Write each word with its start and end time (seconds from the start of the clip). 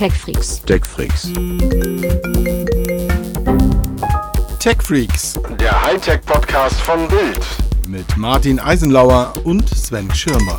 TechFreaks. 0.00 0.62
TechFreaks. 0.62 1.30
TechFreaks 4.58 5.38
Der 5.60 5.82
Hightech-Podcast 5.84 6.80
von 6.80 7.06
Bild. 7.06 7.46
mit 7.86 8.16
Martin 8.16 8.58
Eisenlauer 8.58 9.34
und 9.44 9.68
Sven 9.68 10.10
Schirmer. 10.14 10.58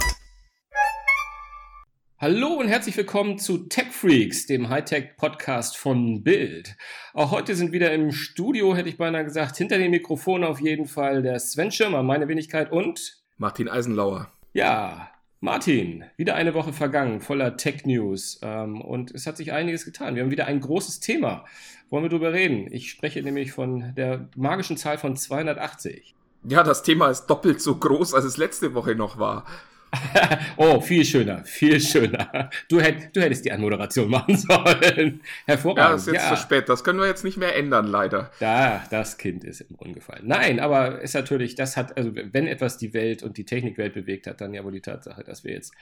Hallo 2.19 2.49
und 2.49 2.67
herzlich 2.67 2.95
willkommen 2.95 3.39
zu 3.39 3.67
TechFreaks, 3.67 4.45
dem 4.45 4.69
Hightech-Podcast 4.69 5.75
von 5.75 6.21
Bild. 6.21 6.77
Auch 7.15 7.31
heute 7.31 7.55
sind 7.55 7.71
wieder 7.71 7.91
im 7.95 8.11
Studio, 8.11 8.75
hätte 8.75 8.89
ich 8.89 8.97
beinahe 8.99 9.23
gesagt, 9.23 9.57
hinter 9.57 9.79
dem 9.79 9.89
Mikrofon 9.89 10.43
auf 10.43 10.61
jeden 10.61 10.85
Fall 10.85 11.23
der 11.23 11.39
Sven 11.39 11.71
Schirmer, 11.71 12.03
meine 12.03 12.27
Wenigkeit 12.27 12.71
und 12.71 13.23
Martin 13.37 13.67
Eisenlauer. 13.67 14.31
ja, 14.53 15.09
Martin, 15.43 16.03
wieder 16.17 16.35
eine 16.35 16.53
Woche 16.53 16.71
vergangen, 16.71 17.19
voller 17.19 17.57
Tech-News. 17.57 18.41
Ähm, 18.43 18.79
und 18.79 19.09
es 19.09 19.25
hat 19.25 19.37
sich 19.37 19.51
einiges 19.51 19.85
getan. 19.85 20.13
Wir 20.13 20.21
haben 20.21 20.29
wieder 20.29 20.45
ein 20.45 20.61
großes 20.61 20.99
Thema. 20.99 21.45
Wollen 21.89 22.03
wir 22.03 22.09
drüber 22.09 22.31
reden? 22.31 22.67
Ich 22.71 22.91
spreche 22.91 23.23
nämlich 23.23 23.51
von 23.51 23.95
der 23.95 24.29
magischen 24.35 24.77
Zahl 24.77 24.99
von 24.99 25.17
280. 25.17 26.13
Ja, 26.43 26.61
das 26.61 26.83
Thema 26.83 27.09
ist 27.09 27.25
doppelt 27.25 27.59
so 27.59 27.75
groß, 27.75 28.13
als 28.13 28.25
es 28.25 28.37
letzte 28.37 28.75
Woche 28.75 28.93
noch 28.93 29.17
war. 29.17 29.45
oh, 30.57 30.79
viel 30.79 31.03
schöner, 31.03 31.43
viel 31.43 31.79
schöner. 31.79 32.49
Du, 32.69 32.79
hätt, 32.79 33.15
du 33.15 33.21
hättest 33.21 33.45
die 33.45 33.51
Anmoderation 33.51 34.09
machen 34.09 34.37
sollen. 34.37 35.21
Hervorragend. 35.45 35.77
Ja, 35.77 35.91
das 35.91 36.07
ist 36.07 36.13
jetzt 36.13 36.29
zu 36.29 36.35
spät. 36.37 36.69
Das 36.69 36.83
können 36.83 36.99
wir 36.99 37.07
jetzt 37.07 37.23
nicht 37.23 37.37
mehr 37.37 37.55
ändern, 37.55 37.87
leider. 37.87 38.31
Da, 38.39 38.83
das 38.89 39.17
Kind 39.17 39.43
ist 39.43 39.61
im 39.61 39.75
Brunnen 39.75 39.93
gefallen. 39.93 40.23
Nein, 40.25 40.59
aber 40.59 41.01
ist 41.01 41.13
natürlich, 41.13 41.55
das 41.55 41.75
hat, 41.75 41.97
also 41.97 42.11
wenn 42.13 42.47
etwas 42.47 42.77
die 42.77 42.93
Welt 42.93 43.23
und 43.23 43.37
die 43.37 43.45
Technikwelt 43.45 43.93
bewegt 43.93 44.27
hat, 44.27 44.41
dann 44.41 44.53
ja 44.53 44.63
wohl 44.63 44.71
die 44.71 44.81
Tatsache, 44.81 45.23
dass 45.23 45.43
wir 45.43 45.53
jetzt 45.53 45.73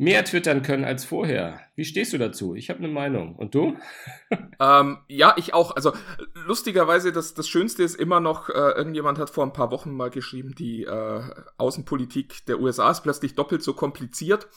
mehr 0.00 0.24
twittern 0.24 0.62
können 0.62 0.84
als 0.84 1.04
vorher. 1.04 1.60
Wie 1.76 1.84
stehst 1.84 2.14
du 2.14 2.18
dazu? 2.18 2.54
Ich 2.54 2.70
habe 2.70 2.78
eine 2.78 2.88
Meinung. 2.88 3.36
Und 3.36 3.54
du? 3.54 3.76
Ähm, 4.60 4.98
ja, 5.08 5.34
ich 5.38 5.54
auch. 5.54 5.74
Also 5.74 5.92
lustigerweise, 6.34 7.12
das, 7.12 7.32
das 7.32 7.48
Schönste 7.48 7.82
ist 7.82 7.94
immer 7.94 8.20
noch, 8.20 8.50
äh, 8.50 8.52
irgendjemand 8.52 9.18
hat 9.18 9.30
vor 9.30 9.42
ein 9.42 9.54
paar 9.54 9.70
Wochen 9.70 9.90
mal 9.90 10.10
geschrieben, 10.10 10.54
die 10.54 10.84
äh, 10.84 11.22
Außenpolitik 11.56 12.44
der 12.44 12.60
USA 12.60 12.90
ist 12.90 13.00
plötzlich 13.00 13.34
doppelt 13.34 13.62
so 13.62 13.72
kompliziert. 13.72 14.48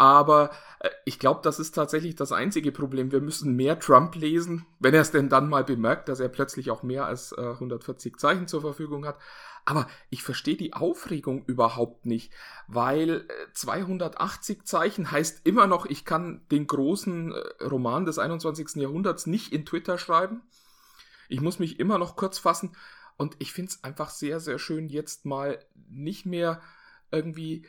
Aber 0.00 0.48
äh, 0.78 0.88
ich 1.04 1.18
glaube, 1.18 1.40
das 1.42 1.58
ist 1.58 1.72
tatsächlich 1.72 2.16
das 2.16 2.32
einzige 2.32 2.72
Problem. 2.72 3.12
Wir 3.12 3.20
müssen 3.20 3.54
mehr 3.54 3.78
Trump 3.78 4.14
lesen, 4.14 4.64
wenn 4.78 4.94
er 4.94 5.02
es 5.02 5.10
denn 5.10 5.28
dann 5.28 5.50
mal 5.50 5.62
bemerkt, 5.62 6.08
dass 6.08 6.20
er 6.20 6.30
plötzlich 6.30 6.70
auch 6.70 6.82
mehr 6.82 7.04
als 7.04 7.32
äh, 7.32 7.40
140 7.42 8.16
Zeichen 8.16 8.48
zur 8.48 8.62
Verfügung 8.62 9.04
hat. 9.04 9.18
Aber 9.66 9.86
ich 10.08 10.22
verstehe 10.22 10.56
die 10.56 10.72
Aufregung 10.72 11.44
überhaupt 11.44 12.06
nicht, 12.06 12.32
weil 12.66 13.26
äh, 13.28 13.52
280 13.52 14.64
Zeichen 14.64 15.10
heißt 15.10 15.42
immer 15.44 15.66
noch, 15.66 15.84
ich 15.84 16.06
kann 16.06 16.46
den 16.50 16.66
großen 16.66 17.34
äh, 17.34 17.64
Roman 17.64 18.06
des 18.06 18.18
21. 18.18 18.76
Jahrhunderts 18.76 19.26
nicht 19.26 19.52
in 19.52 19.66
Twitter 19.66 19.98
schreiben. 19.98 20.40
Ich 21.28 21.42
muss 21.42 21.58
mich 21.58 21.78
immer 21.78 21.98
noch 21.98 22.16
kurz 22.16 22.38
fassen 22.38 22.74
und 23.18 23.36
ich 23.38 23.52
finde 23.52 23.72
es 23.72 23.84
einfach 23.84 24.08
sehr, 24.08 24.40
sehr 24.40 24.58
schön, 24.58 24.88
jetzt 24.88 25.26
mal 25.26 25.58
nicht 25.90 26.24
mehr 26.24 26.62
irgendwie 27.10 27.66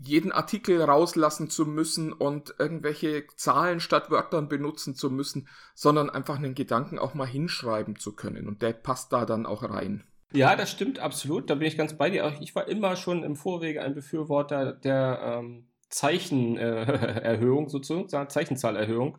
jeden 0.00 0.32
Artikel 0.32 0.80
rauslassen 0.82 1.50
zu 1.50 1.66
müssen 1.66 2.12
und 2.12 2.54
irgendwelche 2.58 3.26
Zahlen 3.36 3.80
statt 3.80 4.10
Wörtern 4.10 4.48
benutzen 4.48 4.94
zu 4.94 5.10
müssen, 5.10 5.48
sondern 5.74 6.10
einfach 6.10 6.36
einen 6.36 6.54
Gedanken 6.54 6.98
auch 6.98 7.14
mal 7.14 7.26
hinschreiben 7.26 7.96
zu 7.96 8.14
können. 8.14 8.48
Und 8.48 8.62
der 8.62 8.72
passt 8.72 9.12
da 9.12 9.24
dann 9.24 9.46
auch 9.46 9.62
rein. 9.62 10.04
Ja, 10.32 10.56
das 10.56 10.70
stimmt 10.70 10.98
absolut. 10.98 11.48
Da 11.48 11.54
bin 11.54 11.66
ich 11.66 11.76
ganz 11.76 11.94
bei 11.94 12.10
dir. 12.10 12.34
Ich 12.40 12.54
war 12.54 12.68
immer 12.68 12.96
schon 12.96 13.24
im 13.24 13.36
Vorwege 13.36 13.82
ein 13.82 13.94
Befürworter 13.94 14.72
der 14.72 15.20
ähm, 15.22 15.68
Zeichenerhöhung 15.88 17.66
äh, 17.66 17.68
sozusagen, 17.70 18.28
Zeichenzahlerhöhung. 18.28 19.18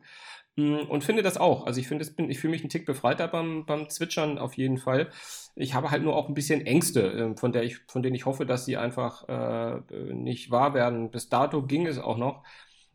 Mm, 0.55 0.79
Und 0.89 1.03
finde 1.03 1.23
das 1.23 1.37
auch. 1.37 1.65
Also 1.65 1.79
ich 1.79 1.87
finde, 1.87 2.05
ich 2.27 2.39
fühle 2.39 2.51
mich 2.51 2.61
einen 2.61 2.69
Tick 2.69 2.85
befreiter 2.85 3.27
beim, 3.27 3.65
beim 3.65 3.89
Zwitschern 3.89 4.37
auf 4.37 4.55
jeden 4.55 4.77
Fall. 4.77 5.09
Ich 5.55 5.73
habe 5.73 5.91
halt 5.91 6.03
nur 6.03 6.15
auch 6.15 6.27
ein 6.27 6.33
bisschen 6.33 6.65
Ängste, 6.65 7.11
äh, 7.33 7.37
von 7.37 7.51
der 7.51 7.63
ich, 7.63 7.79
von 7.87 8.03
denen 8.03 8.15
ich 8.15 8.25
hoffe, 8.25 8.45
dass 8.45 8.65
sie 8.65 8.77
einfach 8.77 9.27
äh, 9.29 9.81
nicht 10.13 10.51
wahr 10.51 10.73
werden. 10.73 11.11
Bis 11.11 11.29
dato 11.29 11.63
ging 11.65 11.87
es 11.87 11.97
auch 11.99 12.17
noch. 12.17 12.43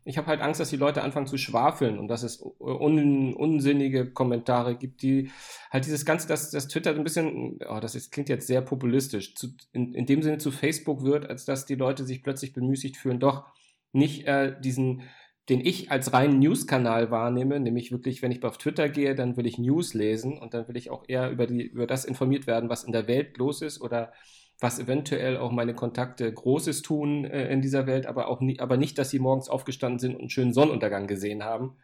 Ich 0.07 0.19
habe 0.19 0.27
halt 0.27 0.41
Angst, 0.41 0.59
dass 0.59 0.69
die 0.69 0.75
Leute 0.77 1.01
anfangen 1.01 1.25
zu 1.25 1.37
schwafeln 1.37 1.97
und 1.97 2.07
dass 2.09 2.21
es 2.21 2.39
un, 2.59 3.33
unsinnige 3.33 4.11
Kommentare 4.11 4.75
gibt, 4.77 5.01
die 5.01 5.31
halt 5.71 5.85
dieses 5.87 6.05
Ganze, 6.05 6.27
dass 6.27 6.51
das 6.51 6.67
Twitter 6.67 6.91
ein 6.91 7.03
bisschen, 7.03 7.57
oh, 7.67 7.79
das 7.79 7.95
ist, 7.95 8.11
klingt 8.11 8.29
jetzt 8.29 8.45
sehr 8.45 8.61
populistisch, 8.61 9.33
zu, 9.33 9.47
in, 9.73 9.95
in 9.95 10.05
dem 10.05 10.21
Sinne 10.21 10.37
zu 10.37 10.51
Facebook 10.51 11.01
wird, 11.03 11.27
als 11.27 11.45
dass 11.45 11.65
die 11.65 11.73
Leute 11.73 12.03
sich 12.05 12.21
plötzlich 12.21 12.53
bemüßigt 12.53 12.97
fühlen, 12.97 13.19
doch 13.19 13.45
nicht 13.93 14.27
äh, 14.27 14.55
diesen, 14.61 15.01
den 15.49 15.63
ich 15.63 15.91
als 15.91 16.11
reinen 16.11 16.39
News-Kanal 16.39 17.11
wahrnehme, 17.11 17.59
nämlich 17.59 17.91
wirklich, 17.91 18.21
wenn 18.21 18.31
ich 18.31 18.43
auf 18.43 18.57
Twitter 18.57 18.89
gehe, 18.89 19.13
dann 19.13 19.37
will 19.37 19.45
ich 19.45 19.59
News 19.59 19.93
lesen 19.93 20.37
und 20.37 20.53
dann 20.53 20.67
will 20.67 20.77
ich 20.77 20.89
auch 20.89 21.03
eher 21.07 21.29
über, 21.29 21.45
die, 21.45 21.63
über 21.63 21.85
das 21.85 22.05
informiert 22.05 22.47
werden, 22.47 22.69
was 22.69 22.83
in 22.83 22.91
der 22.91 23.07
Welt 23.07 23.37
los 23.37 23.61
ist 23.61 23.79
oder 23.79 24.11
was 24.59 24.79
eventuell 24.79 25.37
auch 25.37 25.51
meine 25.51 25.75
Kontakte 25.75 26.31
Großes 26.33 26.81
tun 26.81 27.25
äh, 27.25 27.51
in 27.51 27.61
dieser 27.61 27.85
Welt, 27.87 28.07
aber 28.07 28.27
auch 28.27 28.41
nie, 28.41 28.59
aber 28.59 28.77
nicht, 28.77 28.97
dass 28.97 29.09
sie 29.09 29.19
morgens 29.19 29.49
aufgestanden 29.49 29.99
sind 29.99 30.15
und 30.15 30.21
einen 30.21 30.29
schönen 30.29 30.53
Sonnenuntergang 30.53 31.07
gesehen 31.07 31.43
haben 31.43 31.75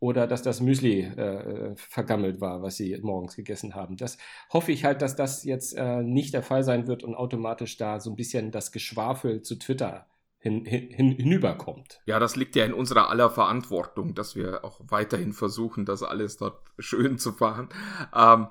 oder 0.00 0.26
dass 0.26 0.42
das 0.42 0.60
Müsli 0.60 1.00
äh, 1.02 1.76
vergammelt 1.76 2.40
war, 2.40 2.62
was 2.62 2.76
sie 2.76 2.98
morgens 3.00 3.36
gegessen 3.36 3.74
haben. 3.74 3.96
Das 3.96 4.18
hoffe 4.52 4.72
ich 4.72 4.84
halt, 4.84 5.02
dass 5.02 5.16
das 5.16 5.44
jetzt 5.44 5.74
äh, 5.74 6.02
nicht 6.02 6.34
der 6.34 6.42
Fall 6.42 6.64
sein 6.64 6.86
wird 6.88 7.04
und 7.04 7.14
automatisch 7.14 7.76
da 7.76 8.00
so 8.00 8.10
ein 8.10 8.16
bisschen 8.16 8.50
das 8.50 8.72
Geschwafel 8.72 9.42
zu 9.42 9.56
Twitter 9.56 10.06
hin, 10.44 10.66
hin, 10.66 10.90
hinüberkommt. 10.90 12.02
Ja, 12.04 12.18
das 12.18 12.36
liegt 12.36 12.54
ja 12.54 12.66
in 12.66 12.74
unserer 12.74 13.08
aller 13.08 13.30
Verantwortung, 13.30 14.14
dass 14.14 14.36
wir 14.36 14.62
auch 14.62 14.78
weiterhin 14.88 15.32
versuchen, 15.32 15.86
das 15.86 16.02
alles 16.02 16.36
dort 16.36 16.60
schön 16.78 17.18
zu 17.18 17.32
fahren. 17.32 17.70
Ähm, 18.14 18.48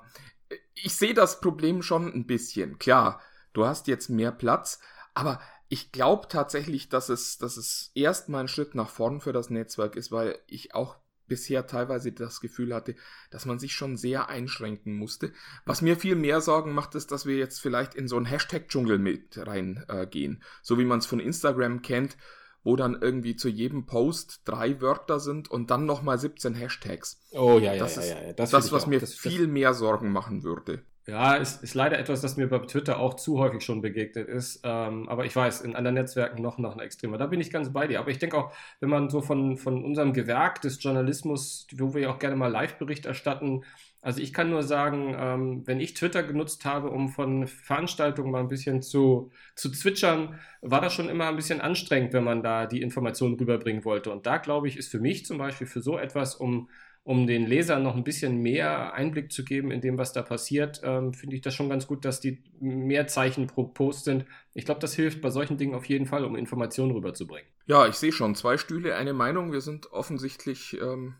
ich 0.74 0.96
sehe 0.96 1.14
das 1.14 1.40
Problem 1.40 1.82
schon 1.82 2.12
ein 2.12 2.26
bisschen. 2.26 2.80
Klar, 2.80 3.20
du 3.52 3.64
hast 3.64 3.86
jetzt 3.86 4.08
mehr 4.08 4.32
Platz, 4.32 4.80
aber 5.14 5.40
ich 5.68 5.92
glaube 5.92 6.26
tatsächlich, 6.28 6.88
dass 6.88 7.10
es, 7.10 7.38
dass 7.38 7.56
es 7.56 7.92
erstmal 7.94 8.40
ein 8.40 8.48
Schritt 8.48 8.74
nach 8.74 8.88
vorn 8.88 9.20
für 9.20 9.32
das 9.32 9.48
Netzwerk 9.48 9.94
ist, 9.94 10.10
weil 10.10 10.36
ich 10.48 10.74
auch 10.74 10.96
bisher 11.26 11.66
teilweise 11.66 12.12
das 12.12 12.40
Gefühl 12.40 12.74
hatte, 12.74 12.94
dass 13.30 13.46
man 13.46 13.58
sich 13.58 13.72
schon 13.74 13.96
sehr 13.96 14.28
einschränken 14.28 14.96
musste. 14.96 15.32
Was 15.64 15.82
mir 15.82 15.96
viel 15.96 16.16
mehr 16.16 16.40
Sorgen 16.40 16.72
macht, 16.72 16.94
ist, 16.94 17.10
dass 17.12 17.26
wir 17.26 17.36
jetzt 17.36 17.60
vielleicht 17.60 17.94
in 17.94 18.08
so 18.08 18.16
einen 18.16 18.26
Hashtag-Dschungel 18.26 18.98
mit 18.98 19.36
reingehen. 19.38 20.36
Äh, 20.36 20.44
so 20.62 20.78
wie 20.78 20.84
man 20.84 20.98
es 20.98 21.06
von 21.06 21.20
Instagram 21.20 21.82
kennt, 21.82 22.16
wo 22.62 22.76
dann 22.76 22.96
irgendwie 23.00 23.36
zu 23.36 23.48
jedem 23.48 23.84
Post 23.86 24.40
drei 24.46 24.80
Wörter 24.80 25.20
sind 25.20 25.50
und 25.50 25.70
dann 25.70 25.84
nochmal 25.84 26.18
17 26.18 26.54
Hashtags. 26.54 27.20
Oh 27.32 27.58
ja, 27.58 27.74
ja, 27.74 27.78
Das 27.78 27.96
ja, 27.96 28.02
ist 28.02 28.08
ja, 28.10 28.22
ja. 28.22 28.32
Das, 28.32 28.50
finde 28.50 28.66
ich 28.66 28.72
was 28.72 28.82
auch. 28.84 28.86
mir 28.86 29.00
Das- 29.00 29.10
das- 29.10 29.18
viel 29.18 29.46
mehr 29.48 29.74
Sorgen 29.74 30.12
machen 30.12 30.42
würde. 30.44 30.82
Ja, 31.06 31.34
ist, 31.34 31.62
ist 31.62 31.74
leider 31.74 31.98
etwas, 31.98 32.22
das 32.22 32.38
mir 32.38 32.48
bei 32.48 32.58
Twitter 32.60 32.98
auch 32.98 33.12
zu 33.14 33.38
häufig 33.38 33.62
schon 33.62 33.82
begegnet 33.82 34.26
ist. 34.26 34.60
Ähm, 34.64 35.06
aber 35.06 35.26
ich 35.26 35.36
weiß, 35.36 35.60
in 35.60 35.76
anderen 35.76 35.96
Netzwerken 35.96 36.40
noch, 36.40 36.56
noch 36.56 36.74
ein 36.74 36.80
extremer. 36.80 37.18
Da 37.18 37.26
bin 37.26 37.42
ich 37.42 37.50
ganz 37.50 37.70
bei 37.74 37.86
dir. 37.86 38.00
Aber 38.00 38.10
ich 38.10 38.18
denke 38.18 38.38
auch, 38.38 38.52
wenn 38.80 38.88
man 38.88 39.10
so 39.10 39.20
von, 39.20 39.58
von 39.58 39.84
unserem 39.84 40.14
Gewerk 40.14 40.62
des 40.62 40.82
Journalismus, 40.82 41.66
wo 41.74 41.92
wir 41.92 42.02
ja 42.02 42.10
auch 42.10 42.18
gerne 42.18 42.36
mal 42.36 42.50
Live-Bericht 42.50 43.04
erstatten, 43.04 43.64
also 44.00 44.20
ich 44.20 44.32
kann 44.32 44.50
nur 44.50 44.62
sagen, 44.62 45.14
ähm, 45.18 45.62
wenn 45.66 45.80
ich 45.80 45.92
Twitter 45.94 46.22
genutzt 46.22 46.64
habe, 46.64 46.90
um 46.90 47.10
von 47.10 47.46
Veranstaltungen 47.48 48.30
mal 48.30 48.40
ein 48.40 48.48
bisschen 48.48 48.80
zu, 48.82 49.30
zu 49.56 49.70
zwitschern, 49.70 50.38
war 50.62 50.80
das 50.80 50.94
schon 50.94 51.08
immer 51.10 51.28
ein 51.28 51.36
bisschen 51.36 51.60
anstrengend, 51.60 52.14
wenn 52.14 52.24
man 52.24 52.42
da 52.42 52.66
die 52.66 52.82
Informationen 52.82 53.34
rüberbringen 53.38 53.84
wollte. 53.84 54.10
Und 54.10 54.26
da, 54.26 54.38
glaube 54.38 54.68
ich, 54.68 54.76
ist 54.78 54.90
für 54.90 55.00
mich 55.00 55.26
zum 55.26 55.36
Beispiel 55.38 55.66
für 55.66 55.80
so 55.80 55.98
etwas, 55.98 56.34
um 56.34 56.68
um 57.04 57.26
den 57.26 57.46
Lesern 57.46 57.82
noch 57.82 57.96
ein 57.96 58.02
bisschen 58.02 58.38
mehr 58.38 58.94
Einblick 58.94 59.30
zu 59.30 59.44
geben 59.44 59.70
in 59.70 59.82
dem, 59.82 59.98
was 59.98 60.14
da 60.14 60.22
passiert, 60.22 60.80
ähm, 60.82 61.12
finde 61.12 61.36
ich 61.36 61.42
das 61.42 61.54
schon 61.54 61.68
ganz 61.68 61.86
gut, 61.86 62.06
dass 62.06 62.18
die 62.18 62.42
mehr 62.60 63.06
Zeichen 63.06 63.46
pro 63.46 63.64
Post 63.64 64.04
sind. 64.04 64.24
Ich 64.54 64.64
glaube, 64.64 64.80
das 64.80 64.94
hilft 64.94 65.20
bei 65.20 65.28
solchen 65.28 65.58
Dingen 65.58 65.74
auf 65.74 65.84
jeden 65.84 66.06
Fall, 66.06 66.24
um 66.24 66.34
Informationen 66.34 66.92
rüberzubringen. 66.92 67.46
Ja, 67.66 67.86
ich 67.86 67.96
sehe 67.96 68.12
schon, 68.12 68.34
zwei 68.34 68.56
Stühle, 68.56 68.96
eine 68.96 69.12
Meinung. 69.12 69.52
Wir 69.52 69.60
sind 69.60 69.92
offensichtlich, 69.92 70.80
ähm, 70.80 71.14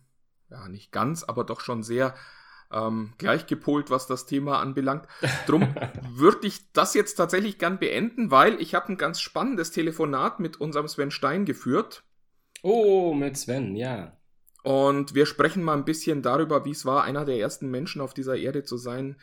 ja, 0.50 0.68
nicht 0.68 0.90
ganz, 0.90 1.22
aber 1.22 1.44
doch 1.44 1.60
schon 1.60 1.82
sehr 1.82 2.14
ähm, 2.72 3.12
gleichgepolt, 3.18 3.90
was 3.90 4.06
das 4.06 4.24
Thema 4.24 4.60
anbelangt. 4.60 5.06
Drum 5.46 5.74
würde 6.14 6.46
ich 6.46 6.72
das 6.72 6.94
jetzt 6.94 7.16
tatsächlich 7.16 7.58
gern 7.58 7.78
beenden, 7.78 8.30
weil 8.30 8.58
ich 8.58 8.74
habe 8.74 8.88
ein 8.88 8.96
ganz 8.96 9.20
spannendes 9.20 9.70
Telefonat 9.70 10.40
mit 10.40 10.58
unserem 10.62 10.88
Sven 10.88 11.10
Stein 11.10 11.44
geführt. 11.44 12.04
Oh, 12.62 13.12
mit 13.12 13.36
Sven, 13.36 13.76
ja. 13.76 14.16
Und 14.64 15.14
wir 15.14 15.26
sprechen 15.26 15.62
mal 15.62 15.76
ein 15.76 15.84
bisschen 15.84 16.22
darüber, 16.22 16.64
wie 16.64 16.70
es 16.70 16.86
war, 16.86 17.04
einer 17.04 17.26
der 17.26 17.38
ersten 17.38 17.70
Menschen 17.70 18.00
auf 18.00 18.14
dieser 18.14 18.38
Erde 18.38 18.62
zu 18.62 18.78
sein, 18.78 19.16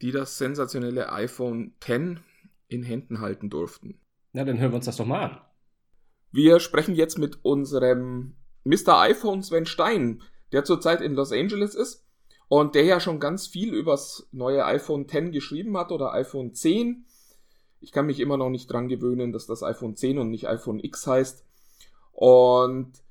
die 0.00 0.12
das 0.12 0.38
sensationelle 0.38 1.12
iPhone 1.12 1.74
X 1.84 2.20
in 2.68 2.82
Händen 2.84 3.20
halten 3.20 3.50
durften. 3.50 4.00
Na, 4.32 4.44
dann 4.44 4.60
hören 4.60 4.70
wir 4.70 4.76
uns 4.76 4.84
das 4.84 4.96
doch 4.96 5.04
mal 5.04 5.24
an. 5.24 5.40
Wir 6.30 6.60
sprechen 6.60 6.94
jetzt 6.94 7.18
mit 7.18 7.44
unserem 7.44 8.36
Mr. 8.62 9.00
iPhone 9.00 9.42
Sven 9.42 9.66
Stein, 9.66 10.22
der 10.52 10.62
zurzeit 10.62 11.00
in 11.00 11.14
Los 11.14 11.32
Angeles 11.32 11.74
ist 11.74 12.06
und 12.46 12.76
der 12.76 12.84
ja 12.84 13.00
schon 13.00 13.18
ganz 13.18 13.48
viel 13.48 13.74
übers 13.74 14.28
neue 14.30 14.64
iPhone 14.64 15.06
X 15.08 15.32
geschrieben 15.32 15.76
hat 15.76 15.90
oder 15.90 16.12
iPhone 16.12 16.54
10. 16.54 17.04
Ich 17.80 17.90
kann 17.90 18.06
mich 18.06 18.20
immer 18.20 18.36
noch 18.36 18.50
nicht 18.50 18.68
dran 18.68 18.86
gewöhnen, 18.86 19.32
dass 19.32 19.46
das 19.46 19.64
iPhone 19.64 19.96
10 19.96 20.18
und 20.18 20.30
nicht 20.30 20.46
iPhone 20.46 20.78
X 20.78 21.04
heißt. 21.08 21.44
Und 22.12 23.03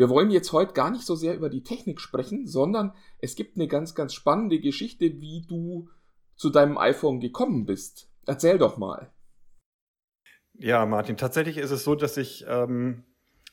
Wir 0.00 0.08
wollen 0.08 0.30
jetzt 0.30 0.52
heute 0.52 0.72
gar 0.72 0.90
nicht 0.90 1.04
so 1.04 1.14
sehr 1.14 1.36
über 1.36 1.50
die 1.50 1.62
Technik 1.62 2.00
sprechen, 2.00 2.46
sondern 2.46 2.94
es 3.18 3.34
gibt 3.34 3.58
eine 3.58 3.68
ganz, 3.68 3.94
ganz 3.94 4.14
spannende 4.14 4.58
Geschichte, 4.58 5.20
wie 5.20 5.44
du 5.46 5.90
zu 6.36 6.48
deinem 6.48 6.78
iPhone 6.78 7.20
gekommen 7.20 7.66
bist. 7.66 8.10
Erzähl 8.24 8.56
doch 8.56 8.78
mal. 8.78 9.12
Ja, 10.54 10.86
Martin, 10.86 11.18
tatsächlich 11.18 11.58
ist 11.58 11.70
es 11.70 11.84
so, 11.84 11.94
dass 11.96 12.16
ich 12.16 12.46
ähm, 12.48 13.04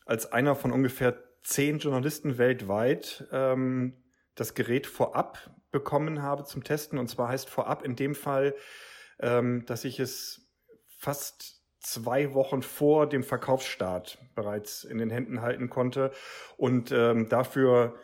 als 0.05 0.31
einer 0.31 0.55
von 0.55 0.71
ungefähr 0.71 1.21
zehn 1.43 1.79
Journalisten 1.79 2.37
weltweit 2.37 3.27
ähm, 3.33 4.01
das 4.35 4.53
Gerät 4.53 4.87
vorab 4.87 5.53
bekommen 5.71 6.21
habe 6.21 6.45
zum 6.45 6.63
Testen. 6.63 6.97
Und 6.97 7.09
zwar 7.09 7.27
heißt 7.27 7.49
vorab 7.49 7.83
in 7.83 7.97
dem 7.97 8.15
Fall, 8.15 8.55
ähm, 9.19 9.65
dass 9.65 9.83
ich 9.83 9.99
es 9.99 10.47
fast 10.97 11.56
zwei 11.87 12.33
Wochen 12.33 12.61
vor 12.61 13.07
dem 13.07 13.23
Verkaufsstart 13.23 14.17
bereits 14.35 14.83
in 14.83 14.97
den 14.97 15.09
Händen 15.09 15.41
halten 15.41 15.69
konnte. 15.69 16.11
Und 16.57 16.91
ähm, 16.91 17.29
dafür 17.29 17.95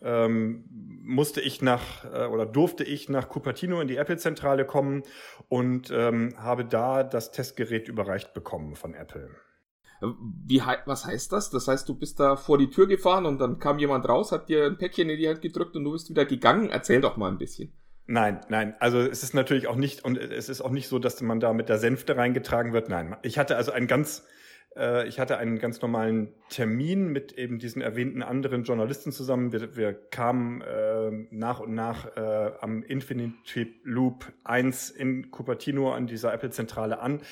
ähm, 0.00 0.64
musste 1.02 1.40
ich 1.40 1.60
nach 1.60 2.04
äh, 2.04 2.26
oder 2.26 2.46
durfte 2.46 2.84
ich 2.84 3.08
nach 3.08 3.28
Cupertino 3.28 3.80
in 3.80 3.88
die 3.88 3.96
Apple-Zentrale 3.96 4.64
kommen 4.64 5.02
und 5.48 5.90
ähm, 5.90 6.34
habe 6.36 6.64
da 6.64 7.02
das 7.02 7.32
Testgerät 7.32 7.88
überreicht 7.88 8.34
bekommen 8.34 8.76
von 8.76 8.94
Apple. 8.94 9.30
Wie, 10.00 10.60
was 10.84 11.06
heißt 11.06 11.32
das? 11.32 11.50
Das 11.50 11.66
heißt, 11.66 11.88
du 11.88 11.94
bist 11.94 12.20
da 12.20 12.36
vor 12.36 12.58
die 12.58 12.68
Tür 12.68 12.86
gefahren 12.86 13.26
und 13.26 13.38
dann 13.38 13.58
kam 13.58 13.78
jemand 13.78 14.08
raus, 14.08 14.32
hat 14.32 14.48
dir 14.48 14.66
ein 14.66 14.76
Päckchen 14.76 15.08
in 15.08 15.18
die 15.18 15.28
Hand 15.28 15.40
gedrückt 15.40 15.74
und 15.76 15.84
du 15.84 15.92
bist 15.92 16.10
wieder 16.10 16.26
gegangen. 16.26 16.68
Erzähl 16.70 17.00
doch 17.00 17.16
mal 17.16 17.30
ein 17.30 17.38
bisschen. 17.38 17.72
Nein, 18.06 18.40
nein. 18.48 18.74
Also 18.80 19.00
es 19.00 19.22
ist 19.22 19.34
natürlich 19.34 19.66
auch 19.66 19.76
nicht, 19.76 20.04
und 20.04 20.18
es 20.18 20.48
ist 20.48 20.60
auch 20.60 20.70
nicht 20.70 20.88
so, 20.88 20.98
dass 20.98 21.20
man 21.22 21.40
da 21.40 21.52
mit 21.52 21.68
der 21.68 21.78
Sänfte 21.78 22.16
reingetragen 22.16 22.72
wird. 22.72 22.88
Nein. 22.88 23.16
Ich 23.22 23.38
hatte 23.38 23.56
also 23.56 23.72
einen 23.72 23.86
ganz, 23.86 24.26
äh, 24.76 25.08
ich 25.08 25.18
hatte 25.18 25.38
einen 25.38 25.58
ganz 25.58 25.80
normalen 25.80 26.34
Termin 26.50 27.08
mit 27.08 27.32
eben 27.32 27.58
diesen 27.58 27.80
erwähnten 27.80 28.22
anderen 28.22 28.64
Journalisten 28.64 29.10
zusammen. 29.10 29.52
Wir, 29.52 29.74
wir 29.76 29.94
kamen 29.94 30.60
äh, 30.60 31.10
nach 31.30 31.60
und 31.60 31.74
nach 31.74 32.14
äh, 32.16 32.52
am 32.60 32.82
Infinity 32.82 33.74
Loop 33.84 34.30
1 34.44 34.90
in 34.90 35.30
Cupertino 35.30 35.92
an 35.92 36.06
dieser 36.06 36.34
Apple-Zentrale 36.34 36.98
an. 37.00 37.22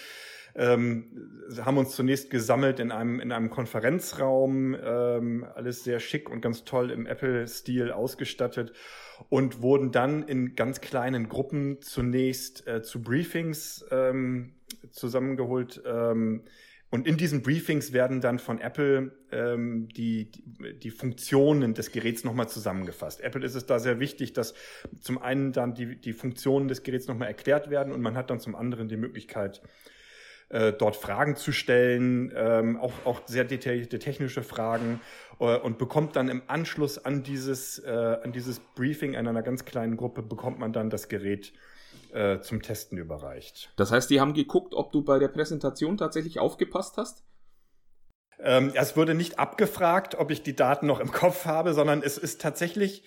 Ähm, 0.54 1.48
haben 1.60 1.78
uns 1.78 1.96
zunächst 1.96 2.30
gesammelt 2.30 2.78
in 2.78 2.92
einem, 2.92 3.20
in 3.20 3.32
einem 3.32 3.50
Konferenzraum, 3.50 4.76
ähm, 4.82 5.46
alles 5.54 5.84
sehr 5.84 5.98
schick 5.98 6.28
und 6.28 6.40
ganz 6.40 6.64
toll 6.64 6.90
im 6.90 7.06
Apple-Stil 7.06 7.90
ausgestattet 7.90 8.72
und 9.28 9.62
wurden 9.62 9.92
dann 9.92 10.22
in 10.22 10.54
ganz 10.54 10.80
kleinen 10.80 11.28
Gruppen 11.28 11.80
zunächst 11.80 12.66
äh, 12.66 12.82
zu 12.82 13.02
Briefings 13.02 13.84
ähm, 13.90 14.54
zusammengeholt. 14.90 15.82
Ähm, 15.86 16.42
und 16.92 17.06
in 17.06 17.16
diesen 17.16 17.40
Briefings 17.40 17.94
werden 17.94 18.20
dann 18.20 18.38
von 18.38 18.60
Apple 18.60 19.12
ähm, 19.30 19.88
die, 19.88 20.30
die, 20.82 20.90
Funktionen 20.90 21.72
des 21.72 21.90
Geräts 21.90 22.22
nochmal 22.22 22.50
zusammengefasst. 22.50 23.22
Apple 23.22 23.42
ist 23.46 23.54
es 23.54 23.64
da 23.64 23.78
sehr 23.78 23.98
wichtig, 23.98 24.34
dass 24.34 24.52
zum 25.00 25.16
einen 25.16 25.52
dann 25.52 25.72
die, 25.72 25.98
die 25.98 26.12
Funktionen 26.12 26.68
des 26.68 26.82
Geräts 26.82 27.08
nochmal 27.08 27.28
erklärt 27.28 27.70
werden 27.70 27.94
und 27.94 28.02
man 28.02 28.14
hat 28.14 28.28
dann 28.28 28.40
zum 28.40 28.54
anderen 28.54 28.88
die 28.88 28.98
Möglichkeit, 28.98 29.62
äh, 30.52 30.72
dort 30.72 30.96
Fragen 30.96 31.34
zu 31.34 31.50
stellen, 31.50 32.32
ähm, 32.36 32.78
auch, 32.78 32.92
auch 33.04 33.22
sehr 33.26 33.44
detaillierte 33.44 33.98
technische 33.98 34.42
Fragen 34.42 35.00
äh, 35.40 35.56
und 35.56 35.78
bekommt 35.78 36.14
dann 36.14 36.28
im 36.28 36.42
Anschluss 36.46 36.98
an 36.98 37.22
dieses, 37.22 37.78
äh, 37.78 38.18
an 38.22 38.32
dieses 38.32 38.60
Briefing 38.60 39.14
in 39.14 39.26
einer 39.26 39.42
ganz 39.42 39.64
kleinen 39.64 39.96
Gruppe, 39.96 40.22
bekommt 40.22 40.58
man 40.58 40.72
dann 40.72 40.90
das 40.90 41.08
Gerät 41.08 41.52
äh, 42.12 42.40
zum 42.40 42.60
Testen 42.60 42.98
überreicht. 42.98 43.72
Das 43.76 43.90
heißt, 43.90 44.10
die 44.10 44.20
haben 44.20 44.34
geguckt, 44.34 44.74
ob 44.74 44.92
du 44.92 45.02
bei 45.02 45.18
der 45.18 45.28
Präsentation 45.28 45.96
tatsächlich 45.96 46.38
aufgepasst 46.38 46.98
hast? 46.98 47.24
Ähm, 48.38 48.72
es 48.74 48.96
wurde 48.96 49.14
nicht 49.14 49.38
abgefragt, 49.38 50.16
ob 50.16 50.30
ich 50.30 50.42
die 50.42 50.54
Daten 50.54 50.86
noch 50.86 51.00
im 51.00 51.12
Kopf 51.12 51.46
habe, 51.46 51.72
sondern 51.72 52.02
es 52.02 52.18
ist 52.18 52.40
tatsächlich 52.42 53.04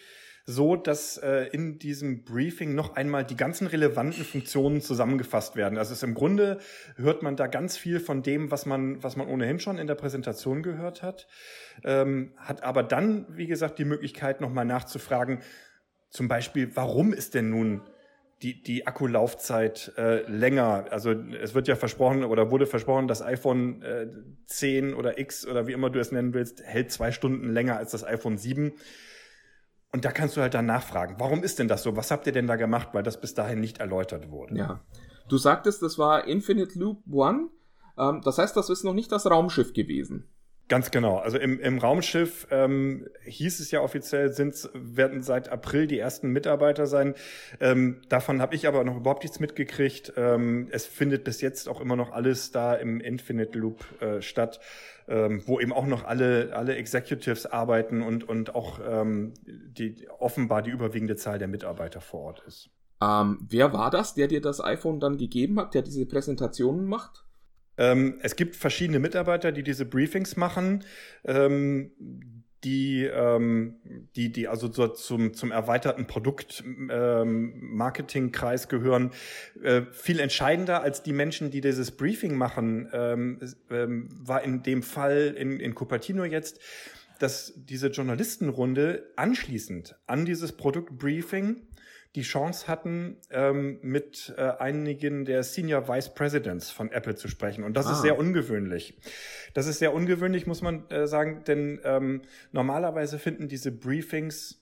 so, 0.47 0.75
dass 0.75 1.17
äh, 1.17 1.47
in 1.51 1.79
diesem 1.79 2.23
Briefing 2.23 2.75
noch 2.75 2.95
einmal 2.95 3.25
die 3.25 3.35
ganzen 3.35 3.65
relevanten 3.65 4.23
Funktionen 4.23 4.79
zusammengefasst 4.79 5.55
werden. 5.55 5.79
Also 5.79 5.93
es 5.93 6.03
im 6.03 6.13
Grunde 6.13 6.59
hört 6.97 7.23
man 7.23 7.35
da 7.35 7.47
ganz 7.47 7.77
viel 7.77 7.99
von 7.99 8.21
dem, 8.21 8.51
was 8.51 8.67
man, 8.67 9.01
was 9.01 9.15
man 9.15 9.27
ohnehin 9.27 9.59
schon 9.59 9.79
in 9.79 9.87
der 9.87 9.95
Präsentation 9.95 10.61
gehört 10.61 11.01
hat, 11.01 11.27
ähm, 11.83 12.33
hat 12.37 12.61
aber 12.63 12.83
dann, 12.83 13.25
wie 13.29 13.47
gesagt, 13.47 13.79
die 13.79 13.85
Möglichkeit, 13.85 14.39
nochmal 14.39 14.65
nachzufragen, 14.65 15.39
zum 16.11 16.27
Beispiel, 16.27 16.71
warum 16.75 17.11
ist 17.11 17.33
denn 17.33 17.49
nun 17.49 17.81
die, 18.41 18.61
die 18.61 18.85
Akkulaufzeit 18.85 19.93
äh, 19.97 20.29
länger. 20.29 20.85
Also 20.91 21.11
es 21.11 21.55
wird 21.55 21.67
ja 21.67 21.75
versprochen 21.75 22.23
oder 22.23 22.51
wurde 22.51 22.67
versprochen, 22.67 23.07
das 23.07 23.21
iPhone 23.21 23.81
äh, 23.81 24.07
10 24.45 24.93
oder 24.93 25.17
X 25.17 25.47
oder 25.47 25.67
wie 25.67 25.71
immer 25.71 25.89
du 25.89 25.99
es 25.99 26.11
nennen 26.11 26.33
willst, 26.33 26.61
hält 26.63 26.91
zwei 26.91 27.11
Stunden 27.11 27.51
länger 27.51 27.77
als 27.77 27.91
das 27.91 28.03
iPhone 28.03 28.37
7. 28.37 28.73
Und 29.95 30.03
da 30.03 30.11
kannst 30.11 30.35
du 30.35 30.41
halt 30.41 30.53
dann 30.53 30.65
nachfragen, 30.65 31.15
warum 31.19 31.41
ist 31.41 31.57
denn 31.57 31.69
das 31.69 31.83
so? 31.83 31.95
Was 31.95 32.11
habt 32.11 32.27
ihr 32.27 32.33
denn 32.33 32.47
da 32.47 32.57
gemacht? 32.57 32.89
Weil 32.91 33.01
das 33.01 33.21
bis 33.21 33.33
dahin 33.33 33.61
nicht 33.61 33.77
erläutert 33.77 34.29
wurde. 34.29 34.57
Ja. 34.57 34.81
Du 35.29 35.37
sagtest, 35.37 35.81
das 35.81 35.97
war 35.97 36.27
Infinite 36.27 36.77
Loop 36.77 37.01
One. 37.09 37.47
Ähm, 37.97 38.19
das 38.21 38.37
heißt, 38.37 38.57
das 38.57 38.69
ist 38.69 38.83
noch 38.83 38.93
nicht 38.93 39.09
das 39.13 39.25
Raumschiff 39.25 39.71
gewesen. 39.71 40.27
Ganz 40.67 40.89
genau. 40.89 41.17
Also 41.17 41.37
im, 41.37 41.59
im 41.59 41.77
Raumschiff 41.77 42.47
ähm, 42.49 43.07
hieß 43.23 43.59
es 43.59 43.69
ja 43.69 43.81
offiziell, 43.81 44.33
sind, 44.33 44.67
werden 44.73 45.21
seit 45.21 45.49
April 45.49 45.85
die 45.85 45.99
ersten 45.99 46.29
Mitarbeiter 46.29 46.87
sein. 46.87 47.13
Ähm, 47.59 48.01
davon 48.09 48.41
habe 48.41 48.55
ich 48.55 48.67
aber 48.67 48.83
noch 48.83 48.97
überhaupt 48.97 49.21
nichts 49.21 49.39
mitgekriegt. 49.39 50.13
Ähm, 50.17 50.67
es 50.71 50.87
findet 50.87 51.23
bis 51.23 51.41
jetzt 51.41 51.69
auch 51.69 51.81
immer 51.81 51.95
noch 51.95 52.11
alles 52.11 52.49
da 52.49 52.73
im 52.73 52.99
Infinite 52.99 53.57
Loop 53.59 53.85
äh, 54.01 54.23
statt, 54.23 54.59
ähm, 55.07 55.43
wo 55.45 55.59
eben 55.59 55.71
auch 55.71 55.85
noch 55.85 56.03
alle, 56.03 56.55
alle 56.55 56.75
Executives 56.77 57.45
arbeiten 57.45 58.01
und, 58.01 58.27
und 58.27 58.55
auch 58.55 58.79
ähm, 58.83 59.33
die, 59.45 60.07
offenbar 60.17 60.63
die 60.63 60.71
überwiegende 60.71 61.15
Zahl 61.15 61.37
der 61.37 61.47
Mitarbeiter 61.47 62.01
vor 62.01 62.21
Ort 62.21 62.43
ist. 62.47 62.71
Ähm, 63.03 63.37
wer 63.47 63.71
war 63.71 63.91
das, 63.91 64.15
der 64.15 64.27
dir 64.27 64.41
das 64.41 64.63
iPhone 64.63 64.99
dann 64.99 65.17
gegeben 65.17 65.59
hat, 65.59 65.75
der 65.75 65.83
diese 65.83 66.07
Präsentationen 66.07 66.85
macht? 66.85 67.24
Ähm, 67.77 68.19
es 68.21 68.35
gibt 68.35 68.55
verschiedene 68.55 68.99
Mitarbeiter, 68.99 69.51
die 69.51 69.63
diese 69.63 69.85
Briefings 69.85 70.35
machen. 70.35 70.83
Ähm, 71.23 71.91
die, 72.65 73.05
ähm, 73.05 73.75
die, 74.15 74.31
die 74.31 74.47
also 74.47 74.71
so 74.71 74.87
zum, 74.87 75.33
zum 75.35 75.51
erweiterten 75.51 76.07
Produkt-Marketing-Kreis 76.07 78.63
ähm, 78.63 78.69
gehören. 78.69 79.11
Äh, 79.63 79.83
viel 79.91 80.19
entscheidender 80.19 80.81
als 80.81 81.03
die 81.03 81.13
Menschen, 81.13 81.51
die 81.51 81.61
dieses 81.61 81.91
Briefing 81.91 82.35
machen, 82.35 82.89
ähm, 82.91 83.39
ähm, 83.69 84.09
war 84.19 84.41
in 84.43 84.63
dem 84.63 84.81
Fall 84.81 85.35
in, 85.37 85.59
in 85.59 85.75
Cupertino 85.75 86.25
jetzt, 86.25 86.59
dass 87.19 87.53
diese 87.55 87.89
Journalistenrunde 87.89 89.11
anschließend 89.15 89.95
an 90.07 90.25
dieses 90.25 90.53
Produktbriefing 90.53 91.61
die 92.15 92.21
Chance 92.21 92.67
hatten, 92.67 93.17
ähm, 93.29 93.79
mit 93.81 94.33
äh, 94.37 94.41
einigen 94.41 95.25
der 95.25 95.43
Senior 95.43 95.87
Vice 95.87 96.13
Presidents 96.13 96.71
von 96.71 96.91
Apple 96.91 97.15
zu 97.15 97.27
sprechen. 97.27 97.63
Und 97.63 97.75
das 97.75 97.87
ah. 97.87 97.91
ist 97.91 98.01
sehr 98.01 98.17
ungewöhnlich. 98.17 98.97
Das 99.53 99.67
ist 99.67 99.79
sehr 99.79 99.93
ungewöhnlich, 99.93 100.47
muss 100.47 100.61
man 100.61 100.89
äh, 100.89 101.07
sagen, 101.07 101.43
denn 101.45 101.79
ähm, 101.83 102.21
normalerweise 102.51 103.19
finden 103.19 103.47
diese 103.47 103.71
Briefings 103.71 104.61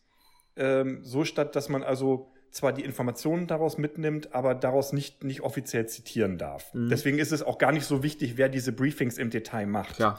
ähm, 0.56 1.00
so 1.04 1.24
statt, 1.24 1.56
dass 1.56 1.70
man 1.70 1.84
also 1.84 2.32
zwar 2.52 2.74
die 2.74 2.84
Informationen 2.84 3.48
daraus 3.48 3.78
mitnimmt, 3.78 4.34
aber 4.34 4.56
daraus 4.56 4.94
nicht, 4.94 5.24
nicht 5.24 5.42
offiziell 5.42 5.88
zitieren 5.88 6.38
darf. 6.38 6.74
Mhm. 6.74 6.90
Deswegen 6.90 7.20
ist 7.20 7.32
es 7.32 7.44
auch 7.44 7.58
gar 7.58 7.72
nicht 7.72 7.86
so 7.86 8.04
wichtig, 8.04 8.38
wer 8.38 8.50
diese 8.50 8.72
Briefings 8.72 9.18
im 9.18 9.30
Detail 9.30 9.68
macht. 9.68 10.00
Ja 10.00 10.18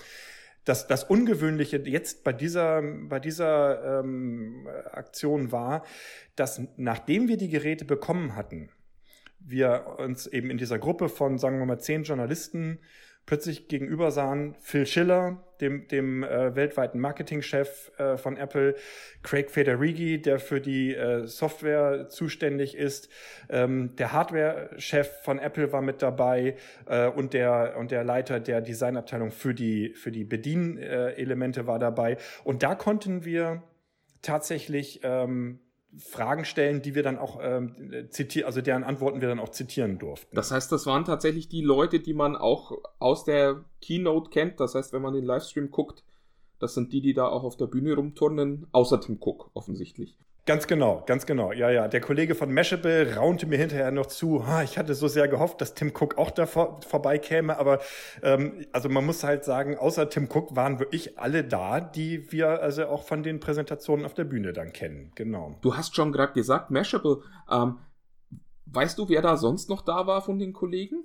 das, 0.65 0.87
das 0.87 1.05
Ungewöhnliche 1.05 1.79
jetzt 1.79 2.25
bei 2.25 2.33
dieser, 2.33 2.83
bei 2.83 3.21
dieser 3.21 4.01
ähm, 4.01 4.67
Aktion 4.93 5.53
war, 5.53 5.85
dass 6.37 6.63
nachdem 6.77 7.29
wir 7.29 7.37
die 7.37 7.49
Geräte 7.49 7.85
bekommen 7.85 8.35
hatten, 8.35 8.71
wir 9.41 9.97
uns 9.99 10.27
eben 10.27 10.51
in 10.51 10.59
dieser 10.59 10.79
Gruppe 10.79 11.09
von, 11.09 11.39
sagen 11.39 11.59
wir 11.59 11.67
mal, 11.67 11.79
zehn 11.79 12.05
Journalisten 12.05 12.79
plötzlich 13.27 13.69
gegenüber 13.69 14.11
sahen 14.11 14.55
Phil 14.61 14.87
Schiller, 14.87 15.45
dem, 15.65 15.89
dem 15.89 16.23
äh, 16.23 16.55
weltweiten 16.55 17.01
Marketingchef 17.01 17.91
äh, 17.99 18.17
von 18.17 18.37
Apple, 18.37 18.77
Craig 19.23 19.51
Federighi, 19.51 20.21
der 20.21 20.39
für 20.39 20.61
die 20.61 20.95
äh, 20.95 21.27
Software 21.27 22.09
zuständig 22.09 22.77
ist, 22.77 23.09
ähm, 23.49 23.97
der 23.97 24.13
Hardware-Chef 24.13 25.23
von 25.23 25.39
Apple 25.39 25.73
war 25.73 25.83
mit 25.83 26.03
dabei 26.03 26.57
äh, 26.87 27.09
und, 27.09 27.33
der, 27.33 27.77
und 27.79 27.91
der 27.91 28.05
Leiter 28.05 28.41
der 28.41 28.61
Designabteilung 28.61 29.31
für 29.31 29.55
die, 29.55 29.95
für 29.95 30.13
die 30.13 30.25
Bedienelemente 30.25 31.67
war 31.67 31.79
dabei. 31.79 32.19
Und 32.45 32.63
da 32.63 32.75
konnten 32.75 33.25
wir 33.25 33.63
tatsächlich 34.23 35.01
ähm, 35.03 35.61
Fragen 35.99 36.45
stellen, 36.45 36.83
die 36.83 36.95
wir 36.95 37.03
dann 37.03 37.19
auch 37.19 37.39
ähm, 37.43 38.09
zitieren, 38.11 38.47
also 38.47 38.61
deren 38.61 38.85
Antworten 38.85 39.21
wir 39.21 39.29
dann 39.29 39.39
auch 39.39 39.51
zitieren 39.51 39.99
durften. 39.99 40.35
Das 40.35 40.51
heißt, 40.51 40.71
das 40.73 40.87
waren 40.87 41.05
tatsächlich 41.05 41.49
die 41.49 41.63
Leute, 41.63 42.01
die 42.01 42.15
man 42.15 42.37
auch 42.37 42.73
aus 42.99 43.25
der 43.25 43.65
Keynote 43.81 44.31
kennt. 44.31 44.61
Das 44.61 44.75
heißt, 44.75 44.93
wenn 44.93 45.03
man 45.03 45.15
den 45.15 45.25
Livestream 45.25 45.71
guckt, 45.71 46.05
das 46.59 46.75
sind 46.75 46.93
die, 46.93 47.01
die 47.01 47.15
da 47.15 47.29
auch 47.29 47.45
auf 47.45 47.57
der 47.57 47.67
Bühne 47.67 47.95
rumturnen, 47.95 48.67
außer 48.73 49.01
Tim 49.01 49.19
Cook 49.21 49.51
offensichtlich. 49.55 50.17
Ganz 50.47 50.67
genau, 50.67 51.03
ganz 51.07 51.25
genau. 51.25 51.53
Ja, 51.53 51.71
ja. 51.71 51.89
Der 51.89 52.03
Kollege 52.03 52.35
von 52.35 52.53
Mashable 52.53 53.17
raunte 53.17 53.47
mir 53.47 53.57
hinterher 53.57 53.91
noch 53.91 54.07
zu. 54.07 54.47
Ha, 54.47 54.63
ich 54.63 54.77
hatte 54.77 54.95
so 54.95 55.09
sehr 55.09 55.27
gehofft, 55.27 55.63
dass 55.63 55.73
Tim 55.73 55.91
Cook 55.99 56.19
auch 56.19 56.31
da 56.31 56.45
vor, 56.45 56.81
vorbeikäme. 56.87 57.57
Aber 57.57 57.81
ähm, 58.23 58.67
also 58.71 58.91
man 58.91 59.07
muss 59.07 59.25
halt 59.25 59.45
sagen, 59.45 59.79
außer 59.79 60.11
Tim 60.11 60.29
Cook 60.31 60.55
waren 60.55 60.81
wirklich 60.81 61.19
alle 61.19 61.45
da, 61.45 61.81
die 61.81 62.31
wir 62.31 62.61
also 62.61 62.87
auch 62.87 63.05
von 63.05 63.23
den 63.23 63.41
Präsentationen 63.41 64.05
auf 64.05 64.13
der 64.13 64.25
Bühne 64.25 64.53
dann 64.53 64.75
kennen. 64.75 65.13
Genau. 65.15 65.57
Du 65.63 65.79
hast 65.79 65.97
schon 65.97 66.13
gerade 66.13 66.35
gesagt, 66.35 66.71
Mashable. 66.71 67.23
Ähm, 67.51 67.79
weißt 68.67 68.99
du, 68.99 69.09
wer 69.09 69.23
da 69.23 69.39
sonst 69.39 69.71
noch 69.71 69.81
da 69.81 70.07
war 70.07 70.21
von 70.21 70.39
den 70.39 70.53
Kollegen? 70.53 71.05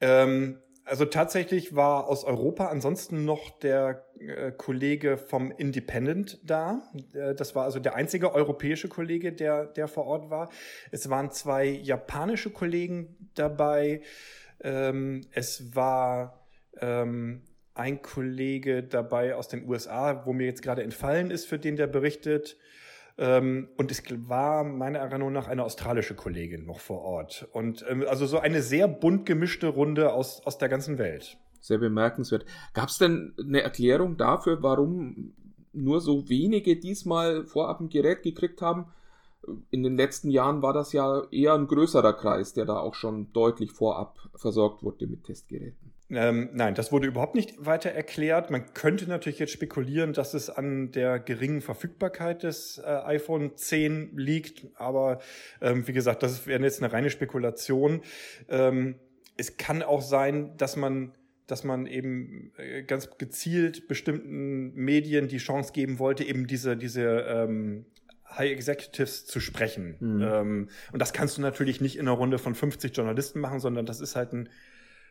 Ähm, 0.00 0.58
also 0.90 1.04
tatsächlich 1.04 1.76
war 1.76 2.08
aus 2.08 2.24
Europa 2.24 2.66
ansonsten 2.66 3.24
noch 3.24 3.50
der 3.60 4.04
äh, 4.18 4.50
Kollege 4.50 5.16
vom 5.18 5.52
Independent 5.52 6.40
da. 6.42 6.82
Äh, 7.14 7.36
das 7.36 7.54
war 7.54 7.64
also 7.64 7.78
der 7.78 7.94
einzige 7.94 8.34
europäische 8.34 8.88
Kollege, 8.88 9.32
der, 9.32 9.66
der 9.66 9.86
vor 9.86 10.06
Ort 10.06 10.30
war. 10.30 10.50
Es 10.90 11.08
waren 11.08 11.30
zwei 11.30 11.66
japanische 11.66 12.50
Kollegen 12.50 13.30
dabei. 13.34 14.02
Ähm, 14.62 15.20
es 15.30 15.76
war 15.76 16.44
ähm, 16.80 17.42
ein 17.74 18.02
Kollege 18.02 18.82
dabei 18.82 19.36
aus 19.36 19.46
den 19.46 19.68
USA, 19.68 20.26
wo 20.26 20.32
mir 20.32 20.46
jetzt 20.46 20.62
gerade 20.62 20.82
entfallen 20.82 21.30
ist, 21.30 21.46
für 21.46 21.60
den 21.60 21.76
der 21.76 21.86
berichtet. 21.86 22.56
Ähm, 23.20 23.68
und 23.76 23.90
es 23.90 24.02
war 24.28 24.64
meiner 24.64 25.00
Erinnerung 25.00 25.34
nach 25.34 25.46
eine 25.46 25.62
australische 25.62 26.14
Kollegin 26.14 26.64
noch 26.64 26.80
vor 26.80 27.02
Ort. 27.02 27.46
Und 27.52 27.84
ähm, 27.86 28.02
also 28.08 28.24
so 28.24 28.38
eine 28.38 28.62
sehr 28.62 28.88
bunt 28.88 29.26
gemischte 29.26 29.68
Runde 29.68 30.14
aus, 30.14 30.40
aus 30.46 30.56
der 30.56 30.70
ganzen 30.70 30.96
Welt. 30.96 31.36
Sehr 31.60 31.76
bemerkenswert. 31.76 32.46
Gab 32.72 32.88
es 32.88 32.96
denn 32.96 33.34
eine 33.38 33.60
Erklärung 33.60 34.16
dafür, 34.16 34.62
warum 34.62 35.34
nur 35.74 36.00
so 36.00 36.30
wenige 36.30 36.80
diesmal 36.80 37.44
vorab 37.44 37.80
ein 37.80 37.90
Gerät 37.90 38.22
gekriegt 38.22 38.62
haben? 38.62 38.86
In 39.70 39.82
den 39.82 39.98
letzten 39.98 40.30
Jahren 40.30 40.62
war 40.62 40.72
das 40.72 40.94
ja 40.94 41.22
eher 41.30 41.52
ein 41.52 41.66
größerer 41.66 42.14
Kreis, 42.14 42.54
der 42.54 42.64
da 42.64 42.78
auch 42.78 42.94
schon 42.94 43.34
deutlich 43.34 43.72
vorab 43.72 44.18
versorgt 44.34 44.82
wurde 44.82 45.06
mit 45.06 45.24
Testgeräten. 45.24 45.89
Ähm, 46.10 46.50
nein, 46.52 46.74
das 46.74 46.90
wurde 46.90 47.06
überhaupt 47.06 47.34
nicht 47.34 47.64
weiter 47.64 47.90
erklärt. 47.90 48.50
Man 48.50 48.74
könnte 48.74 49.06
natürlich 49.06 49.38
jetzt 49.38 49.52
spekulieren, 49.52 50.12
dass 50.12 50.34
es 50.34 50.50
an 50.50 50.90
der 50.92 51.20
geringen 51.20 51.60
Verfügbarkeit 51.60 52.42
des 52.42 52.78
äh, 52.78 52.86
iPhone 52.86 53.56
10 53.56 54.16
liegt, 54.16 54.66
aber 54.74 55.20
ähm, 55.60 55.86
wie 55.86 55.92
gesagt, 55.92 56.22
das 56.22 56.46
wäre 56.46 56.62
jetzt 56.62 56.82
eine 56.82 56.92
reine 56.92 57.10
Spekulation. 57.10 58.02
Ähm, 58.48 58.96
es 59.36 59.56
kann 59.56 59.82
auch 59.82 60.02
sein, 60.02 60.56
dass 60.56 60.76
man 60.76 61.12
dass 61.46 61.64
man 61.64 61.86
eben 61.86 62.52
äh, 62.58 62.84
ganz 62.84 63.18
gezielt 63.18 63.88
bestimmten 63.88 64.72
Medien 64.74 65.26
die 65.26 65.38
Chance 65.38 65.72
geben 65.72 65.98
wollte, 65.98 66.22
eben 66.22 66.46
diese, 66.46 66.76
diese 66.76 67.02
ähm, 67.02 67.86
High 68.30 68.52
Executives 68.52 69.26
zu 69.26 69.40
sprechen. 69.40 69.96
Mhm. 69.98 70.22
Ähm, 70.22 70.68
und 70.92 71.02
das 71.02 71.12
kannst 71.12 71.38
du 71.38 71.42
natürlich 71.42 71.80
nicht 71.80 71.96
in 71.96 72.02
einer 72.02 72.16
Runde 72.16 72.38
von 72.38 72.54
50 72.54 72.96
Journalisten 72.96 73.40
machen, 73.40 73.58
sondern 73.58 73.84
das 73.84 74.00
ist 74.00 74.14
halt 74.14 74.32
ein 74.32 74.48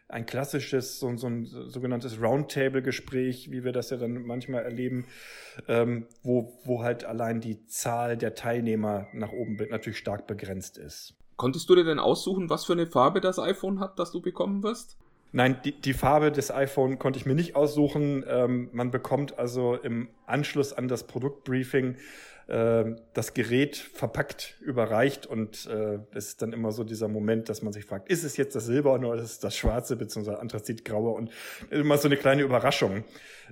ein 0.09 0.25
klassisches, 0.25 0.99
so, 0.99 1.15
so 1.17 1.27
ein 1.27 1.45
sogenanntes 1.45 2.19
Roundtable-Gespräch, 2.19 3.51
wie 3.51 3.63
wir 3.63 3.71
das 3.71 3.91
ja 3.91 3.97
dann 3.97 4.25
manchmal 4.25 4.63
erleben, 4.63 5.05
ähm, 5.67 6.07
wo, 6.23 6.59
wo 6.65 6.83
halt 6.83 7.05
allein 7.05 7.41
die 7.41 7.65
Zahl 7.67 8.17
der 8.17 8.33
Teilnehmer 8.33 9.07
nach 9.13 9.31
oben 9.31 9.57
natürlich 9.69 9.99
stark 9.99 10.25
begrenzt 10.25 10.77
ist. 10.77 11.13
Konntest 11.37 11.69
du 11.69 11.75
dir 11.75 11.83
denn 11.83 11.99
aussuchen, 11.99 12.49
was 12.49 12.65
für 12.65 12.73
eine 12.73 12.87
Farbe 12.87 13.21
das 13.21 13.39
iPhone 13.39 13.79
hat, 13.79 13.99
das 13.99 14.11
du 14.11 14.19
bekommen 14.19 14.63
wirst? 14.63 14.97
Nein, 15.31 15.57
die, 15.63 15.79
die 15.79 15.93
Farbe 15.93 16.31
des 16.31 16.51
iPhone 16.51 16.97
konnte 16.97 17.19
ich 17.19 17.27
mir 17.27 17.35
nicht 17.35 17.55
aussuchen. 17.55 18.25
Ähm, 18.27 18.69
man 18.73 18.89
bekommt 18.89 19.37
also 19.37 19.75
im 19.75 20.09
Anschluss 20.25 20.73
an 20.73 20.87
das 20.87 21.05
Produktbriefing 21.05 21.97
äh, 22.49 22.95
das 23.13 23.33
Gerät 23.33 23.77
verpackt 23.77 24.57
überreicht 24.61 25.27
und 25.27 25.67
äh, 25.67 25.99
es 26.13 26.29
ist 26.29 26.41
dann 26.41 26.51
immer 26.51 26.71
so 26.71 26.83
dieser 26.83 27.07
Moment, 27.07 27.47
dass 27.47 27.61
man 27.61 27.73
sich 27.73 27.85
fragt, 27.85 28.09
ist 28.09 28.23
es 28.23 28.37
jetzt 28.37 28.55
das 28.55 28.65
Silberne 28.65 29.07
oder 29.07 29.21
ist 29.21 29.31
es 29.31 29.39
das 29.39 29.55
Schwarze 29.55 29.95
beziehungsweise 29.95 30.39
Anthrazitgraue 30.39 31.11
und 31.11 31.29
immer 31.69 31.97
so 31.97 32.07
eine 32.07 32.17
kleine 32.17 32.41
Überraschung. 32.41 33.03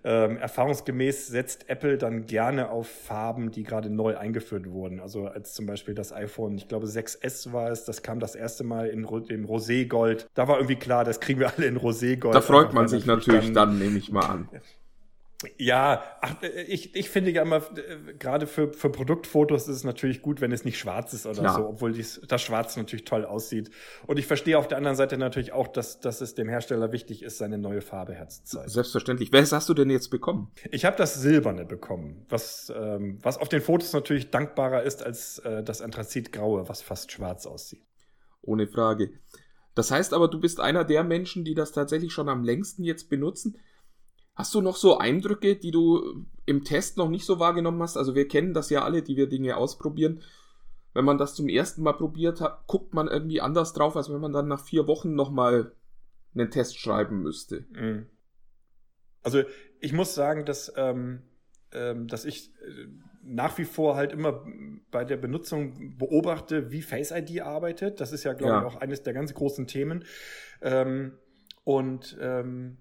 Ähm, 0.04 0.38
erfahrungsgemäß 0.38 1.28
setzt 1.28 1.70
Apple 1.70 1.98
dann 1.98 2.26
gerne 2.26 2.70
auf 2.70 2.88
Farben, 2.88 3.52
die 3.52 3.64
gerade 3.64 3.90
neu 3.90 4.18
eingeführt 4.18 4.70
wurden. 4.70 5.00
Also 5.00 5.26
als 5.26 5.54
zum 5.54 5.66
Beispiel 5.66 5.96
das 5.96 6.14
iPhone, 6.14 6.56
ich 6.56 6.68
glaube 6.68 6.88
6S 6.88 7.52
war 7.54 7.72
es, 7.72 7.86
das 7.86 8.04
kam 8.04 8.20
das 8.20 8.36
erste 8.36 8.64
Mal 8.64 8.88
in 8.88 9.04
dem 9.04 9.46
Roségold. 9.46 10.28
Da 10.34 10.48
war 10.48 10.58
irgendwie 10.58 10.76
klar, 10.76 11.04
das 11.04 11.20
kriegen 11.20 11.40
wir 11.40 11.52
alle 11.56 11.68
in 11.68 11.78
Roségold. 11.78 12.34
Da 12.34 12.42
freut 12.42 12.74
man 12.74 12.88
sich 12.88 13.06
natürlich 13.06 13.54
dann, 13.54 13.54
dann 13.54 13.80
nehme 13.80 13.98
ich 13.98 14.12
mal 14.12 14.26
an. 14.26 14.50
Ja, 15.58 16.04
ach, 16.22 16.42
äh, 16.42 16.64
ich, 16.64 16.96
ich 16.96 17.10
finde 17.10 17.30
ja 17.30 17.44
immer, 17.44 17.58
äh, 17.58 18.14
gerade 18.18 18.48
für, 18.48 18.74
für 18.74 18.90
Produktfotos 18.90 19.68
ist 19.68 19.76
es 19.78 19.84
natürlich 19.84 20.24
gut, 20.24 20.42
wenn 20.42 20.52
es 20.52 20.66
nicht 20.66 20.80
schwarz 20.80 21.14
ist 21.14 21.28
oder 21.28 21.42
Klar. 21.42 21.56
so, 21.56 21.68
obwohl 21.68 21.94
dies, 21.94 22.22
das 22.28 22.42
Schwarz 22.42 22.76
natürlich 22.76 23.06
toll 23.06 23.24
aussieht. 23.24 23.70
Und 24.08 24.18
ich 24.18 24.26
verstehe 24.26 24.58
auf 24.58 24.68
der 24.68 24.80
anderen 24.80 24.98
Seite 24.98 25.18
natürlich 25.18 25.54
auch, 25.54 25.68
dass, 25.68 26.00
dass 26.00 26.22
es 26.22 26.34
dem 26.34 26.50
Hersteller 26.50 26.92
wichtig 26.92 27.22
ist, 27.22 27.38
seine 27.38 27.60
neue 27.60 27.82
Farbe 27.82 28.16
herzuzeigen. 28.16 28.70
Selbstverständlich. 28.70 29.32
Welches 29.32 29.52
hast 29.52 29.70
du 29.70 29.76
denn 29.76 29.92
jetzt 29.92 30.10
bekommen? 30.10 30.52
Ich 30.72 30.86
habe 30.86 30.98
das 30.98 31.14
Silberne 31.14 31.66
bekommen, 31.66 32.26
was, 32.30 32.74
ähm, 32.76 33.20
was 33.22 33.38
auf 33.38 33.50
den 33.50 33.62
Fotos 33.62 33.94
natürlich 33.94 34.32
dankbarer 34.32 34.82
ist 34.82 35.04
als 35.04 35.38
äh, 35.40 35.64
das 35.64 35.82
Anthrazitgraue, 35.82 36.68
was 36.68 36.82
fast 36.82 37.12
schwarz 37.12 37.46
aussieht. 37.46 37.86
Ohne 38.42 38.68
Frage. 38.68 39.12
Das 39.76 39.92
heißt 39.92 40.16
aber, 40.16 40.28
du 40.28 40.40
bist 40.40 40.60
einer 40.60 40.84
der 40.84 41.04
Menschen, 41.04 41.46
die 41.46 41.54
das 41.54 41.74
tatsächlich 41.74 42.12
schon 42.12 42.30
am 42.30 42.44
längsten 42.44 42.84
jetzt 42.84 43.10
benutzen. 43.10 43.60
Hast 44.38 44.54
du 44.54 44.62
noch 44.62 44.76
so 44.76 45.00
Eindrücke, 45.00 45.56
die 45.56 45.72
du 45.72 46.24
im 46.46 46.64
Test 46.64 46.96
noch 46.96 47.10
nicht 47.10 47.26
so 47.26 47.40
wahrgenommen 47.40 47.82
hast? 47.82 47.98
Also 47.98 48.14
wir 48.14 48.28
kennen 48.28 48.54
das 48.54 48.70
ja 48.70 48.84
alle, 48.84 49.02
die 49.02 49.18
wir 49.18 49.28
Dinge 49.28 49.58
ausprobieren. 49.58 50.22
Wenn 50.94 51.06
man 51.06 51.18
das 51.18 51.34
zum 51.34 51.50
ersten 51.50 51.82
Mal 51.82 51.94
probiert 51.94 52.40
hat, 52.40 52.68
guckt 52.68 52.94
man 52.94 53.08
irgendwie 53.08 53.42
anders 53.42 53.74
drauf, 53.74 53.96
als 53.98 54.14
wenn 54.14 54.22
man 54.22 54.34
dann 54.34 54.48
nach 54.48 54.64
vier 54.64 54.86
Wochen 54.86 55.16
nochmal 55.16 55.72
einen 56.36 56.52
Test 56.52 56.78
schreiben 56.78 57.24
müsste. 57.24 57.66
Mhm. 57.72 58.06
Also 59.24 59.42
ich 59.80 59.92
muss 59.92 60.14
sagen, 60.14 60.46
dass, 60.46 60.72
ähm, 60.76 61.24
ähm, 61.72 62.08
dass 62.08 62.24
ich 62.24 62.54
äh, 62.62 62.86
nach 63.24 63.58
wie 63.58 63.66
vor 63.66 63.96
halt 63.96 64.14
immer 64.14 64.46
bei 64.92 65.04
der 65.04 65.18
Benutzung 65.18 65.98
beobachte, 65.98 66.72
wie 66.72 66.84
Face 66.84 67.10
ID 67.10 67.42
arbeitet. 67.42 68.02
Das 68.02 68.12
ist 68.12 68.24
ja, 68.24 68.34
glaube 68.34 68.54
ja. 68.54 68.60
ich, 68.60 68.66
auch 68.68 68.82
eines 68.82 69.02
der 69.02 69.14
ganz 69.14 69.34
großen 69.34 69.66
Themen. 69.66 70.06
Ähm, 70.62 71.14
und 71.64 72.16
ähm, 72.22 72.78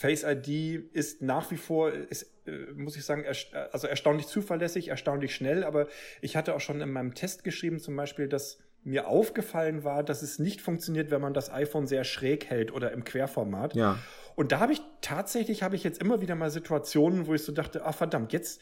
Face 0.00 0.24
ID 0.24 0.94
ist 0.94 1.20
nach 1.20 1.50
wie 1.50 1.58
vor, 1.58 1.92
ist, 1.92 2.32
äh, 2.46 2.72
muss 2.72 2.96
ich 2.96 3.04
sagen, 3.04 3.26
also 3.70 3.86
erstaunlich 3.86 4.26
zuverlässig, 4.28 4.88
erstaunlich 4.88 5.34
schnell, 5.34 5.62
aber 5.62 5.88
ich 6.22 6.36
hatte 6.36 6.54
auch 6.54 6.60
schon 6.60 6.80
in 6.80 6.90
meinem 6.90 7.14
Test 7.14 7.44
geschrieben, 7.44 7.80
zum 7.80 7.96
Beispiel, 7.96 8.26
dass 8.26 8.60
mir 8.82 9.08
aufgefallen 9.08 9.84
war, 9.84 10.02
dass 10.02 10.22
es 10.22 10.38
nicht 10.38 10.62
funktioniert, 10.62 11.10
wenn 11.10 11.20
man 11.20 11.34
das 11.34 11.52
iPhone 11.52 11.86
sehr 11.86 12.04
schräg 12.04 12.46
hält 12.46 12.72
oder 12.72 12.92
im 12.92 13.04
Querformat. 13.04 13.74
Ja. 13.74 13.98
Und 14.36 14.52
da 14.52 14.60
habe 14.60 14.72
ich 14.72 14.80
tatsächlich, 15.02 15.62
habe 15.62 15.76
ich 15.76 15.84
jetzt 15.84 16.00
immer 16.00 16.22
wieder 16.22 16.34
mal 16.34 16.48
Situationen, 16.48 17.26
wo 17.26 17.34
ich 17.34 17.42
so 17.42 17.52
dachte, 17.52 17.84
ah 17.84 17.92
verdammt, 17.92 18.32
jetzt 18.32 18.58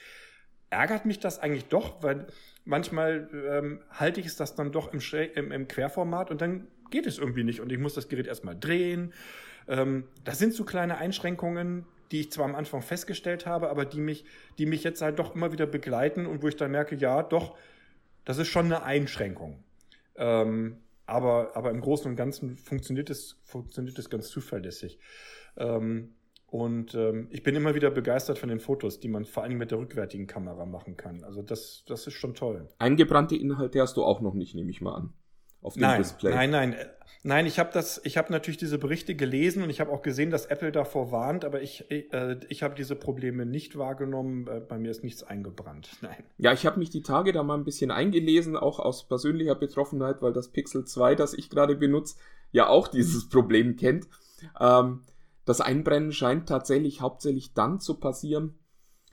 ärgert 0.70 1.06
mich 1.06 1.20
das 1.20 1.38
eigentlich 1.38 1.66
doch, 1.66 2.02
weil 2.02 2.26
manchmal 2.64 3.30
ähm, 3.48 3.80
halte 3.92 4.18
ich 4.18 4.26
es 4.26 4.34
das 4.34 4.56
dann 4.56 4.72
doch 4.72 4.92
im, 4.92 5.00
im, 5.36 5.52
im 5.52 5.68
Querformat 5.68 6.32
und 6.32 6.40
dann 6.40 6.66
geht 6.90 7.06
es 7.06 7.18
irgendwie 7.18 7.44
nicht 7.44 7.60
und 7.60 7.70
ich 7.70 7.78
muss 7.78 7.94
das 7.94 8.08
Gerät 8.08 8.26
erstmal 8.26 8.58
drehen 8.58 9.12
das 9.68 10.38
sind 10.38 10.54
so 10.54 10.64
kleine 10.64 10.96
Einschränkungen, 10.98 11.84
die 12.10 12.20
ich 12.20 12.32
zwar 12.32 12.46
am 12.46 12.54
Anfang 12.54 12.80
festgestellt 12.80 13.46
habe, 13.46 13.68
aber 13.68 13.84
die 13.84 14.00
mich, 14.00 14.24
die 14.56 14.66
mich 14.66 14.82
jetzt 14.82 15.02
halt 15.02 15.18
doch 15.18 15.34
immer 15.34 15.52
wieder 15.52 15.66
begleiten 15.66 16.26
und 16.26 16.42
wo 16.42 16.48
ich 16.48 16.56
dann 16.56 16.70
merke, 16.70 16.96
ja, 16.96 17.22
doch, 17.22 17.56
das 18.24 18.38
ist 18.38 18.48
schon 18.48 18.66
eine 18.66 18.82
Einschränkung. 18.82 19.62
Ähm, 20.16 20.78
aber, 21.06 21.54
aber 21.54 21.70
im 21.70 21.80
Großen 21.80 22.10
und 22.10 22.16
Ganzen 22.16 22.56
funktioniert 22.56 23.10
es, 23.10 23.40
funktioniert 23.44 23.98
es 23.98 24.10
ganz 24.10 24.28
zuverlässig. 24.28 24.98
Ähm, 25.56 26.14
und 26.46 26.94
ähm, 26.94 27.28
ich 27.30 27.42
bin 27.42 27.54
immer 27.54 27.74
wieder 27.74 27.90
begeistert 27.90 28.38
von 28.38 28.48
den 28.48 28.60
Fotos, 28.60 29.00
die 29.00 29.08
man 29.08 29.26
vor 29.26 29.42
allem 29.42 29.58
mit 29.58 29.70
der 29.70 29.78
rückwärtigen 29.78 30.26
Kamera 30.26 30.64
machen 30.64 30.96
kann. 30.96 31.24
Also 31.24 31.42
das, 31.42 31.84
das 31.86 32.06
ist 32.06 32.14
schon 32.14 32.34
toll. 32.34 32.68
Eingebrannte 32.78 33.36
Inhalte 33.36 33.82
hast 33.82 33.98
du 33.98 34.02
auch 34.02 34.22
noch 34.22 34.32
nicht, 34.32 34.54
nehme 34.54 34.70
ich 34.70 34.80
mal 34.80 34.94
an 34.94 35.12
auf 35.62 35.74
dem 35.74 35.82
nein, 35.82 36.02
Display. 36.02 36.34
Nein, 36.34 36.50
nein, 36.50 36.76
nein. 37.22 37.46
Ich 37.46 37.58
habe 37.58 37.70
das, 37.72 38.00
ich 38.04 38.16
habe 38.16 38.32
natürlich 38.32 38.58
diese 38.58 38.78
Berichte 38.78 39.14
gelesen 39.14 39.62
und 39.62 39.70
ich 39.70 39.80
habe 39.80 39.90
auch 39.90 40.02
gesehen, 40.02 40.30
dass 40.30 40.46
Apple 40.46 40.72
davor 40.72 41.10
warnt, 41.10 41.44
aber 41.44 41.62
ich, 41.62 41.90
äh, 41.90 42.38
ich 42.48 42.62
habe 42.62 42.74
diese 42.74 42.94
Probleme 42.94 43.44
nicht 43.44 43.76
wahrgenommen. 43.76 44.46
Äh, 44.46 44.60
bei 44.60 44.78
mir 44.78 44.90
ist 44.90 45.02
nichts 45.02 45.22
eingebrannt. 45.24 45.90
Nein. 46.00 46.22
Ja, 46.36 46.52
ich 46.52 46.64
habe 46.64 46.78
mich 46.78 46.90
die 46.90 47.02
Tage 47.02 47.32
da 47.32 47.42
mal 47.42 47.56
ein 47.56 47.64
bisschen 47.64 47.90
eingelesen, 47.90 48.56
auch 48.56 48.78
aus 48.78 49.08
persönlicher 49.08 49.56
Betroffenheit, 49.56 50.22
weil 50.22 50.32
das 50.32 50.48
Pixel 50.48 50.84
2, 50.84 51.16
das 51.16 51.34
ich 51.34 51.50
gerade 51.50 51.74
benutze, 51.74 52.16
ja 52.52 52.68
auch 52.68 52.88
dieses 52.88 53.28
Problem 53.28 53.76
kennt. 53.76 54.06
Ähm, 54.60 55.02
das 55.44 55.60
Einbrennen 55.60 56.12
scheint 56.12 56.48
tatsächlich 56.48 57.00
hauptsächlich 57.00 57.54
dann 57.54 57.80
zu 57.80 57.98
passieren, 57.98 58.58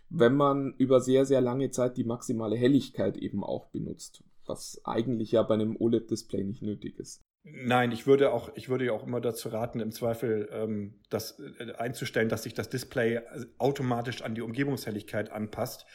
wenn 0.09 0.35
man 0.35 0.75
über 0.77 0.99
sehr, 0.99 1.25
sehr 1.25 1.41
lange 1.41 1.71
Zeit 1.71 1.97
die 1.97 2.03
maximale 2.03 2.55
Helligkeit 2.55 3.17
eben 3.17 3.43
auch 3.43 3.67
benutzt 3.67 4.23
was 4.47 4.81
eigentlich 4.83 5.31
ja 5.31 5.43
bei 5.43 5.55
einem 5.55 5.75
OLED-Display 5.77 6.43
nicht 6.43 6.61
nötig 6.61 6.99
ist. 6.99 7.21
Nein, 7.43 7.91
ich 7.91 8.07
würde 8.07 8.31
auch, 8.33 8.49
ich 8.55 8.69
würde 8.69 8.85
ja 8.85 8.93
auch 8.93 9.05
immer 9.05 9.21
dazu 9.21 9.49
raten, 9.49 9.79
im 9.79 9.91
Zweifel 9.91 10.49
ähm, 10.51 10.99
das 11.11 11.39
äh, 11.39 11.73
einzustellen, 11.73 12.27
dass 12.27 12.43
sich 12.43 12.55
das 12.55 12.69
Display 12.69 13.21
automatisch 13.59 14.23
an 14.23 14.33
die 14.33 14.41
Umgebungshelligkeit 14.41 15.31
anpasst, 15.31 15.85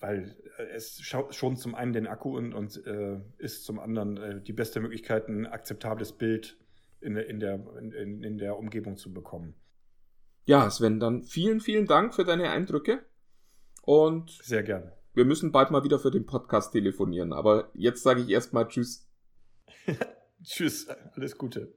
weil 0.00 0.34
äh, 0.56 0.62
es 0.74 1.00
schont 1.02 1.58
zum 1.58 1.74
einen 1.74 1.92
den 1.92 2.06
Akku 2.06 2.36
und, 2.36 2.54
und 2.54 2.86
äh, 2.86 3.20
ist 3.36 3.64
zum 3.64 3.78
anderen 3.78 4.16
äh, 4.16 4.40
die 4.40 4.54
beste 4.54 4.80
Möglichkeit, 4.80 5.28
ein 5.28 5.46
akzeptables 5.46 6.12
Bild 6.12 6.56
in, 7.00 7.16
in, 7.16 7.38
der, 7.38 7.62
in, 7.78 8.22
in 8.22 8.38
der 8.38 8.56
Umgebung 8.56 8.96
zu 8.96 9.12
bekommen. 9.12 9.54
Ja, 10.46 10.70
Sven, 10.70 10.98
dann 11.00 11.22
vielen, 11.22 11.60
vielen 11.60 11.86
Dank 11.86 12.14
für 12.14 12.24
deine 12.24 12.48
Eindrücke. 12.50 13.04
Und 13.82 14.30
sehr 14.42 14.62
gerne. 14.62 14.97
Wir 15.14 15.24
müssen 15.24 15.52
bald 15.52 15.70
mal 15.70 15.84
wieder 15.84 15.98
für 15.98 16.10
den 16.10 16.26
Podcast 16.26 16.72
telefonieren, 16.72 17.32
aber 17.32 17.70
jetzt 17.74 18.02
sage 18.02 18.20
ich 18.20 18.28
erstmal 18.28 18.68
Tschüss. 18.68 19.08
tschüss, 20.42 20.88
alles 21.14 21.36
Gute. 21.36 21.74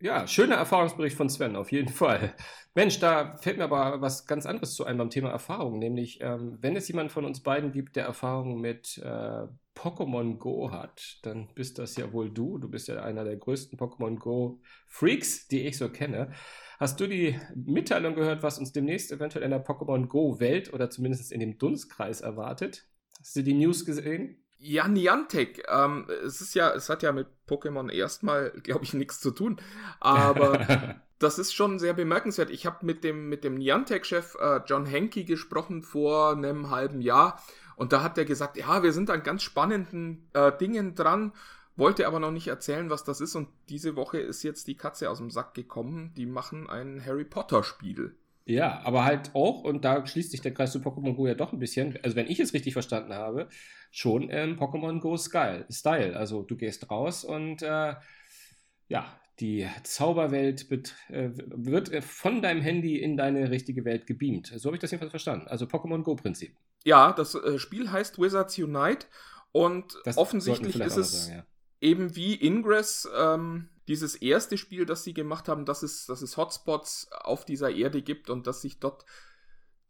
Ja, 0.00 0.26
schöner 0.26 0.56
Erfahrungsbericht 0.56 1.16
von 1.16 1.28
Sven, 1.28 1.54
auf 1.54 1.70
jeden 1.70 1.92
Fall. 1.92 2.34
Mensch, 2.74 2.98
da 2.98 3.36
fällt 3.36 3.58
mir 3.58 3.64
aber 3.64 4.00
was 4.00 4.26
ganz 4.26 4.46
anderes 4.46 4.74
zu 4.74 4.84
ein 4.84 4.98
beim 4.98 5.10
Thema 5.10 5.30
Erfahrung, 5.30 5.78
nämlich 5.78 6.18
ähm, 6.20 6.58
wenn 6.60 6.74
es 6.74 6.88
jemand 6.88 7.12
von 7.12 7.24
uns 7.24 7.40
beiden 7.40 7.70
gibt, 7.70 7.94
der 7.94 8.06
Erfahrung 8.06 8.60
mit 8.60 8.98
äh, 8.98 9.46
Pokémon 9.76 10.38
Go 10.38 10.72
hat, 10.72 11.18
dann 11.22 11.54
bist 11.54 11.78
das 11.78 11.96
ja 11.96 12.12
wohl 12.12 12.30
du. 12.30 12.58
Du 12.58 12.68
bist 12.68 12.88
ja 12.88 13.00
einer 13.02 13.22
der 13.22 13.36
größten 13.36 13.78
Pokémon 13.78 14.18
Go 14.18 14.60
Freaks, 14.88 15.46
die 15.46 15.66
ich 15.66 15.78
so 15.78 15.88
kenne. 15.88 16.32
Hast 16.82 16.98
du 16.98 17.06
die 17.06 17.38
Mitteilung 17.54 18.16
gehört, 18.16 18.42
was 18.42 18.58
uns 18.58 18.72
demnächst 18.72 19.12
eventuell 19.12 19.44
in 19.44 19.52
der 19.52 19.64
Pokémon 19.64 20.08
Go 20.08 20.40
Welt 20.40 20.72
oder 20.72 20.90
zumindest 20.90 21.30
in 21.30 21.38
dem 21.38 21.56
Dunstkreis 21.56 22.22
erwartet? 22.22 22.88
Hast 23.20 23.36
du 23.36 23.44
die 23.44 23.54
News 23.54 23.84
gesehen? 23.84 24.42
Ja, 24.58 24.88
Niantic. 24.88 25.62
Ähm, 25.72 26.08
es 26.26 26.40
ist 26.40 26.56
ja, 26.56 26.74
es 26.74 26.88
hat 26.88 27.04
ja 27.04 27.12
mit 27.12 27.28
Pokémon 27.48 27.88
erstmal, 27.88 28.50
glaube 28.64 28.82
ich, 28.82 28.94
nichts 28.94 29.20
zu 29.20 29.30
tun. 29.30 29.60
Aber 30.00 30.96
das 31.20 31.38
ist 31.38 31.54
schon 31.54 31.78
sehr 31.78 31.94
bemerkenswert. 31.94 32.50
Ich 32.50 32.66
habe 32.66 32.84
mit 32.84 33.04
dem, 33.04 33.28
mit 33.28 33.44
dem 33.44 33.54
Niantic-Chef 33.58 34.34
äh, 34.40 34.60
John 34.66 34.84
Henke 34.84 35.22
gesprochen 35.22 35.84
vor 35.84 36.32
einem 36.32 36.70
halben 36.70 37.00
Jahr. 37.00 37.40
Und 37.76 37.92
da 37.92 38.02
hat 38.02 38.18
er 38.18 38.24
gesagt, 38.24 38.56
ja, 38.56 38.82
wir 38.82 38.92
sind 38.92 39.08
an 39.08 39.22
ganz 39.22 39.44
spannenden 39.44 40.28
äh, 40.32 40.50
Dingen 40.58 40.96
dran, 40.96 41.32
wollte 41.76 42.06
aber 42.06 42.20
noch 42.20 42.30
nicht 42.30 42.48
erzählen, 42.48 42.90
was 42.90 43.04
das 43.04 43.20
ist. 43.20 43.34
Und 43.34 43.48
diese 43.68 43.96
Woche 43.96 44.18
ist 44.18 44.42
jetzt 44.42 44.66
die 44.68 44.76
Katze 44.76 45.10
aus 45.10 45.18
dem 45.18 45.30
Sack 45.30 45.54
gekommen. 45.54 46.12
Die 46.16 46.26
machen 46.26 46.68
ein 46.68 47.04
Harry 47.04 47.24
Potter-Spiel. 47.24 48.16
Ja, 48.44 48.80
aber 48.84 49.04
halt 49.04 49.34
auch, 49.34 49.62
und 49.62 49.84
da 49.84 50.04
schließt 50.04 50.32
sich 50.32 50.40
der 50.40 50.52
Kreis 50.52 50.72
zu 50.72 50.80
Pokémon 50.80 51.14
Go 51.14 51.26
ja 51.26 51.34
doch 51.34 51.52
ein 51.52 51.60
bisschen, 51.60 51.98
also 52.02 52.16
wenn 52.16 52.26
ich 52.26 52.40
es 52.40 52.52
richtig 52.52 52.72
verstanden 52.72 53.14
habe, 53.14 53.48
schon 53.90 54.30
im 54.30 54.58
Pokémon 54.58 55.00
Go 55.00 55.16
Style. 55.16 56.16
Also 56.16 56.42
du 56.42 56.56
gehst 56.56 56.90
raus 56.90 57.24
und 57.24 57.62
äh, 57.62 57.94
ja, 58.88 59.20
die 59.38 59.68
Zauberwelt 59.84 60.70
wird, 60.70 60.94
äh, 61.08 61.30
wird 61.34 62.04
von 62.04 62.42
deinem 62.42 62.62
Handy 62.62 62.98
in 62.98 63.16
deine 63.16 63.50
richtige 63.50 63.84
Welt 63.84 64.06
gebeamt. 64.06 64.52
So 64.56 64.68
habe 64.68 64.76
ich 64.76 64.80
das 64.80 64.90
jedenfalls 64.90 65.10
verstanden. 65.10 65.46
Also 65.46 65.66
Pokémon 65.66 66.02
Go-Prinzip. 66.02 66.56
Ja, 66.84 67.12
das 67.12 67.34
äh, 67.34 67.58
Spiel 67.58 67.90
heißt 67.92 68.18
Wizards 68.18 68.58
Unite 68.58 69.06
und 69.52 69.96
das 70.04 70.16
offensichtlich 70.16 70.78
ist 70.80 70.96
es 70.96 71.26
sagen, 71.26 71.38
ja. 71.38 71.44
Eben 71.82 72.16
wie 72.16 72.34
Ingress 72.34 73.08
ähm, 73.14 73.68
dieses 73.88 74.14
erste 74.14 74.56
Spiel, 74.56 74.86
das 74.86 75.04
sie 75.04 75.12
gemacht 75.12 75.48
haben, 75.48 75.66
dass 75.66 75.82
es, 75.82 76.06
dass 76.06 76.22
es 76.22 76.36
Hotspots 76.36 77.10
auf 77.12 77.44
dieser 77.44 77.70
Erde 77.70 78.00
gibt 78.00 78.30
und 78.30 78.46
dass 78.46 78.62
sich 78.62 78.78
dort 78.78 79.04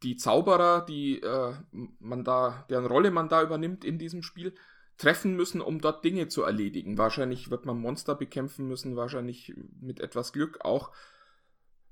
die 0.02 0.16
Zauberer, 0.16 0.84
die 0.84 1.20
äh, 1.20 1.54
man 2.00 2.24
da, 2.24 2.66
deren 2.70 2.86
Rolle 2.86 3.10
man 3.10 3.28
da 3.28 3.42
übernimmt 3.42 3.84
in 3.84 3.98
diesem 3.98 4.22
Spiel, 4.22 4.54
treffen 4.96 5.36
müssen, 5.36 5.60
um 5.60 5.80
dort 5.80 6.04
Dinge 6.04 6.28
zu 6.28 6.42
erledigen. 6.42 6.98
Wahrscheinlich 6.98 7.50
wird 7.50 7.66
man 7.66 7.78
Monster 7.78 8.14
bekämpfen 8.14 8.66
müssen, 8.66 8.96
wahrscheinlich 8.96 9.54
mit 9.80 10.00
etwas 10.00 10.32
Glück 10.32 10.64
auch 10.64 10.92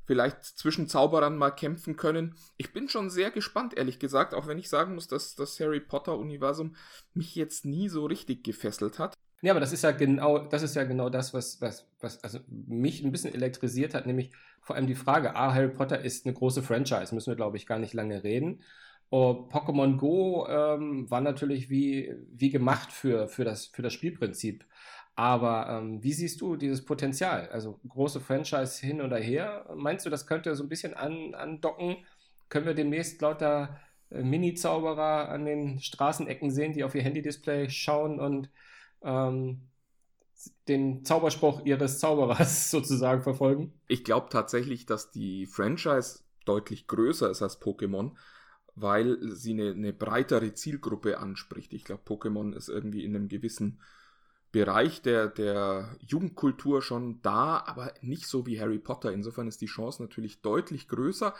vielleicht 0.07 0.45
zwischen 0.45 0.89
Zauberern 0.89 1.37
mal 1.37 1.51
kämpfen 1.51 1.97
können. 1.97 2.35
Ich 2.57 2.73
bin 2.73 2.89
schon 2.89 3.11
sehr 3.11 3.31
gespannt, 3.31 3.77
ehrlich 3.77 3.99
gesagt, 3.99 4.35
auch 4.35 4.47
wenn 4.47 4.59
ich 4.59 4.69
sagen 4.69 4.95
muss, 4.95 5.07
dass 5.07 5.35
das 5.35 5.61
Harry 5.61 5.81
Potter-Universum 5.81 6.75
mich 7.15 7.35
jetzt 7.37 7.65
nie 7.65 7.89
so 7.89 8.07
richtig 8.07 8.43
gefesselt 8.43 8.99
hat. 8.99 9.15
Ja, 9.43 9.53
aber 9.53 9.61
das 9.61 9.73
ist 9.73 9.83
ja 9.83 9.93
genau, 9.93 10.39
das 10.39 10.63
ist 10.63 10.77
ja 10.77 10.85
genau 10.85 11.09
das, 11.09 11.33
was, 11.33 11.61
was, 11.61 11.87
was 12.01 12.23
also 12.23 12.41
mich 12.49 13.03
ein 13.03 13.13
bisschen 13.13 13.35
elektrisiert 13.35 13.95
hat, 13.95 14.07
nämlich 14.07 14.33
vor 14.61 14.77
allem 14.77 14.87
die 14.87 14.95
Frage, 14.95 15.35
ah, 15.35 15.55
Harry 15.55 15.69
Potter 15.69 16.01
ist 16.01 16.27
eine 16.27 16.35
große 16.35 16.63
Franchise, 16.63 17.15
müssen 17.15 17.31
wir, 17.31 17.37
glaube 17.37 17.57
ich, 17.57 17.67
gar 17.67 17.79
nicht 17.79 17.95
lange 17.95 18.23
reden. 18.23 18.63
Oh, 19.11 19.49
Pokémon 19.51 19.97
Go 19.97 20.47
ähm, 20.49 21.11
war 21.11 21.21
natürlich 21.21 21.71
wie, 21.71 22.15
wie 22.31 22.51
gemacht 22.51 22.93
für, 22.93 23.29
für, 23.29 23.45
das, 23.45 23.67
für 23.67 23.83
das 23.83 23.93
Spielprinzip. 23.95 24.65
Aber 25.17 25.69
ähm, 25.69 26.03
wie 26.03 26.13
siehst 26.13 26.41
du 26.41 26.57
dieses 26.57 26.85
Potenzial? 26.85 27.49
Also 27.51 27.81
große 27.89 28.21
Franchise 28.21 28.87
hin 28.87 29.01
oder 29.01 29.19
her. 29.19 29.69
Meinst 29.75 30.07
du, 30.07 30.11
das 30.11 30.27
könnte 30.27 30.55
so 30.55 30.63
ein 30.63 30.69
bisschen 30.69 30.95
an, 30.95 31.35
andocken? 31.35 31.97
Können 32.49 32.67
wir 32.67 32.75
demnächst 32.75 33.21
lauter 33.21 33.81
äh, 34.11 34.23
Mini-Zauberer 34.23 35.29
an 35.29 35.45
den 35.45 35.81
Straßenecken 35.81 36.51
sehen, 36.51 36.73
die 36.73 36.85
auf 36.85 36.95
ihr 36.95 37.03
Handy-Display 37.03 37.69
schauen 37.71 38.21
und 38.21 38.51
ähm, 39.03 39.61
den 40.69 41.05
Zauberspruch 41.05 41.65
ihres 41.65 41.99
Zauberers 41.99 42.71
sozusagen 42.71 43.23
verfolgen? 43.23 43.73
Ich 43.89 44.05
glaube 44.05 44.29
tatsächlich, 44.31 44.87
dass 44.87 45.11
die 45.11 45.47
Franchise 45.47 46.21
deutlich 46.45 46.87
größer 46.87 47.31
ist 47.31 47.43
als 47.43 47.61
Pokémon, 47.61 48.13
weil 48.75 49.19
sie 49.23 49.53
eine, 49.53 49.71
eine 49.71 49.93
breitere 49.93 50.55
Zielgruppe 50.55 51.19
anspricht. 51.19 51.73
Ich 51.73 51.85
glaube, 51.85 52.03
Pokémon 52.07 52.55
ist 52.55 52.69
irgendwie 52.69 53.05
in 53.05 53.15
einem 53.15 53.29
gewissen 53.29 53.81
Bereich 54.53 55.01
der, 55.03 55.29
der 55.29 55.97
Jugendkultur 56.01 56.83
schon 56.83 57.23
da, 57.23 57.63
aber 57.67 57.95
nicht 58.01 58.27
so 58.27 58.47
wie 58.47 58.61
Harry 58.61 58.79
Potter. 58.79 59.13
Insofern 59.13 59.47
ist 59.47 59.61
die 59.61 59.67
Chance 59.67 60.03
natürlich 60.03 60.41
deutlich 60.41 60.89
größer. 60.89 61.35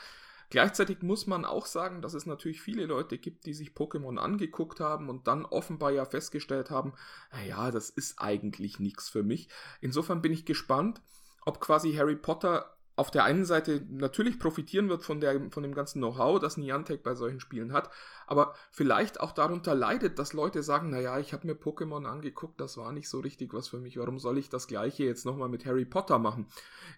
Gleichzeitig 0.51 1.03
muss 1.03 1.27
man 1.29 1.45
auch 1.45 1.65
sagen, 1.65 2.03
dass 2.03 2.15
es 2.15 2.27
natürlich 2.27 2.61
viele 2.61 2.87
Leute 2.87 3.19
gibt, 3.19 3.47
die 3.47 3.55
sich 3.55 3.71
Pokémon 3.71 4.19
angeguckt 4.19 4.81
haben 4.81 5.09
und 5.09 5.29
dann 5.29 5.45
offenbar 5.45 5.93
ja 5.93 6.05
festgestellt 6.05 6.71
haben, 6.71 6.93
naja, 7.33 7.71
das 7.71 7.89
ist 7.89 8.21
eigentlich 8.21 8.81
nichts 8.81 9.09
für 9.09 9.23
mich. 9.23 9.49
Insofern 9.81 10.23
bin 10.23 10.33
ich 10.33 10.45
gespannt, 10.45 11.03
ob 11.47 11.61
quasi 11.61 11.95
Harry 11.95 12.17
Potter 12.17 12.77
auf 12.97 13.11
der 13.11 13.25
einen 13.25 13.47
Seite 13.47 13.87
natürlich 13.89 14.39
profitieren 14.39 14.91
wird 14.91 15.05
von, 15.05 15.21
der, 15.21 15.51
von 15.51 15.63
dem 15.63 15.73
ganzen 15.75 16.01
Know-how, 16.01 16.39
das 16.39 16.59
Niantic 16.59 17.03
bei 17.03 17.15
solchen 17.15 17.41
Spielen 17.41 17.73
hat, 17.73 17.89
aber 18.27 18.55
vielleicht 18.73 19.21
auch 19.21 19.33
darunter 19.33 19.75
leidet, 19.75 20.19
dass 20.19 20.35
Leute 20.35 20.63
sagen, 20.63 20.91
naja, 20.91 21.19
ich 21.19 21.33
habe 21.33 21.47
mir 21.47 21.55
Pokémon 21.55 22.05
angeguckt, 22.05 22.61
das 22.61 22.77
war 22.77 22.93
nicht 22.93 23.09
so 23.09 23.21
richtig 23.21 23.55
was 23.55 23.69
für 23.69 23.79
mich, 23.79 23.97
warum 23.97 24.19
soll 24.19 24.37
ich 24.37 24.51
das 24.51 24.67
gleiche 24.67 25.05
jetzt 25.05 25.25
nochmal 25.25 25.49
mit 25.49 25.65
Harry 25.65 25.87
Potter 25.87 26.19
machen? 26.19 26.49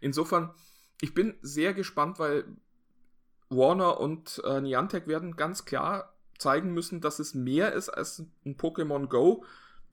Insofern, 0.01 0.53
ich 1.01 1.15
bin 1.15 1.35
sehr 1.41 1.73
gespannt, 1.73 2.19
weil 2.19 2.47
Warner 3.53 4.01
und 4.01 4.43
äh, 4.45 4.61
Niantic 4.61 5.07
werden 5.07 5.37
ganz 5.37 5.65
klar 5.65 6.13
zeigen 6.39 6.73
müssen, 6.73 7.01
dass 7.01 7.19
es 7.19 7.35
mehr 7.35 7.73
ist 7.73 7.89
als 7.89 8.25
ein 8.45 8.57
Pokémon 8.57 9.07
Go, 9.07 9.45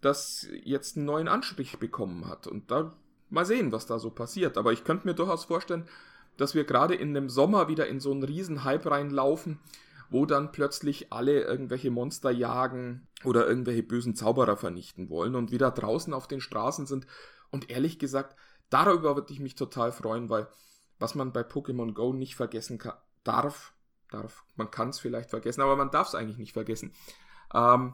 das 0.01 0.47
jetzt 0.63 0.97
einen 0.97 1.05
neuen 1.05 1.27
Anstrich 1.27 1.77
bekommen 1.77 2.27
hat. 2.27 2.47
Und 2.47 2.71
da 2.71 2.93
mal 3.29 3.45
sehen, 3.45 3.71
was 3.71 3.85
da 3.85 3.99
so 3.99 4.09
passiert. 4.09 4.57
Aber 4.57 4.73
ich 4.73 4.83
könnte 4.83 5.07
mir 5.07 5.13
durchaus 5.13 5.45
vorstellen, 5.45 5.87
dass 6.37 6.55
wir 6.55 6.63
gerade 6.63 6.95
in 6.95 7.13
dem 7.13 7.29
Sommer 7.29 7.67
wieder 7.67 7.87
in 7.87 7.99
so 7.99 8.11
einen 8.11 8.23
riesen 8.23 8.63
Hype 8.63 8.89
reinlaufen, 8.89 9.59
wo 10.09 10.25
dann 10.25 10.51
plötzlich 10.51 11.11
alle 11.11 11.41
irgendwelche 11.41 11.91
Monster 11.91 12.31
jagen 12.31 13.07
oder 13.23 13.47
irgendwelche 13.47 13.83
bösen 13.83 14.15
Zauberer 14.15 14.57
vernichten 14.57 15.09
wollen 15.09 15.35
und 15.35 15.51
wieder 15.51 15.69
draußen 15.71 16.13
auf 16.13 16.27
den 16.27 16.41
Straßen 16.41 16.87
sind. 16.87 17.05
Und 17.51 17.69
ehrlich 17.69 17.99
gesagt, 17.99 18.35
darüber 18.69 19.15
würde 19.15 19.33
ich 19.33 19.39
mich 19.39 19.55
total 19.55 19.91
freuen, 19.91 20.29
weil 20.29 20.47
was 20.97 21.15
man 21.15 21.31
bei 21.31 21.41
Pokémon 21.41 21.93
Go 21.93 22.13
nicht 22.13 22.35
vergessen 22.35 22.77
kann, 22.77 22.97
darf, 23.23 23.73
darf, 24.10 24.43
man 24.55 24.71
kann 24.71 24.89
es 24.89 24.99
vielleicht 24.99 25.29
vergessen, 25.29 25.62
aber 25.62 25.75
man 25.75 25.91
darf 25.91 26.08
es 26.08 26.15
eigentlich 26.15 26.38
nicht 26.38 26.53
vergessen. 26.53 26.93
Ähm, 27.53 27.93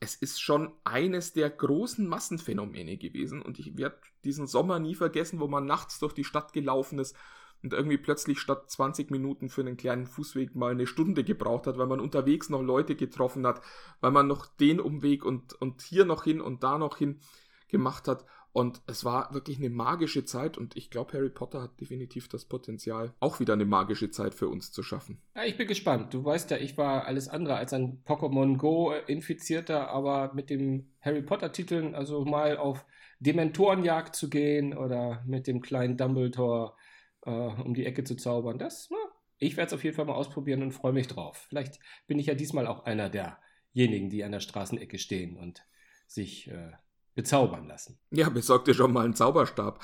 es 0.00 0.14
ist 0.14 0.40
schon 0.40 0.72
eines 0.84 1.32
der 1.32 1.50
großen 1.50 2.06
Massenphänomene 2.06 2.96
gewesen 2.96 3.42
und 3.42 3.58
ich 3.58 3.76
werde 3.76 3.98
diesen 4.24 4.46
Sommer 4.46 4.78
nie 4.78 4.94
vergessen, 4.94 5.40
wo 5.40 5.48
man 5.48 5.66
nachts 5.66 5.98
durch 5.98 6.12
die 6.12 6.24
Stadt 6.24 6.52
gelaufen 6.52 6.98
ist 6.98 7.16
und 7.62 7.72
irgendwie 7.72 7.98
plötzlich 7.98 8.38
statt 8.38 8.70
20 8.70 9.10
Minuten 9.10 9.48
für 9.48 9.62
einen 9.62 9.76
kleinen 9.76 10.06
Fußweg 10.06 10.54
mal 10.54 10.70
eine 10.70 10.86
Stunde 10.86 11.24
gebraucht 11.24 11.66
hat, 11.66 11.78
weil 11.78 11.88
man 11.88 12.00
unterwegs 12.00 12.48
noch 12.48 12.62
Leute 12.62 12.94
getroffen 12.94 13.46
hat, 13.46 13.60
weil 14.00 14.12
man 14.12 14.28
noch 14.28 14.46
den 14.46 14.80
Umweg 14.80 15.24
und, 15.24 15.54
und 15.54 15.82
hier 15.82 16.04
noch 16.04 16.24
hin 16.24 16.40
und 16.40 16.62
da 16.62 16.78
noch 16.78 16.96
hin 16.96 17.20
gemacht 17.66 18.06
hat. 18.06 18.24
Und 18.52 18.80
es 18.86 19.04
war 19.04 19.32
wirklich 19.34 19.58
eine 19.58 19.70
magische 19.70 20.24
Zeit 20.24 20.58
und 20.58 20.76
ich 20.76 20.90
glaube, 20.90 21.12
Harry 21.12 21.30
Potter 21.30 21.62
hat 21.62 21.80
definitiv 21.80 22.28
das 22.28 22.44
Potenzial, 22.44 23.14
auch 23.20 23.40
wieder 23.40 23.52
eine 23.52 23.66
magische 23.66 24.10
Zeit 24.10 24.34
für 24.34 24.48
uns 24.48 24.72
zu 24.72 24.82
schaffen. 24.82 25.20
Ja, 25.36 25.44
ich 25.44 25.56
bin 25.56 25.68
gespannt. 25.68 26.14
Du 26.14 26.24
weißt 26.24 26.50
ja, 26.50 26.56
ich 26.56 26.76
war 26.76 27.06
alles 27.06 27.28
andere 27.28 27.56
als 27.56 27.72
ein 27.72 28.02
Pokémon 28.04 28.56
Go-Infizierter, 28.56 29.90
aber 29.90 30.32
mit 30.34 30.50
dem 30.50 30.90
Harry 31.00 31.22
Potter-Titeln, 31.22 31.94
also 31.94 32.24
mal 32.24 32.56
auf 32.56 32.84
Dementorenjagd 33.20 34.16
zu 34.16 34.30
gehen 34.30 34.76
oder 34.76 35.22
mit 35.26 35.46
dem 35.46 35.60
kleinen 35.60 35.96
Dumbledore 35.96 36.74
äh, 37.22 37.30
um 37.30 37.74
die 37.74 37.86
Ecke 37.86 38.04
zu 38.04 38.16
zaubern, 38.16 38.58
das, 38.58 38.88
na, 38.90 38.96
ich 39.38 39.56
werde 39.56 39.68
es 39.68 39.72
auf 39.74 39.84
jeden 39.84 39.94
Fall 39.94 40.04
mal 40.04 40.14
ausprobieren 40.14 40.62
und 40.62 40.72
freue 40.72 40.92
mich 40.92 41.06
drauf. 41.06 41.46
Vielleicht 41.48 41.78
bin 42.06 42.18
ich 42.18 42.26
ja 42.26 42.34
diesmal 42.34 42.66
auch 42.66 42.84
einer 42.84 43.08
derjenigen, 43.08 44.10
die 44.10 44.24
an 44.24 44.32
der 44.32 44.40
Straßenecke 44.40 44.98
stehen 44.98 45.36
und 45.36 45.64
sich 46.06 46.48
äh, 46.48 46.72
bezaubern 47.14 47.66
lassen. 47.66 47.98
Ja, 48.10 48.28
besorg 48.30 48.64
dir 48.64 48.74
schon 48.74 48.92
mal 48.92 49.04
einen 49.04 49.14
Zauberstab. 49.14 49.80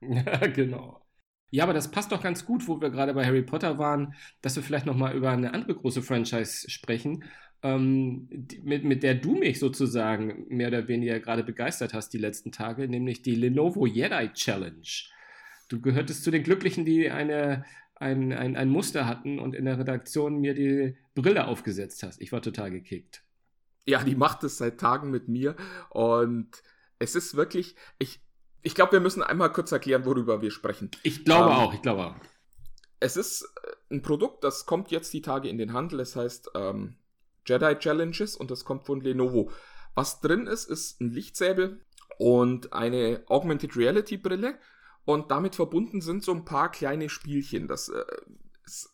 Ja, 0.00 0.46
genau. 0.48 1.00
Ja, 1.50 1.64
aber 1.64 1.72
das 1.72 1.90
passt 1.90 2.12
doch 2.12 2.22
ganz 2.22 2.44
gut, 2.44 2.66
wo 2.68 2.80
wir 2.80 2.90
gerade 2.90 3.14
bei 3.14 3.24
Harry 3.24 3.42
Potter 3.42 3.78
waren, 3.78 4.14
dass 4.42 4.56
wir 4.56 4.62
vielleicht 4.62 4.86
noch 4.86 4.96
mal 4.96 5.14
über 5.16 5.30
eine 5.30 5.54
andere 5.54 5.74
große 5.76 6.02
Franchise 6.02 6.70
sprechen. 6.70 7.24
ähm, 7.62 8.28
mit, 8.62 8.84
mit 8.84 9.02
der 9.02 9.14
du 9.16 9.36
mich 9.36 9.58
sozusagen 9.58 10.46
mehr 10.48 10.68
oder 10.68 10.88
weniger 10.88 11.20
gerade 11.20 11.44
begeistert 11.44 11.94
hast 11.94 12.10
die 12.12 12.18
letzten 12.18 12.52
Tage, 12.52 12.88
nämlich 12.88 13.22
die 13.22 13.34
Lenovo 13.36 13.86
Jedi 13.86 14.32
Challenge. 14.34 14.82
Du 15.68 15.80
gehörtest 15.80 16.24
zu 16.24 16.30
den 16.30 16.42
Glücklichen, 16.42 16.84
die 16.84 17.10
eine, 17.10 17.64
ein, 17.96 18.32
ein, 18.32 18.56
ein 18.56 18.68
Muster 18.68 19.06
hatten 19.08 19.38
und 19.38 19.54
in 19.54 19.64
der 19.66 19.78
Redaktion 19.78 20.40
mir 20.40 20.54
die 20.54 20.96
Brille 21.14 21.46
aufgesetzt 21.46 22.02
hast. 22.02 22.20
Ich 22.20 22.32
war 22.32 22.42
total 22.42 22.70
gekickt. 22.70 23.23
Ja, 23.86 24.02
die 24.02 24.14
macht 24.14 24.44
es 24.44 24.58
seit 24.58 24.80
Tagen 24.80 25.10
mit 25.10 25.28
mir 25.28 25.56
und 25.90 26.62
es 26.98 27.14
ist 27.14 27.36
wirklich, 27.36 27.76
ich, 27.98 28.20
ich 28.62 28.74
glaube, 28.74 28.92
wir 28.92 29.00
müssen 29.00 29.22
einmal 29.22 29.52
kurz 29.52 29.72
erklären, 29.72 30.06
worüber 30.06 30.40
wir 30.40 30.50
sprechen. 30.50 30.90
Ich 31.02 31.24
glaube 31.24 31.50
ähm, 31.50 31.56
auch, 31.56 31.74
ich 31.74 31.82
glaube 31.82 32.06
auch. 32.06 32.16
Es 33.00 33.16
ist 33.16 33.42
äh, 33.42 33.94
ein 33.94 34.02
Produkt, 34.02 34.42
das 34.42 34.64
kommt 34.64 34.90
jetzt 34.90 35.12
die 35.12 35.22
Tage 35.22 35.48
in 35.48 35.58
den 35.58 35.72
Handel. 35.72 36.00
Es 36.00 36.16
heißt 36.16 36.52
ähm, 36.54 36.96
Jedi 37.46 37.78
Challenges 37.78 38.36
und 38.36 38.50
das 38.50 38.64
kommt 38.64 38.86
von 38.86 39.00
Lenovo. 39.00 39.50
Was 39.94 40.20
drin 40.20 40.46
ist, 40.46 40.64
ist 40.64 41.00
ein 41.00 41.10
Lichtsäbel 41.10 41.84
und 42.18 42.72
eine 42.72 43.22
Augmented 43.26 43.76
Reality 43.76 44.16
Brille 44.16 44.58
und 45.04 45.30
damit 45.30 45.54
verbunden 45.54 46.00
sind 46.00 46.24
so 46.24 46.32
ein 46.32 46.44
paar 46.44 46.70
kleine 46.70 47.08
Spielchen. 47.08 47.68
Das 47.68 47.90
äh, 47.90 48.04
ist 48.64 48.93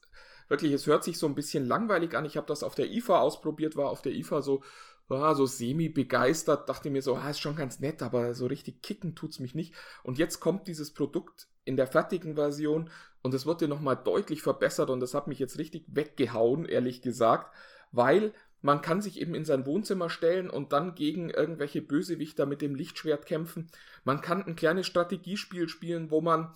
wirklich, 0.50 0.72
es 0.72 0.86
hört 0.86 1.04
sich 1.04 1.16
so 1.16 1.26
ein 1.26 1.34
bisschen 1.34 1.66
langweilig 1.66 2.14
an. 2.14 2.24
Ich 2.24 2.36
habe 2.36 2.46
das 2.46 2.62
auf 2.62 2.74
der 2.74 2.90
IFA 2.90 3.20
ausprobiert, 3.20 3.76
war 3.76 3.88
auf 3.88 4.02
der 4.02 4.12
IFA 4.12 4.42
so, 4.42 4.62
ja, 5.08 5.34
so 5.34 5.46
semi 5.46 5.88
begeistert, 5.88 6.68
dachte 6.68 6.90
mir 6.90 7.02
so, 7.02 7.16
ah, 7.16 7.30
ist 7.30 7.40
schon 7.40 7.56
ganz 7.56 7.80
nett, 7.80 8.02
aber 8.02 8.34
so 8.34 8.46
richtig 8.46 8.82
kicken 8.82 9.14
tut's 9.14 9.38
mich 9.38 9.54
nicht. 9.54 9.74
Und 10.02 10.18
jetzt 10.18 10.40
kommt 10.40 10.66
dieses 10.66 10.92
Produkt 10.92 11.48
in 11.64 11.76
der 11.76 11.86
fertigen 11.86 12.34
Version 12.34 12.90
und 13.22 13.34
es 13.34 13.46
wird 13.46 13.60
dir 13.60 13.68
nochmal 13.68 13.96
deutlich 13.96 14.42
verbessert 14.42 14.90
und 14.90 15.00
das 15.00 15.14
hat 15.14 15.26
mich 15.26 15.38
jetzt 15.38 15.58
richtig 15.58 15.84
weggehauen, 15.88 16.64
ehrlich 16.64 17.02
gesagt, 17.02 17.54
weil 17.92 18.32
man 18.62 18.82
kann 18.82 19.00
sich 19.00 19.20
eben 19.20 19.34
in 19.34 19.44
sein 19.44 19.66
Wohnzimmer 19.66 20.10
stellen 20.10 20.50
und 20.50 20.72
dann 20.72 20.94
gegen 20.94 21.30
irgendwelche 21.30 21.80
Bösewichter 21.80 22.44
mit 22.46 22.60
dem 22.60 22.74
Lichtschwert 22.74 23.24
kämpfen. 23.24 23.70
Man 24.04 24.20
kann 24.20 24.44
ein 24.44 24.56
kleines 24.56 24.86
Strategiespiel 24.86 25.68
spielen, 25.68 26.10
wo 26.10 26.20
man 26.20 26.54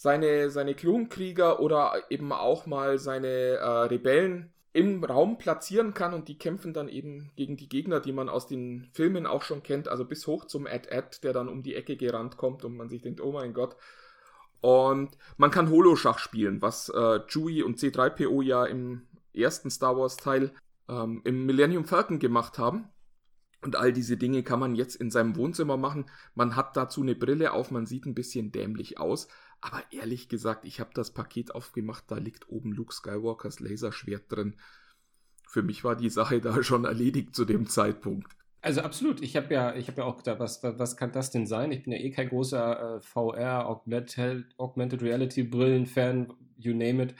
seine, 0.00 0.48
seine 0.48 0.74
Klonkrieger 0.74 1.60
oder 1.60 2.04
eben 2.08 2.32
auch 2.32 2.64
mal 2.64 2.98
seine 2.98 3.28
äh, 3.28 3.68
Rebellen 3.82 4.50
im 4.72 5.04
Raum 5.04 5.36
platzieren 5.36 5.92
kann 5.92 6.14
und 6.14 6.28
die 6.28 6.38
kämpfen 6.38 6.72
dann 6.72 6.88
eben 6.88 7.32
gegen 7.36 7.58
die 7.58 7.68
Gegner, 7.68 8.00
die 8.00 8.14
man 8.14 8.30
aus 8.30 8.46
den 8.46 8.88
Filmen 8.94 9.26
auch 9.26 9.42
schon 9.42 9.62
kennt, 9.62 9.88
also 9.88 10.06
bis 10.06 10.26
hoch 10.26 10.46
zum 10.46 10.66
Ad-Ad, 10.66 11.18
der 11.22 11.34
dann 11.34 11.50
um 11.50 11.62
die 11.62 11.74
Ecke 11.74 11.98
gerannt 11.98 12.38
kommt 12.38 12.64
und 12.64 12.78
man 12.78 12.88
sich 12.88 13.02
denkt, 13.02 13.20
oh 13.20 13.30
mein 13.30 13.52
Gott. 13.52 13.76
Und 14.62 15.18
man 15.36 15.50
kann 15.50 15.68
Holoschach 15.68 16.18
spielen, 16.18 16.62
was 16.62 16.88
äh, 16.88 17.20
Chewie 17.26 17.62
und 17.62 17.76
C3PO 17.76 18.42
ja 18.42 18.64
im 18.64 19.06
ersten 19.34 19.68
Star 19.68 19.98
Wars 19.98 20.16
Teil 20.16 20.54
ähm, 20.88 21.20
im 21.24 21.44
Millennium 21.44 21.84
Falcon 21.84 22.18
gemacht 22.18 22.58
haben. 22.58 22.88
Und 23.62 23.76
all 23.76 23.92
diese 23.92 24.16
Dinge 24.16 24.42
kann 24.42 24.60
man 24.60 24.74
jetzt 24.74 24.94
in 24.96 25.10
seinem 25.10 25.36
Wohnzimmer 25.36 25.76
machen. 25.76 26.06
Man 26.34 26.56
hat 26.56 26.78
dazu 26.78 27.02
eine 27.02 27.14
Brille 27.14 27.52
auf, 27.52 27.70
man 27.70 27.84
sieht 27.84 28.06
ein 28.06 28.14
bisschen 28.14 28.50
dämlich 28.50 28.98
aus. 28.98 29.28
Aber 29.60 29.82
ehrlich 29.90 30.28
gesagt, 30.28 30.64
ich 30.64 30.80
habe 30.80 30.90
das 30.94 31.12
Paket 31.12 31.54
aufgemacht, 31.54 32.04
da 32.08 32.16
liegt 32.16 32.48
oben 32.48 32.72
Luke 32.72 32.94
Skywalkers 32.94 33.60
Laserschwert 33.60 34.30
drin. 34.32 34.56
Für 35.46 35.62
mich 35.62 35.84
war 35.84 35.96
die 35.96 36.10
Sache 36.10 36.40
da 36.40 36.62
schon 36.62 36.84
erledigt 36.84 37.34
zu 37.34 37.44
dem 37.44 37.66
Zeitpunkt. 37.66 38.36
Also 38.62 38.82
absolut. 38.82 39.22
Ich 39.22 39.36
habe 39.36 39.52
ja, 39.52 39.74
ich 39.74 39.88
ja 39.88 40.04
auch 40.04 40.18
gedacht, 40.18 40.38
was, 40.38 40.62
was 40.62 40.96
kann 40.96 41.12
das 41.12 41.30
denn 41.30 41.46
sein? 41.46 41.72
Ich 41.72 41.82
bin 41.82 41.92
ja 41.92 41.98
eh 41.98 42.10
kein 42.10 42.28
großer 42.28 42.96
äh, 42.96 43.00
VR, 43.00 43.66
Augmented, 43.66 44.54
Augmented 44.58 45.02
Reality 45.02 45.42
Brillen-Fan, 45.42 46.32
you 46.58 46.74
name 46.74 47.02
it. 47.02 47.14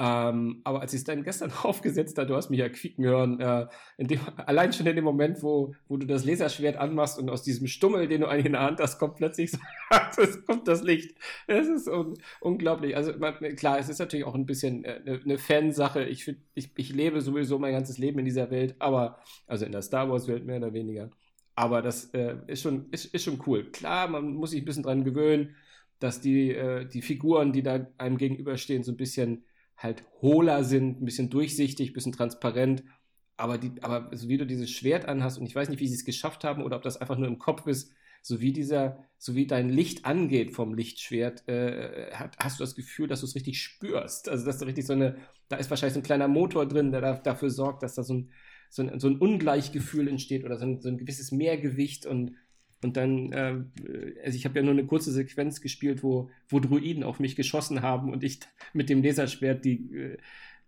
Ähm, 0.00 0.60
aber 0.62 0.80
als 0.80 0.92
ich 0.94 0.98
es 0.98 1.04
dann 1.04 1.24
gestern 1.24 1.50
aufgesetzt 1.64 2.16
habe, 2.18 2.28
du 2.28 2.36
hast 2.36 2.50
mich 2.50 2.60
ja 2.60 2.68
quieken 2.68 3.04
hören, 3.04 3.40
äh, 3.40 3.66
dem, 3.98 4.20
allein 4.36 4.72
schon 4.72 4.86
in 4.86 4.94
dem 4.94 5.04
Moment, 5.04 5.42
wo, 5.42 5.74
wo 5.88 5.96
du 5.96 6.06
das 6.06 6.24
Laserschwert 6.24 6.76
anmachst 6.76 7.18
und 7.18 7.28
aus 7.28 7.42
diesem 7.42 7.66
Stummel, 7.66 8.06
den 8.06 8.20
du 8.20 8.28
eigentlich 8.28 8.46
in 8.46 8.52
der 8.52 8.62
Hand 8.62 8.78
hast, 8.78 9.00
kommt 9.00 9.16
plötzlich 9.16 9.50
so, 9.50 9.58
das 9.90 10.44
kommt 10.46 10.68
das 10.68 10.82
Licht. 10.82 11.16
Es 11.48 11.66
ist 11.66 11.88
un 11.88 12.14
unglaublich. 12.40 12.96
Also 12.96 13.12
man, 13.18 13.34
klar, 13.56 13.80
es 13.80 13.88
ist 13.88 13.98
natürlich 13.98 14.24
auch 14.24 14.36
ein 14.36 14.46
bisschen 14.46 14.84
äh, 14.84 15.00
eine, 15.04 15.20
eine 15.20 15.38
Fansache. 15.38 16.04
Ich, 16.04 16.24
find, 16.24 16.38
ich, 16.54 16.70
ich 16.76 16.94
lebe 16.94 17.20
sowieso 17.20 17.58
mein 17.58 17.72
ganzes 17.72 17.98
Leben 17.98 18.20
in 18.20 18.24
dieser 18.24 18.52
Welt, 18.52 18.76
aber, 18.78 19.18
also 19.48 19.66
in 19.66 19.72
der 19.72 19.82
Star 19.82 20.08
Wars-Welt 20.08 20.46
mehr 20.46 20.58
oder 20.58 20.72
weniger. 20.72 21.10
Aber 21.56 21.82
das 21.82 22.04
äh, 22.14 22.36
ist, 22.46 22.62
schon, 22.62 22.86
ist, 22.92 23.06
ist 23.06 23.24
schon 23.24 23.42
cool. 23.46 23.64
Klar, 23.72 24.06
man 24.06 24.34
muss 24.34 24.50
sich 24.50 24.62
ein 24.62 24.64
bisschen 24.64 24.84
dran 24.84 25.02
gewöhnen, 25.02 25.56
dass 25.98 26.20
die, 26.20 26.52
äh, 26.52 26.86
die 26.86 27.02
Figuren, 27.02 27.52
die 27.52 27.64
da 27.64 27.88
einem 27.98 28.16
gegenüberstehen, 28.16 28.84
so 28.84 28.92
ein 28.92 28.96
bisschen 28.96 29.44
halt 29.78 30.04
hohler 30.20 30.64
sind, 30.64 31.00
ein 31.00 31.04
bisschen 31.04 31.30
durchsichtig, 31.30 31.90
ein 31.90 31.94
bisschen 31.94 32.12
transparent. 32.12 32.82
Aber, 33.36 33.56
die, 33.56 33.72
aber 33.82 34.14
so 34.16 34.28
wie 34.28 34.36
du 34.36 34.46
dieses 34.46 34.70
Schwert 34.70 35.06
anhast, 35.06 35.38
und 35.38 35.46
ich 35.46 35.54
weiß 35.54 35.68
nicht, 35.68 35.80
wie 35.80 35.86
sie 35.86 35.94
es 35.94 36.04
geschafft 36.04 36.44
haben 36.44 36.62
oder 36.62 36.76
ob 36.76 36.82
das 36.82 36.96
einfach 36.96 37.16
nur 37.16 37.28
im 37.28 37.38
Kopf 37.38 37.66
ist, 37.66 37.92
so 38.20 38.40
wie 38.40 38.52
dieser, 38.52 39.04
so 39.16 39.36
wie 39.36 39.46
dein 39.46 39.68
Licht 39.68 40.04
angeht 40.04 40.52
vom 40.52 40.74
Lichtschwert, 40.74 41.46
äh, 41.48 42.10
hast 42.12 42.58
du 42.58 42.64
das 42.64 42.74
Gefühl, 42.74 43.06
dass 43.06 43.20
du 43.20 43.26
es 43.26 43.36
richtig 43.36 43.62
spürst. 43.62 44.28
Also, 44.28 44.44
dass 44.44 44.58
du 44.58 44.66
richtig 44.66 44.86
so 44.86 44.92
eine, 44.92 45.16
da 45.48 45.56
ist 45.56 45.70
wahrscheinlich 45.70 45.94
so 45.94 46.00
ein 46.00 46.04
kleiner 46.04 46.26
Motor 46.26 46.66
drin, 46.66 46.90
der 46.90 47.00
da, 47.00 47.14
dafür 47.14 47.50
sorgt, 47.50 47.84
dass 47.84 47.94
da 47.94 48.02
so 48.02 48.14
ein, 48.14 48.30
so 48.70 48.82
ein, 48.82 48.98
so 48.98 49.08
ein 49.08 49.18
Ungleichgefühl 49.18 50.08
entsteht 50.08 50.44
oder 50.44 50.58
so 50.58 50.66
ein, 50.66 50.80
so 50.80 50.88
ein 50.88 50.98
gewisses 50.98 51.30
Mehrgewicht 51.30 52.06
und 52.06 52.32
und 52.82 52.96
dann, 52.96 53.32
äh, 53.32 53.56
also 54.24 54.36
ich 54.36 54.44
habe 54.44 54.58
ja 54.58 54.62
nur 54.62 54.72
eine 54.72 54.86
kurze 54.86 55.10
Sequenz 55.10 55.60
gespielt, 55.60 56.02
wo, 56.02 56.30
wo 56.48 56.60
Druiden 56.60 57.02
auf 57.02 57.18
mich 57.18 57.34
geschossen 57.34 57.82
haben 57.82 58.12
und 58.12 58.22
ich 58.22 58.40
mit 58.72 58.88
dem 58.88 59.02
Laserschwert 59.02 59.64
die, 59.64 59.94
äh, 59.94 60.18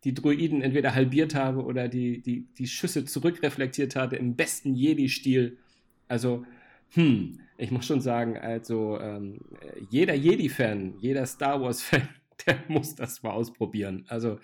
die 0.04 0.14
Druiden 0.14 0.62
entweder 0.62 0.94
halbiert 0.94 1.34
habe 1.34 1.62
oder 1.64 1.88
die, 1.88 2.20
die, 2.20 2.46
die 2.58 2.66
Schüsse 2.66 3.04
zurückreflektiert 3.04 3.96
hatte 3.96 4.16
im 4.16 4.34
besten 4.34 4.74
Jedi-Stil. 4.74 5.58
Also, 6.08 6.44
hm, 6.90 7.40
ich 7.58 7.70
muss 7.70 7.86
schon 7.86 8.00
sagen, 8.00 8.36
also 8.36 8.98
ähm, 8.98 9.40
jeder 9.90 10.14
Jedi-Fan, 10.14 10.94
jeder 11.00 11.26
Star 11.26 11.60
Wars-Fan, 11.60 12.08
der 12.46 12.58
muss 12.68 12.96
das 12.96 13.22
mal 13.22 13.30
ausprobieren. 13.30 14.04
Also 14.08 14.40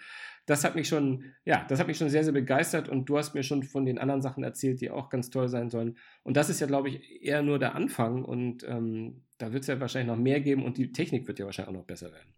das 0.47 0.65
hat 0.65 0.77
mich 0.77 0.89
schon, 0.89 1.25
ja, 1.45 1.65
das 1.69 1.81
hat 1.81 1.89
mich 1.89 1.99
schon 1.99 2.09
sehr, 2.09 2.25
sehr 2.25 2.33
begeistert 2.33 2.89
und 2.89 3.07
du 3.07 3.19
hast 3.19 3.35
mir 3.35 3.43
schon 3.43 3.65
von 3.65 3.85
den 3.85 3.99
anderen 3.99 4.23
Sachen 4.23 4.45
erzählt, 4.45 4.81
die 4.81 4.91
auch 4.91 5.11
ganz 5.11 5.31
toll 5.31 5.49
sein 5.49 5.71
sollen. 5.71 5.99
Und 6.23 6.37
das 6.37 6.49
ist 6.49 6.61
ja, 6.61 6.67
glaube 6.67 6.89
ich, 6.89 7.23
eher 7.23 7.43
nur 7.43 7.59
der 7.59 7.75
Anfang 7.75 8.25
und 8.25 8.63
ähm, 8.63 9.23
da 9.39 9.53
wird 9.53 9.63
es 9.63 9.67
ja 9.67 9.81
wahrscheinlich 9.81 10.09
noch 10.09 10.23
mehr 10.23 10.41
geben 10.41 10.65
und 10.65 10.79
die 10.79 10.93
Technik 10.93 11.27
wird 11.27 11.39
ja 11.39 11.47
wahrscheinlich 11.47 11.75
auch 11.75 11.81
noch 11.81 11.87
besser 11.87 12.13
werden. 12.13 12.33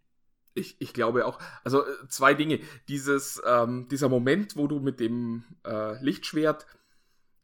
Ich, 0.55 0.75
ich 0.79 0.93
glaube 0.93 1.25
auch. 1.25 1.39
Also 1.63 1.85
äh, 1.85 2.07
zwei 2.09 2.33
Dinge. 2.33 2.59
Dieses, 2.87 3.41
ähm, 3.47 3.87
dieser 3.89 4.09
Moment, 4.09 4.57
wo 4.57 4.67
du 4.67 4.79
mit 4.79 4.99
dem 4.99 5.43
äh, 5.65 6.03
Lichtschwert 6.03 6.65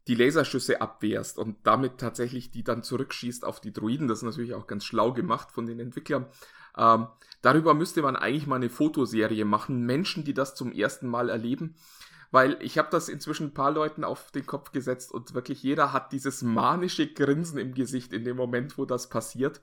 die 0.08 0.14
Laserschüsse 0.14 0.80
abwehrst 0.80 1.38
und 1.38 1.56
damit 1.64 1.98
tatsächlich 1.98 2.50
die 2.50 2.62
dann 2.62 2.82
zurückschießt 2.82 3.44
auf 3.44 3.60
die 3.60 3.72
Druiden. 3.72 4.06
Das 4.08 4.18
ist 4.18 4.24
natürlich 4.24 4.54
auch 4.54 4.66
ganz 4.66 4.84
schlau 4.84 5.12
gemacht 5.12 5.50
von 5.50 5.66
den 5.66 5.80
Entwicklern. 5.80 6.26
Ähm, 6.76 7.08
darüber 7.42 7.74
müsste 7.74 8.02
man 8.02 8.16
eigentlich 8.16 8.46
mal 8.46 8.56
eine 8.56 8.70
Fotoserie 8.70 9.44
machen. 9.44 9.84
Menschen, 9.84 10.24
die 10.24 10.34
das 10.34 10.54
zum 10.54 10.72
ersten 10.72 11.08
Mal 11.08 11.28
erleben. 11.28 11.76
Weil 12.30 12.58
ich 12.60 12.76
habe 12.76 12.88
das 12.90 13.08
inzwischen 13.08 13.48
ein 13.48 13.54
paar 13.54 13.70
Leuten 13.70 14.04
auf 14.04 14.30
den 14.32 14.46
Kopf 14.46 14.72
gesetzt 14.72 15.12
und 15.12 15.34
wirklich 15.34 15.62
jeder 15.62 15.92
hat 15.92 16.12
dieses 16.12 16.42
manische 16.42 17.06
Grinsen 17.12 17.58
im 17.58 17.72
Gesicht 17.72 18.12
in 18.12 18.24
dem 18.24 18.36
Moment, 18.36 18.76
wo 18.78 18.84
das 18.84 19.08
passiert. 19.08 19.60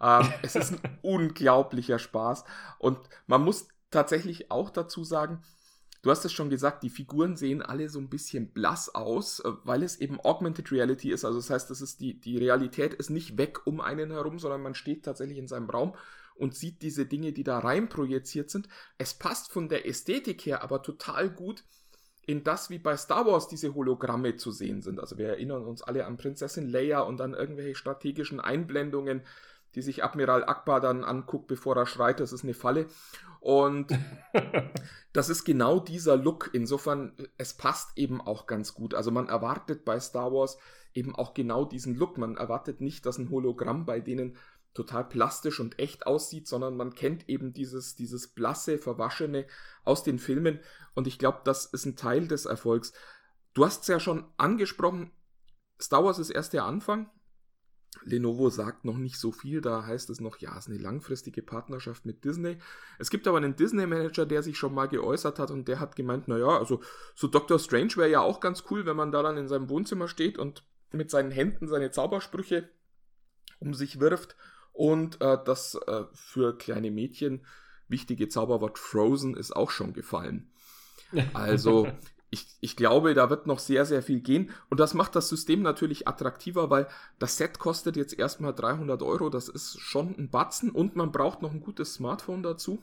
Ähm, 0.00 0.32
es 0.42 0.56
ist 0.56 0.72
ein 0.72 0.98
unglaublicher 1.02 1.98
Spaß. 1.98 2.44
Und 2.78 2.98
man 3.26 3.42
muss 3.42 3.68
tatsächlich 3.90 4.50
auch 4.50 4.70
dazu 4.70 5.04
sagen, 5.04 5.42
Du 6.06 6.12
hast 6.12 6.24
es 6.24 6.32
schon 6.32 6.50
gesagt, 6.50 6.84
die 6.84 6.90
Figuren 6.90 7.34
sehen 7.34 7.62
alle 7.62 7.88
so 7.88 7.98
ein 7.98 8.08
bisschen 8.08 8.52
blass 8.52 8.94
aus, 8.94 9.40
äh, 9.40 9.50
weil 9.64 9.82
es 9.82 9.96
eben 9.96 10.20
Augmented 10.20 10.70
Reality 10.70 11.10
ist. 11.10 11.24
Also 11.24 11.40
das 11.40 11.50
heißt, 11.50 11.68
das 11.68 11.80
ist 11.80 12.00
die, 12.00 12.20
die 12.20 12.38
Realität 12.38 12.94
ist 12.94 13.10
nicht 13.10 13.38
weg 13.38 13.66
um 13.66 13.80
einen 13.80 14.12
herum, 14.12 14.38
sondern 14.38 14.62
man 14.62 14.76
steht 14.76 15.04
tatsächlich 15.04 15.36
in 15.36 15.48
seinem 15.48 15.68
Raum 15.68 15.96
und 16.36 16.54
sieht 16.54 16.82
diese 16.82 17.06
Dinge, 17.06 17.32
die 17.32 17.44
da 17.44 17.58
rein 17.58 17.88
projiziert 17.88 18.50
sind. 18.50 18.68
Es 18.98 19.14
passt 19.14 19.52
von 19.52 19.68
der 19.68 19.86
Ästhetik 19.86 20.44
her 20.46 20.62
aber 20.62 20.82
total 20.82 21.30
gut 21.30 21.64
in 22.26 22.42
das, 22.42 22.70
wie 22.70 22.78
bei 22.78 22.96
Star 22.96 23.24
Wars 23.26 23.48
diese 23.48 23.74
Hologramme 23.74 24.36
zu 24.36 24.50
sehen 24.50 24.82
sind. 24.82 24.98
Also 24.98 25.16
wir 25.16 25.28
erinnern 25.28 25.64
uns 25.64 25.82
alle 25.82 26.06
an 26.06 26.16
Prinzessin 26.16 26.68
Leia 26.68 27.00
und 27.00 27.20
an 27.20 27.34
irgendwelche 27.34 27.76
strategischen 27.76 28.40
Einblendungen, 28.40 29.22
die 29.76 29.82
sich 29.82 30.02
Admiral 30.02 30.44
Akbar 30.44 30.80
dann 30.80 31.04
anguckt, 31.04 31.46
bevor 31.46 31.76
er 31.76 31.86
schreit, 31.86 32.18
das 32.18 32.32
ist 32.32 32.42
eine 32.42 32.54
Falle. 32.54 32.86
Und 33.40 33.96
das 35.12 35.28
ist 35.28 35.44
genau 35.44 35.78
dieser 35.78 36.16
Look. 36.16 36.50
Insofern, 36.52 37.12
es 37.38 37.54
passt 37.54 37.96
eben 37.96 38.20
auch 38.20 38.46
ganz 38.46 38.74
gut. 38.74 38.94
Also 38.94 39.12
man 39.12 39.28
erwartet 39.28 39.84
bei 39.84 40.00
Star 40.00 40.32
Wars 40.32 40.58
eben 40.94 41.14
auch 41.14 41.34
genau 41.34 41.64
diesen 41.64 41.94
Look. 41.94 42.18
Man 42.18 42.36
erwartet 42.36 42.80
nicht, 42.80 43.06
dass 43.06 43.18
ein 43.18 43.30
Hologramm 43.30 43.84
bei 43.84 44.00
denen 44.00 44.36
total 44.76 45.08
plastisch 45.08 45.58
und 45.58 45.78
echt 45.78 46.06
aussieht, 46.06 46.46
sondern 46.46 46.76
man 46.76 46.94
kennt 46.94 47.28
eben 47.28 47.52
dieses, 47.52 47.96
dieses 47.96 48.28
blasse, 48.28 48.78
verwaschene 48.78 49.46
aus 49.84 50.04
den 50.04 50.18
Filmen 50.18 50.60
und 50.94 51.06
ich 51.06 51.18
glaube, 51.18 51.40
das 51.44 51.66
ist 51.66 51.86
ein 51.86 51.96
Teil 51.96 52.28
des 52.28 52.44
Erfolgs. 52.44 52.92
Du 53.54 53.64
hast 53.64 53.82
es 53.82 53.88
ja 53.88 53.98
schon 53.98 54.24
angesprochen, 54.36 55.10
Star 55.80 56.04
Wars 56.04 56.18
ist 56.18 56.30
erst 56.30 56.52
der 56.52 56.64
Anfang. 56.64 57.10
Lenovo 58.02 58.50
sagt 58.50 58.84
noch 58.84 58.98
nicht 58.98 59.18
so 59.18 59.32
viel, 59.32 59.62
da 59.62 59.86
heißt 59.86 60.10
es 60.10 60.20
noch, 60.20 60.36
ja, 60.38 60.56
es 60.56 60.66
ist 60.66 60.70
eine 60.70 60.82
langfristige 60.82 61.42
Partnerschaft 61.42 62.04
mit 62.04 62.24
Disney. 62.24 62.58
Es 62.98 63.08
gibt 63.08 63.26
aber 63.26 63.38
einen 63.38 63.56
Disney-Manager, 63.56 64.26
der 64.26 64.42
sich 64.42 64.58
schon 64.58 64.74
mal 64.74 64.86
geäußert 64.86 65.38
hat 65.38 65.50
und 65.50 65.66
der 65.66 65.80
hat 65.80 65.96
gemeint, 65.96 66.28
naja, 66.28 66.58
also 66.58 66.82
so 67.14 67.26
Doctor 67.26 67.58
Strange 67.58 67.96
wäre 67.96 68.10
ja 68.10 68.20
auch 68.20 68.40
ganz 68.40 68.64
cool, 68.70 68.84
wenn 68.84 68.96
man 68.96 69.12
da 69.12 69.22
dann 69.22 69.38
in 69.38 69.48
seinem 69.48 69.70
Wohnzimmer 69.70 70.08
steht 70.08 70.38
und 70.38 70.64
mit 70.92 71.10
seinen 71.10 71.30
Händen 71.30 71.68
seine 71.68 71.90
Zaubersprüche 71.90 72.68
um 73.58 73.74
sich 73.74 74.00
wirft 74.00 74.36
und 74.76 75.20
äh, 75.22 75.38
das 75.42 75.74
äh, 75.86 76.04
für 76.12 76.56
kleine 76.56 76.90
Mädchen 76.90 77.44
wichtige 77.88 78.28
Zauberwort 78.28 78.78
Frozen 78.78 79.36
ist 79.36 79.54
auch 79.54 79.70
schon 79.70 79.92
gefallen. 79.92 80.50
Also 81.32 81.86
ich, 82.30 82.48
ich 82.60 82.76
glaube, 82.76 83.14
da 83.14 83.30
wird 83.30 83.46
noch 83.46 83.60
sehr, 83.60 83.86
sehr 83.86 84.02
viel 84.02 84.20
gehen. 84.20 84.50
Und 84.68 84.80
das 84.80 84.92
macht 84.92 85.14
das 85.14 85.28
System 85.28 85.62
natürlich 85.62 86.08
attraktiver, 86.08 86.68
weil 86.68 86.88
das 87.20 87.36
Set 87.36 87.60
kostet 87.60 87.96
jetzt 87.96 88.18
erstmal 88.18 88.52
300 88.52 89.02
Euro. 89.02 89.30
Das 89.30 89.48
ist 89.48 89.80
schon 89.80 90.14
ein 90.18 90.28
Batzen 90.28 90.70
und 90.70 90.96
man 90.96 91.12
braucht 91.12 91.42
noch 91.42 91.52
ein 91.52 91.60
gutes 91.60 91.94
Smartphone 91.94 92.42
dazu. 92.42 92.82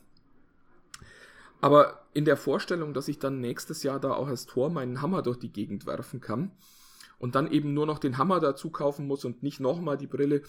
Aber 1.60 2.06
in 2.14 2.26
der 2.26 2.38
Vorstellung, 2.38 2.94
dass 2.94 3.10
ich 3.10 3.20
dann 3.20 3.42
nächstes 3.42 3.84
Jahr 3.84 4.00
da 4.00 4.14
auch 4.14 4.28
als 4.28 4.46
Tor 4.46 4.70
meinen 4.70 5.02
Hammer 5.02 5.22
durch 5.22 5.38
die 5.38 5.52
Gegend 5.52 5.86
werfen 5.86 6.22
kann 6.22 6.52
und 7.20 7.36
dann 7.36 7.52
eben 7.52 7.74
nur 7.74 7.86
noch 7.86 8.00
den 8.00 8.18
Hammer 8.18 8.40
dazu 8.40 8.70
kaufen 8.70 9.06
muss 9.06 9.26
und 9.26 9.44
nicht 9.44 9.60
nochmal 9.60 9.98
die 9.98 10.08
Brille, 10.08 10.42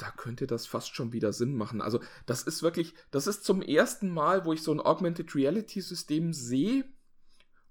da 0.00 0.10
könnte 0.10 0.46
das 0.46 0.66
fast 0.66 0.94
schon 0.94 1.12
wieder 1.12 1.32
Sinn 1.32 1.56
machen. 1.56 1.80
Also 1.80 2.00
das 2.26 2.42
ist 2.42 2.62
wirklich, 2.62 2.94
das 3.10 3.26
ist 3.26 3.44
zum 3.44 3.62
ersten 3.62 4.10
Mal, 4.10 4.44
wo 4.44 4.52
ich 4.52 4.62
so 4.62 4.72
ein 4.72 4.80
Augmented 4.80 5.34
Reality 5.34 5.80
System 5.80 6.32
sehe, 6.32 6.84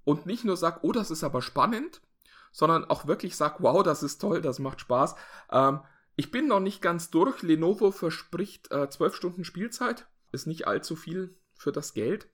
und 0.09 0.25
nicht 0.25 0.43
nur 0.43 0.57
sag, 0.57 0.83
oh, 0.83 0.91
das 0.91 1.11
ist 1.11 1.23
aber 1.23 1.43
spannend, 1.43 2.01
sondern 2.51 2.83
auch 2.85 3.05
wirklich 3.05 3.35
sag, 3.35 3.61
wow, 3.61 3.83
das 3.83 4.01
ist 4.01 4.17
toll, 4.19 4.41
das 4.41 4.57
macht 4.57 4.81
Spaß. 4.81 5.13
Ähm, 5.51 5.81
ich 6.15 6.31
bin 6.31 6.47
noch 6.47 6.59
nicht 6.59 6.81
ganz 6.81 7.11
durch. 7.11 7.43
Lenovo 7.43 7.91
verspricht 7.91 8.71
äh, 8.71 8.89
12 8.89 9.15
Stunden 9.15 9.43
Spielzeit. 9.43 10.07
Ist 10.31 10.47
nicht 10.47 10.67
allzu 10.67 10.95
viel 10.95 11.37
für 11.53 11.71
das 11.71 11.93
Geld. 11.93 12.27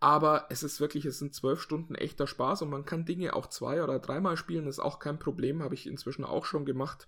Aber 0.00 0.46
es 0.48 0.62
ist 0.62 0.80
wirklich, 0.80 1.04
es 1.04 1.18
sind 1.18 1.34
zwölf 1.34 1.60
Stunden 1.60 1.94
echter 1.94 2.26
Spaß 2.26 2.62
und 2.62 2.70
man 2.70 2.86
kann 2.86 3.04
Dinge 3.04 3.36
auch 3.36 3.48
zwei 3.48 3.82
oder 3.84 3.98
dreimal 3.98 4.38
spielen, 4.38 4.66
ist 4.66 4.78
auch 4.78 4.98
kein 4.98 5.18
Problem, 5.18 5.62
habe 5.62 5.74
ich 5.74 5.86
inzwischen 5.86 6.24
auch 6.24 6.46
schon 6.46 6.64
gemacht. 6.64 7.06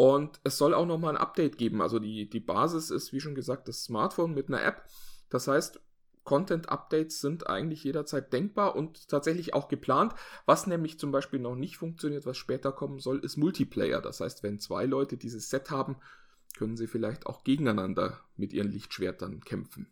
Und 0.00 0.40
es 0.44 0.56
soll 0.56 0.72
auch 0.72 0.86
nochmal 0.86 1.14
ein 1.14 1.20
Update 1.20 1.58
geben. 1.58 1.82
Also 1.82 1.98
die, 1.98 2.26
die 2.26 2.40
Basis 2.40 2.88
ist, 2.88 3.12
wie 3.12 3.20
schon 3.20 3.34
gesagt, 3.34 3.68
das 3.68 3.84
Smartphone 3.84 4.32
mit 4.32 4.48
einer 4.48 4.64
App. 4.64 4.86
Das 5.28 5.46
heißt, 5.46 5.78
Content-Updates 6.24 7.20
sind 7.20 7.46
eigentlich 7.48 7.84
jederzeit 7.84 8.32
denkbar 8.32 8.76
und 8.76 9.08
tatsächlich 9.08 9.52
auch 9.52 9.68
geplant. 9.68 10.14
Was 10.46 10.66
nämlich 10.66 10.98
zum 10.98 11.12
Beispiel 11.12 11.38
noch 11.38 11.54
nicht 11.54 11.76
funktioniert, 11.76 12.24
was 12.24 12.38
später 12.38 12.72
kommen 12.72 12.98
soll, 12.98 13.18
ist 13.18 13.36
Multiplayer. 13.36 14.00
Das 14.00 14.20
heißt, 14.20 14.42
wenn 14.42 14.58
zwei 14.58 14.86
Leute 14.86 15.18
dieses 15.18 15.50
Set 15.50 15.70
haben, 15.70 15.96
können 16.56 16.78
sie 16.78 16.86
vielleicht 16.86 17.26
auch 17.26 17.44
gegeneinander 17.44 18.20
mit 18.38 18.54
ihren 18.54 18.72
Lichtschwertern 18.72 19.40
kämpfen. 19.40 19.86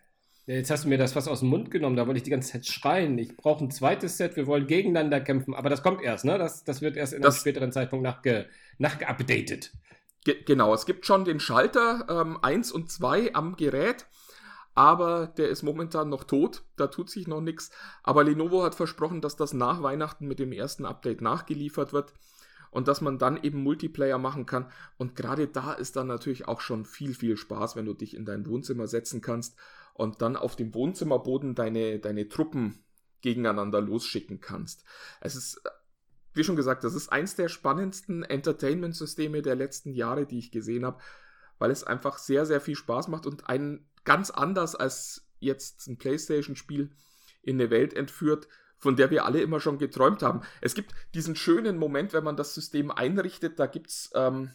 Jetzt 0.46 0.70
hast 0.70 0.84
du 0.84 0.88
mir 0.88 0.96
das 0.96 1.16
was 1.16 1.28
aus 1.28 1.40
dem 1.40 1.50
Mund 1.50 1.70
genommen, 1.70 1.96
da 1.96 2.06
wollte 2.06 2.16
ich 2.16 2.24
die 2.24 2.30
ganze 2.30 2.52
Zeit 2.52 2.64
schreien. 2.64 3.18
Ich 3.18 3.36
brauche 3.36 3.62
ein 3.62 3.70
zweites 3.70 4.16
Set, 4.16 4.36
wir 4.36 4.46
wollen 4.46 4.66
gegeneinander 4.66 5.20
kämpfen, 5.20 5.52
aber 5.52 5.68
das 5.68 5.82
kommt 5.82 6.00
erst, 6.00 6.24
ne? 6.24 6.38
Das, 6.38 6.64
das 6.64 6.80
wird 6.80 6.96
erst 6.96 7.12
in 7.12 7.20
das, 7.20 7.34
einem 7.34 7.40
späteren 7.40 7.72
Zeitpunkt 7.72 8.02
nachge, 8.02 8.48
nachgeupdatet. 8.78 9.70
Ge 10.28 10.42
genau, 10.44 10.74
es 10.74 10.84
gibt 10.84 11.06
schon 11.06 11.24
den 11.24 11.40
Schalter 11.40 12.04
ähm, 12.10 12.38
1 12.42 12.70
und 12.72 12.90
2 12.90 13.34
am 13.34 13.56
Gerät 13.56 14.06
aber 14.78 15.26
der 15.26 15.48
ist 15.48 15.64
momentan 15.64 16.08
noch 16.08 16.22
tot, 16.22 16.62
da 16.76 16.86
tut 16.86 17.10
sich 17.10 17.26
noch 17.26 17.40
nichts. 17.40 17.72
Aber 18.04 18.22
Lenovo 18.22 18.62
hat 18.62 18.76
versprochen, 18.76 19.20
dass 19.20 19.34
das 19.34 19.52
nach 19.52 19.82
Weihnachten 19.82 20.28
mit 20.28 20.38
dem 20.38 20.52
ersten 20.52 20.84
Update 20.84 21.20
nachgeliefert 21.20 21.92
wird 21.92 22.14
und 22.70 22.86
dass 22.86 23.00
man 23.00 23.18
dann 23.18 23.42
eben 23.42 23.60
Multiplayer 23.60 24.18
machen 24.18 24.46
kann. 24.46 24.70
Und 24.96 25.16
gerade 25.16 25.48
da 25.48 25.72
ist 25.72 25.96
dann 25.96 26.06
natürlich 26.06 26.46
auch 26.46 26.60
schon 26.60 26.84
viel, 26.84 27.14
viel 27.14 27.36
Spaß, 27.36 27.74
wenn 27.74 27.86
du 27.86 27.92
dich 27.92 28.14
in 28.14 28.24
dein 28.24 28.46
Wohnzimmer 28.46 28.86
setzen 28.86 29.20
kannst 29.20 29.58
und 29.94 30.22
dann 30.22 30.36
auf 30.36 30.54
dem 30.54 30.72
Wohnzimmerboden 30.72 31.56
deine, 31.56 31.98
deine 31.98 32.28
Truppen 32.28 32.84
gegeneinander 33.20 33.80
losschicken 33.80 34.40
kannst. 34.40 34.84
Es 35.20 35.34
ist, 35.34 35.60
wie 36.38 36.44
schon 36.44 36.56
gesagt, 36.56 36.84
das 36.84 36.94
ist 36.94 37.10
eins 37.10 37.36
der 37.36 37.48
spannendsten 37.48 38.22
Entertainment-Systeme 38.22 39.42
der 39.42 39.56
letzten 39.56 39.92
Jahre, 39.92 40.24
die 40.24 40.38
ich 40.38 40.50
gesehen 40.50 40.86
habe, 40.86 41.00
weil 41.58 41.70
es 41.70 41.84
einfach 41.84 42.16
sehr, 42.16 42.46
sehr 42.46 42.60
viel 42.60 42.76
Spaß 42.76 43.08
macht 43.08 43.26
und 43.26 43.48
einen 43.48 43.86
ganz 44.04 44.30
anders 44.30 44.74
als 44.74 45.26
jetzt 45.40 45.86
ein 45.88 45.98
PlayStation-Spiel 45.98 46.90
in 47.42 47.56
eine 47.60 47.70
Welt 47.70 47.92
entführt, 47.92 48.48
von 48.78 48.96
der 48.96 49.10
wir 49.10 49.24
alle 49.24 49.42
immer 49.42 49.60
schon 49.60 49.78
geträumt 49.78 50.22
haben. 50.22 50.42
Es 50.60 50.74
gibt 50.74 50.94
diesen 51.14 51.34
schönen 51.34 51.76
Moment, 51.76 52.12
wenn 52.12 52.24
man 52.24 52.36
das 52.36 52.54
System 52.54 52.90
einrichtet, 52.90 53.58
da 53.58 53.66
gibt 53.66 53.88
es 53.90 54.10
ähm, 54.14 54.52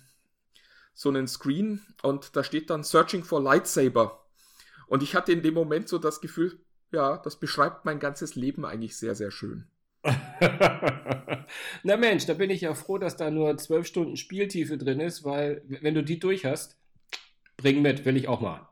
so 0.94 1.10
einen 1.10 1.28
Screen 1.28 1.82
und 2.02 2.36
da 2.36 2.44
steht 2.44 2.70
dann 2.70 2.84
Searching 2.84 3.24
for 3.24 3.42
Lightsaber. 3.42 4.26
Und 4.88 5.04
ich 5.04 5.16
hatte 5.16 5.34
in 5.34 5.42
dem 5.42 5.54
Moment 5.54 5.90
so 5.90 5.98
das 5.98 6.22
Gefühl, 6.22 6.58
ja, 6.92 7.18
das 7.18 7.38
beschreibt 7.38 7.84
mein 7.84 8.00
ganzes 8.00 8.36
Leben 8.36 8.66
eigentlich 8.66 8.96
sehr, 8.96 9.16
sehr 9.16 9.32
schön. 9.32 9.68
Na 11.84 11.98
Mensch, 11.98 12.26
da 12.26 12.34
bin 12.34 12.50
ich 12.50 12.62
ja 12.62 12.74
froh, 12.74 12.98
dass 12.98 13.16
da 13.16 13.32
nur 13.32 13.58
zwölf 13.58 13.88
Stunden 13.88 14.18
Spieltiefe 14.18 14.78
drin 14.78 15.00
ist, 15.00 15.24
weil 15.24 15.64
wenn 15.68 15.94
du 15.94 16.04
die 16.04 16.20
durch 16.20 16.46
hast, 16.46 16.78
bring 17.58 17.82
mit, 17.82 18.06
will 18.06 18.18
ich 18.18 18.28
auch 18.28 18.42
mal. 18.42 18.68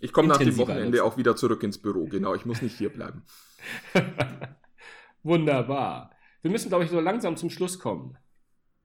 Ich 0.00 0.12
komme 0.12 0.28
nach 0.28 0.38
dem 0.38 0.56
Wochenende 0.58 1.04
auch 1.04 1.16
wieder 1.16 1.36
zurück 1.36 1.62
ins 1.62 1.78
Büro, 1.78 2.06
genau. 2.06 2.34
Ich 2.34 2.44
muss 2.44 2.60
nicht 2.60 2.76
hier 2.76 2.90
bleiben. 2.90 3.22
Wunderbar. 5.22 6.10
Wir 6.40 6.50
müssen, 6.50 6.68
glaube 6.68 6.84
ich, 6.84 6.90
so 6.90 6.98
langsam 6.98 7.36
zum 7.36 7.50
Schluss 7.50 7.78
kommen. 7.78 8.18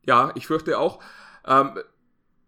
Ja, 0.06 0.32
ich 0.36 0.46
fürchte 0.46 0.78
auch. 0.78 1.02
Ähm, 1.46 1.72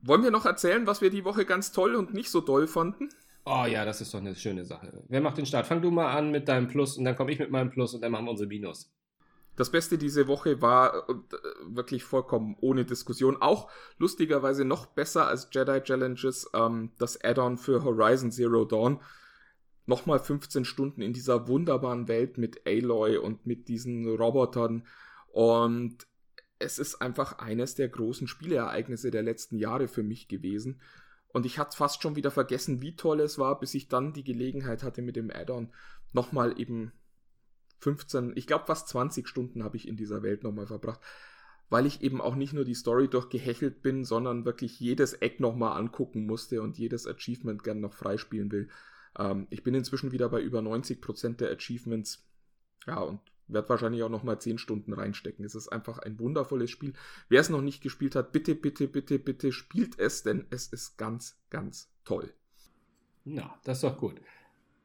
wollen 0.01 0.23
wir 0.23 0.29
noch 0.29 0.45
erzählen, 0.45 0.85
was 0.85 1.01
wir 1.01 1.09
die 1.09 1.25
Woche 1.25 1.45
ganz 1.45 1.71
toll 1.71 1.95
und 1.95 2.13
nicht 2.13 2.29
so 2.29 2.41
toll 2.41 2.67
fanden? 2.67 3.09
Oh 3.45 3.65
ja, 3.65 3.83
das 3.85 4.01
ist 4.01 4.13
doch 4.13 4.19
eine 4.19 4.35
schöne 4.35 4.63
Sache. 4.65 5.03
Wer 5.07 5.21
macht 5.21 5.37
den 5.37 5.47
Start? 5.47 5.65
Fang 5.65 5.81
du 5.81 5.89
mal 5.89 6.15
an 6.15 6.29
mit 6.29 6.47
deinem 6.47 6.67
Plus 6.67 6.97
und 6.97 7.05
dann 7.05 7.15
komme 7.15 7.31
ich 7.31 7.39
mit 7.39 7.49
meinem 7.49 7.71
Plus 7.71 7.95
und 7.95 8.01
dann 8.01 8.11
machen 8.11 8.25
wir 8.25 8.31
unsere 8.31 8.47
Minus. 8.47 8.91
Das 9.59 9.71
Beste 9.71 9.97
diese 9.97 10.29
Woche 10.29 10.61
war 10.61 11.09
äh, 11.09 11.13
wirklich 11.65 12.05
vollkommen 12.05 12.55
ohne 12.61 12.85
Diskussion. 12.85 13.41
Auch 13.41 13.69
lustigerweise 13.97 14.63
noch 14.63 14.85
besser 14.85 15.27
als 15.27 15.49
Jedi 15.51 15.81
Challenges 15.81 16.49
ähm, 16.53 16.93
das 16.97 17.21
Add-on 17.21 17.57
für 17.57 17.83
Horizon 17.83 18.31
Zero 18.31 18.63
Dawn. 18.63 19.01
Nochmal 19.85 20.19
15 20.19 20.63
Stunden 20.63 21.01
in 21.01 21.11
dieser 21.11 21.49
wunderbaren 21.49 22.07
Welt 22.07 22.37
mit 22.37 22.65
Aloy 22.65 23.17
und 23.17 23.45
mit 23.45 23.67
diesen 23.67 24.07
Robotern. 24.07 24.87
Und 25.27 26.07
es 26.59 26.79
ist 26.79 27.01
einfach 27.01 27.39
eines 27.39 27.75
der 27.75 27.89
großen 27.89 28.29
Spielereignisse 28.29 29.11
der 29.11 29.23
letzten 29.23 29.57
Jahre 29.57 29.89
für 29.89 30.03
mich 30.03 30.29
gewesen. 30.29 30.79
Und 31.33 31.45
ich 31.45 31.59
hatte 31.59 31.75
fast 31.75 32.01
schon 32.01 32.15
wieder 32.15 32.31
vergessen, 32.31 32.81
wie 32.81 32.95
toll 32.95 33.19
es 33.19 33.37
war, 33.37 33.59
bis 33.59 33.73
ich 33.73 33.89
dann 33.89 34.13
die 34.13 34.23
Gelegenheit 34.23 34.83
hatte, 34.83 35.01
mit 35.01 35.17
dem 35.17 35.29
Add-on 35.29 35.73
nochmal 36.13 36.57
eben 36.61 36.93
15, 37.79 38.33
ich 38.35 38.47
glaube 38.47 38.65
fast 38.65 38.87
20 38.89 39.27
Stunden 39.27 39.63
habe 39.63 39.77
ich 39.77 39.87
in 39.87 39.95
dieser 39.95 40.23
Welt 40.23 40.43
nochmal 40.43 40.67
verbracht, 40.67 40.99
weil 41.69 41.85
ich 41.85 42.01
eben 42.01 42.21
auch 42.21 42.35
nicht 42.35 42.53
nur 42.53 42.65
die 42.65 42.73
Story 42.73 43.07
durchgehechelt 43.07 43.81
bin, 43.81 44.03
sondern 44.03 44.45
wirklich 44.45 44.79
jedes 44.79 45.13
Eck 45.13 45.39
nochmal 45.39 45.77
angucken 45.77 46.25
musste 46.25 46.61
und 46.61 46.77
jedes 46.77 47.07
Achievement 47.07 47.63
gern 47.63 47.79
noch 47.79 47.93
freispielen 47.93 48.51
will. 48.51 48.69
Ähm, 49.17 49.47
ich 49.49 49.63
bin 49.63 49.75
inzwischen 49.75 50.11
wieder 50.11 50.29
bei 50.29 50.41
über 50.41 50.59
90% 50.59 51.37
der 51.37 51.51
Achievements. 51.51 52.25
Ja, 52.87 52.99
und 52.99 53.19
werde 53.49 53.69
wahrscheinlich 53.69 54.03
auch 54.03 54.09
nochmal 54.09 54.39
10 54.39 54.57
Stunden 54.57 54.93
reinstecken. 54.93 55.43
Es 55.43 55.55
ist 55.55 55.69
einfach 55.69 55.99
ein 55.99 56.19
wundervolles 56.19 56.69
Spiel. 56.69 56.93
Wer 57.29 57.41
es 57.41 57.49
noch 57.49 57.61
nicht 57.61 57.81
gespielt 57.81 58.15
hat, 58.15 58.31
bitte, 58.31 58.55
bitte, 58.55 58.87
bitte, 58.87 59.19
bitte 59.19 59.51
spielt 59.51 59.99
es, 59.99 60.23
denn 60.23 60.45
es 60.49 60.67
ist 60.67 60.97
ganz, 60.97 61.39
ganz 61.49 61.91
toll. 62.05 62.33
Na, 63.25 63.59
das 63.63 63.77
ist 63.77 63.83
doch 63.83 63.97
gut. 63.97 64.21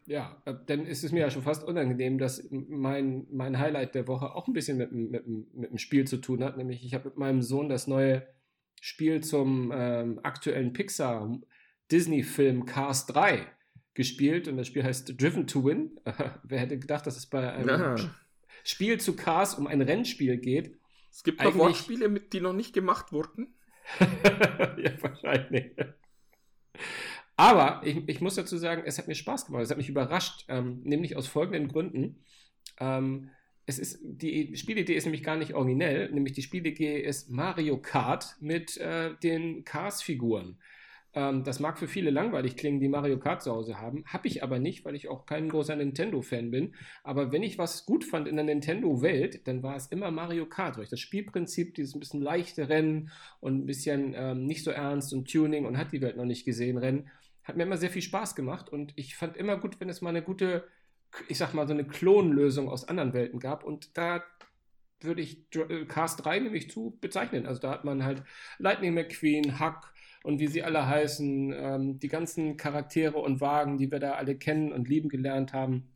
Ja, 0.07 0.43
äh, 0.45 0.55
dann 0.67 0.87
ist 0.87 1.03
es 1.03 1.13
mir 1.13 1.21
ja 1.21 1.31
schon 1.31 1.43
fast 1.43 1.65
unangenehm, 1.65 2.19
dass 2.19 2.47
mein, 2.51 3.27
mein 3.31 3.59
Highlight 3.59 3.95
der 3.95 4.07
Woche 4.07 4.35
auch 4.35 4.47
ein 4.47 4.53
bisschen 4.53 4.77
mit, 4.77 4.93
mit, 4.93 5.27
mit 5.27 5.71
dem 5.71 5.79
Spiel 5.79 6.07
zu 6.07 6.19
tun 6.19 6.45
hat. 6.45 6.57
Nämlich, 6.57 6.85
ich 6.85 6.95
habe 6.95 7.09
mit 7.09 7.17
meinem 7.17 7.43
Sohn 7.43 7.69
das 7.69 7.87
neue 7.87 8.27
Spiel 8.81 9.23
zum 9.23 9.73
ähm, 9.75 10.21
aktuellen 10.23 10.73
Pixar 10.73 11.41
Disney-Film 11.91 12.67
Cars 12.67 13.07
3 13.07 13.47
gespielt 13.95 14.49
und 14.49 14.57
das 14.57 14.67
Spiel 14.67 14.85
heißt 14.85 15.21
Driven 15.21 15.47
to 15.47 15.65
Win. 15.65 15.99
Wer 16.43 16.61
hätte 16.61 16.79
gedacht, 16.79 17.07
dass 17.07 17.17
es 17.17 17.27
bei 17.27 17.53
einem 17.53 17.69
ja. 17.69 17.97
Spiel 18.63 19.01
zu 19.01 19.17
Cars 19.17 19.55
um 19.55 19.67
ein 19.67 19.81
Rennspiel 19.81 20.37
geht? 20.39 20.77
Es 21.11 21.23
gibt 21.23 21.43
noch 21.43 21.55
Wortspiele, 21.55 22.11
die 22.11 22.41
noch 22.41 22.53
nicht 22.53 22.75
gemacht 22.75 23.13
wurden. 23.13 23.55
ja, 24.01 24.91
wahrscheinlich. 25.01 25.77
Aber 27.37 27.83
ich, 27.85 27.97
ich, 28.07 28.21
muss 28.21 28.37
dazu 28.37 28.57
sagen, 28.57 28.83
es 28.87 28.99
hat 28.99 29.09
mir 29.09 29.15
Spaß 29.15 29.47
gemacht. 29.47 29.63
Es 29.63 29.71
hat 29.71 29.79
mich 29.79 29.89
überrascht, 29.89 30.45
ähm, 30.49 30.81
nämlich 30.85 31.17
aus 31.17 31.27
folgenden 31.27 31.69
Gründen. 31.69 32.23
Ähm, 32.79 33.31
es 33.67 33.79
ist, 33.79 33.99
die 34.03 34.57
Spielidee 34.57 34.95
ist 34.95 35.05
nämlich 35.05 35.23
gar 35.23 35.37
nicht 35.37 35.55
originell, 35.55 36.11
nämlich 36.11 36.35
die 36.35 36.43
Spielidee 36.43 37.01
ist 37.01 37.31
Mario 37.31 37.79
Kart 37.79 38.37
mit 38.41 38.77
äh, 38.77 39.15
den 39.23 39.65
Cars-Figuren. 39.65 40.59
Ähm, 41.15 41.45
das 41.45 41.61
mag 41.61 41.79
für 41.79 41.89
viele 41.89 42.11
langweilig 42.11 42.57
klingen, 42.57 42.81
die 42.81 42.89
Mario 42.89 43.19
Kart 43.19 43.43
zu 43.43 43.53
Hause 43.53 43.81
haben. 43.81 44.05
Habe 44.07 44.29
ich 44.29 44.43
aber 44.43 44.59
nicht, 44.59 44.85
weil 44.85 44.95
ich 44.95 45.09
auch 45.09 45.27
kein 45.27 45.49
großer 45.49 45.77
Nintendo-Fan 45.77 46.51
bin. 46.51 46.75
Aber 47.05 47.33
wenn 47.33 47.43
ich 47.43 47.57
was 47.57 47.87
gut 47.87 48.05
fand 48.05 48.29
in 48.29 48.37
der 48.37 48.45
Nintendo-Welt, 48.45 49.47
dann 49.47 49.63
war 49.63 49.77
es 49.77 49.87
immer 49.87 50.11
Mario 50.11 50.47
Kart. 50.47 50.77
Weil 50.77 50.87
das 50.87 51.01
Spielprinzip, 51.01 51.75
dieses 51.75 51.95
ein 51.95 52.01
bisschen 52.01 52.21
leichte 52.21 52.69
Rennen 52.69 53.11
und 53.41 53.61
ein 53.61 53.67
bisschen 53.67 54.15
ähm, 54.17 54.47
nicht 54.47 54.65
so 54.65 54.73
ernst 54.73 55.13
und 55.15 55.31
Tuning 55.31 55.65
und 55.65 55.79
hat 55.79 55.93
die 55.93 56.03
Welt 56.03 56.17
noch 56.17 56.27
nicht 56.27 56.45
gesehen 56.45 56.79
Rennen, 56.79 57.09
hat 57.45 57.57
mir 57.57 57.63
immer 57.65 57.77
sehr 57.77 57.91
viel 57.91 58.03
Spaß 58.03 58.35
gemacht. 58.35 58.69
Und 58.69 58.93
ich 58.97 59.17
fand 59.17 59.37
immer 59.37 59.57
gut, 59.57 59.81
wenn 59.81 59.89
es 59.89 60.01
mal 60.01 60.11
eine 60.11 60.23
gute, 60.23 60.67
ich 61.29 61.39
sag 61.39 61.55
mal, 61.55 61.67
so 61.67 61.75
eine 61.75 61.87
Klonlösung 61.87 62.69
aus 62.69 62.89
anderen 62.89 63.13
Welten 63.13 63.39
gab. 63.39 63.65
Und 63.65 63.97
da 63.97 64.25
würde 65.01 65.23
ich 65.23 65.47
Cast 65.89 66.25
3 66.25 66.41
nämlich 66.41 66.71
zu 66.71 66.99
bezeichnen. 67.01 67.47
Also 67.47 67.61
da 67.61 67.71
hat 67.71 67.85
man 67.85 68.05
halt 68.05 68.23
Lightning 68.59 68.95
McQueen, 68.95 69.61
Huck, 69.61 69.95
und 70.25 70.41
wie 70.41 70.47
sie 70.47 70.63
alle 70.63 70.87
heißen, 70.87 71.53
ähm, 71.55 71.99
die 71.99 72.09
ganzen 72.09 72.57
Charaktere 72.57 73.19
und 73.19 73.43
Wagen, 73.43 73.77
die 73.77 73.93
wir 73.93 74.01
da 74.01 74.13
alle 74.13 74.37
kennen 74.37 74.73
und 74.73 74.89
lieben 74.89 75.11
gelernt 75.11 75.53
haben, 75.53 75.93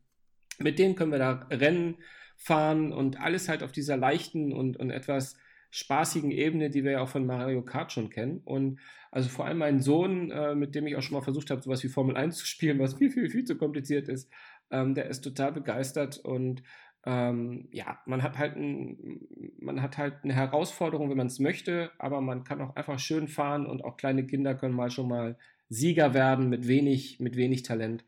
mit 0.59 0.79
denen 0.79 0.97
können 0.97 1.13
wir 1.13 1.19
da 1.19 1.47
Rennen 1.51 1.97
fahren 2.37 2.93
und 2.93 3.19
alles 3.19 3.49
halt 3.49 3.63
auf 3.63 3.73
dieser 3.73 3.97
leichten 3.97 4.53
und, 4.53 4.77
und 4.77 4.91
etwas 4.91 5.39
spaßigen 5.71 6.31
Ebene, 6.31 6.71
die 6.71 6.85
wir 6.85 6.93
ja 6.93 7.01
auch 7.01 7.09
von 7.09 7.27
Mario 7.27 7.63
Kart 7.63 7.93
schon 7.93 8.11
kennen. 8.11 8.41
Und 8.45 8.81
also 9.11 9.29
vor 9.29 9.47
allem 9.47 9.59
mein 9.59 9.81
Sohn, 9.81 10.31
äh, 10.31 10.55
mit 10.55 10.75
dem 10.75 10.87
ich 10.87 10.97
auch 10.97 11.03
schon 11.03 11.17
mal 11.17 11.23
versucht 11.23 11.51
habe, 11.51 11.63
sowas 11.63 11.83
wie 11.85 11.89
Formel 11.89 12.17
1 12.17 12.37
zu 12.37 12.47
spielen, 12.47 12.79
was 12.79 12.95
viel, 12.95 13.11
viel, 13.11 13.31
viel 13.31 13.45
zu 13.45 13.57
kompliziert 13.57 14.09
ist, 14.09 14.31
ähm, 14.71 14.95
der 14.95 15.07
ist 15.07 15.23
total 15.23 15.53
begeistert 15.53 16.19
und 16.19 16.63
ähm, 17.07 17.69
ja, 17.71 17.99
man 18.07 18.23
hat 18.23 18.39
halt 18.39 18.57
ein, 18.57 19.21
man 19.61 19.81
hat 19.81 19.99
halt 19.99 20.17
eine 20.25 20.35
Herausforderung, 20.35 21.09
wenn 21.11 21.17
man 21.17 21.29
es 21.29 21.39
möchte, 21.39 21.91
aber 21.99 22.21
man 22.21 22.45
kann 22.45 22.61
auch 22.61 22.77
einfach 22.77 22.99
schön 22.99 23.29
fahren 23.29 23.67
und 23.67 23.85
auch 23.85 23.97
kleine 23.97 24.27
Kinder 24.27 24.55
können 24.55 24.75
mal 24.75 24.91
schon 24.91 25.09
mal 25.09 25.39
Sieger 25.71 26.13
werden 26.15 26.49
mit 26.49 26.67
wenig, 26.67 27.21
mit 27.21 27.37
wenig 27.37 27.63
Talent. 27.63 28.05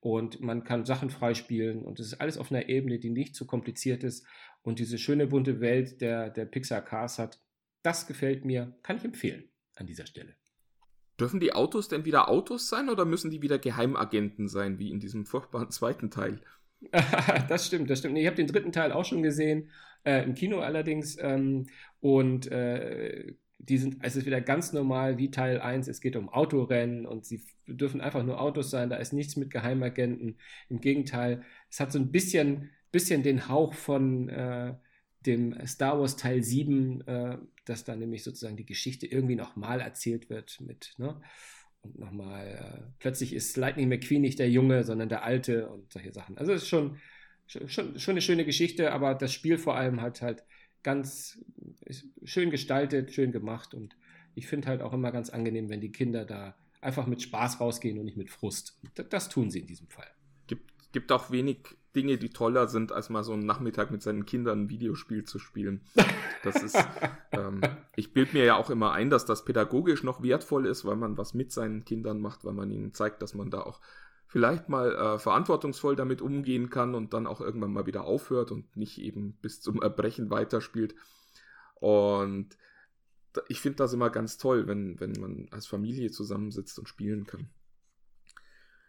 Und 0.00 0.40
man 0.40 0.64
kann 0.64 0.84
Sachen 0.84 1.10
freispielen 1.10 1.82
und 1.82 2.00
es 2.00 2.08
ist 2.08 2.20
alles 2.20 2.36
auf 2.36 2.50
einer 2.50 2.68
Ebene, 2.68 2.98
die 2.98 3.10
nicht 3.10 3.36
zu 3.36 3.46
kompliziert 3.46 4.02
ist 4.02 4.26
und 4.62 4.78
diese 4.78 4.98
schöne 4.98 5.26
bunte 5.26 5.60
Welt 5.60 6.00
der, 6.00 6.30
der 6.30 6.44
Pixar 6.44 6.82
Cars 6.82 7.18
hat. 7.18 7.40
Das 7.82 8.06
gefällt 8.06 8.44
mir, 8.44 8.76
kann 8.82 8.96
ich 8.96 9.04
empfehlen 9.04 9.44
an 9.76 9.86
dieser 9.86 10.06
Stelle. 10.06 10.36
Dürfen 11.18 11.40
die 11.40 11.52
Autos 11.52 11.88
denn 11.88 12.04
wieder 12.04 12.28
Autos 12.28 12.68
sein 12.68 12.88
oder 12.88 13.04
müssen 13.04 13.30
die 13.30 13.42
wieder 13.42 13.58
Geheimagenten 13.58 14.48
sein, 14.48 14.78
wie 14.78 14.90
in 14.90 15.00
diesem 15.00 15.26
furchtbaren 15.26 15.70
zweiten 15.72 16.10
Teil? 16.10 16.40
das 17.48 17.66
stimmt, 17.66 17.90
das 17.90 18.00
stimmt. 18.00 18.18
Ich 18.18 18.26
habe 18.26 18.36
den 18.36 18.46
dritten 18.46 18.72
Teil 18.72 18.92
auch 18.92 19.04
schon 19.04 19.22
gesehen, 19.22 19.70
äh, 20.04 20.24
im 20.24 20.34
Kino 20.34 20.60
allerdings. 20.60 21.16
Ähm, 21.20 21.66
und 22.00 22.50
äh, 22.50 23.34
die 23.58 23.78
sind, 23.78 23.98
es 24.02 24.16
ist 24.16 24.26
wieder 24.26 24.40
ganz 24.40 24.72
normal 24.72 25.18
wie 25.18 25.30
Teil 25.30 25.60
1. 25.60 25.86
Es 25.86 26.00
geht 26.00 26.16
um 26.16 26.28
Autorennen 26.28 27.06
und 27.06 27.24
sie 27.24 27.44
dürfen 27.66 28.00
einfach 28.00 28.24
nur 28.24 28.40
Autos 28.40 28.70
sein. 28.70 28.90
Da 28.90 28.96
ist 28.96 29.12
nichts 29.12 29.36
mit 29.36 29.50
Geheimagenten. 29.50 30.38
Im 30.68 30.80
Gegenteil, 30.80 31.42
es 31.70 31.78
hat 31.78 31.92
so 31.92 31.98
ein 31.98 32.10
bisschen, 32.10 32.70
bisschen 32.92 33.22
den 33.22 33.48
Hauch 33.48 33.74
von 33.74 34.28
äh, 34.28 34.74
dem 35.26 35.66
Star 35.66 35.98
Wars 35.98 36.16
Teil 36.16 36.42
7, 36.42 37.00
äh, 37.06 37.38
dass 37.64 37.84
da 37.84 37.96
nämlich 37.96 38.22
sozusagen 38.22 38.56
die 38.56 38.66
Geschichte 38.66 39.06
irgendwie 39.06 39.36
nochmal 39.36 39.80
erzählt 39.80 40.30
wird 40.30 40.60
mit, 40.60 40.94
ne? 40.98 41.20
und 41.82 41.98
nochmal, 41.98 42.46
äh, 42.46 42.92
plötzlich 42.98 43.32
ist 43.32 43.56
Lightning 43.56 43.88
McQueen 43.88 44.22
nicht 44.22 44.38
der 44.38 44.50
Junge, 44.50 44.84
sondern 44.84 45.08
der 45.08 45.24
Alte 45.24 45.68
und 45.68 45.92
solche 45.92 46.12
Sachen. 46.12 46.38
Also 46.38 46.52
es 46.52 46.62
ist 46.62 46.68
schon, 46.68 46.98
schon, 47.46 47.98
schon 47.98 48.12
eine 48.12 48.22
schöne 48.22 48.44
Geschichte, 48.44 48.92
aber 48.92 49.14
das 49.14 49.32
Spiel 49.32 49.58
vor 49.58 49.76
allem 49.76 50.00
hat 50.00 50.22
halt 50.22 50.44
ganz 50.82 51.38
schön 52.24 52.50
gestaltet, 52.50 53.12
schön 53.12 53.32
gemacht 53.32 53.74
und 53.74 53.96
ich 54.34 54.46
finde 54.46 54.68
halt 54.68 54.80
auch 54.80 54.92
immer 54.92 55.12
ganz 55.12 55.30
angenehm, 55.30 55.68
wenn 55.68 55.80
die 55.80 55.92
Kinder 55.92 56.24
da 56.24 56.56
einfach 56.80 57.06
mit 57.06 57.22
Spaß 57.22 57.60
rausgehen 57.60 57.98
und 57.98 58.04
nicht 58.04 58.16
mit 58.16 58.30
Frust. 58.30 58.78
Das, 58.94 59.08
das 59.08 59.28
tun 59.28 59.50
sie 59.50 59.60
in 59.60 59.66
diesem 59.66 59.88
Fall. 59.88 60.08
Gibt, 60.46 60.92
gibt 60.92 61.12
auch 61.12 61.30
wenig 61.30 61.58
Dinge, 61.94 62.18
die 62.18 62.30
toller 62.30 62.68
sind, 62.68 62.92
als 62.92 63.10
mal 63.10 63.24
so 63.24 63.32
einen 63.32 63.46
Nachmittag 63.46 63.90
mit 63.90 64.02
seinen 64.02 64.26
Kindern 64.26 64.62
ein 64.62 64.70
Videospiel 64.70 65.24
zu 65.24 65.38
spielen. 65.38 65.82
Das 66.42 66.62
ist, 66.62 66.76
ähm, 67.32 67.60
ich 67.96 68.12
bilde 68.12 68.32
mir 68.32 68.44
ja 68.44 68.56
auch 68.56 68.70
immer 68.70 68.92
ein, 68.92 69.10
dass 69.10 69.26
das 69.26 69.44
pädagogisch 69.44 70.02
noch 70.02 70.22
wertvoll 70.22 70.66
ist, 70.66 70.84
weil 70.84 70.96
man 70.96 71.18
was 71.18 71.34
mit 71.34 71.52
seinen 71.52 71.84
Kindern 71.84 72.20
macht, 72.20 72.44
weil 72.44 72.54
man 72.54 72.70
ihnen 72.70 72.94
zeigt, 72.94 73.22
dass 73.22 73.34
man 73.34 73.50
da 73.50 73.60
auch 73.60 73.80
vielleicht 74.26 74.70
mal 74.70 74.94
äh, 74.94 75.18
verantwortungsvoll 75.18 75.94
damit 75.94 76.22
umgehen 76.22 76.70
kann 76.70 76.94
und 76.94 77.12
dann 77.12 77.26
auch 77.26 77.40
irgendwann 77.40 77.72
mal 77.72 77.86
wieder 77.86 78.04
aufhört 78.04 78.50
und 78.50 78.76
nicht 78.76 78.98
eben 78.98 79.34
bis 79.42 79.60
zum 79.60 79.82
Erbrechen 79.82 80.30
weiterspielt. 80.30 80.94
Und 81.74 82.56
ich 83.48 83.60
finde 83.60 83.76
das 83.76 83.92
immer 83.92 84.08
ganz 84.08 84.38
toll, 84.38 84.66
wenn, 84.66 84.98
wenn 85.00 85.12
man 85.20 85.48
als 85.50 85.66
Familie 85.66 86.10
zusammensitzt 86.10 86.78
und 86.78 86.88
spielen 86.88 87.26
kann. 87.26 87.50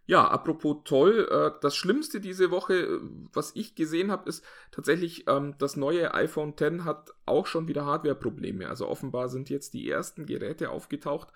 Ja, 0.05 0.27
apropos 0.27 0.77
toll, 0.83 1.29
äh, 1.31 1.51
das 1.61 1.75
Schlimmste 1.75 2.19
diese 2.19 2.51
Woche, 2.51 2.73
äh, 2.73 2.99
was 3.31 3.55
ich 3.55 3.73
gesehen 3.75 4.11
habe, 4.11 4.27
ist 4.27 4.43
tatsächlich, 4.71 5.27
ähm, 5.29 5.55
das 5.59 5.77
neue 5.77 6.13
iPhone 6.13 6.53
X 6.59 6.83
hat 6.83 7.13
auch 7.25 7.47
schon 7.47 7.67
wieder 7.69 7.85
Hardware-Probleme. 7.85 8.67
Also 8.67 8.87
offenbar 8.89 9.29
sind 9.29 9.49
jetzt 9.49 9.73
die 9.73 9.89
ersten 9.89 10.25
Geräte 10.25 10.71
aufgetaucht, 10.71 11.29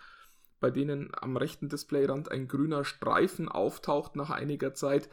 bei 0.60 0.70
denen 0.70 1.12
am 1.14 1.38
rechten 1.38 1.70
Displayrand 1.70 2.30
ein 2.30 2.50
grüner 2.50 2.84
Streifen 2.84 3.48
auftaucht 3.48 4.18
nach 4.18 4.32
einiger 4.32 4.74
Zeit. 4.74 5.10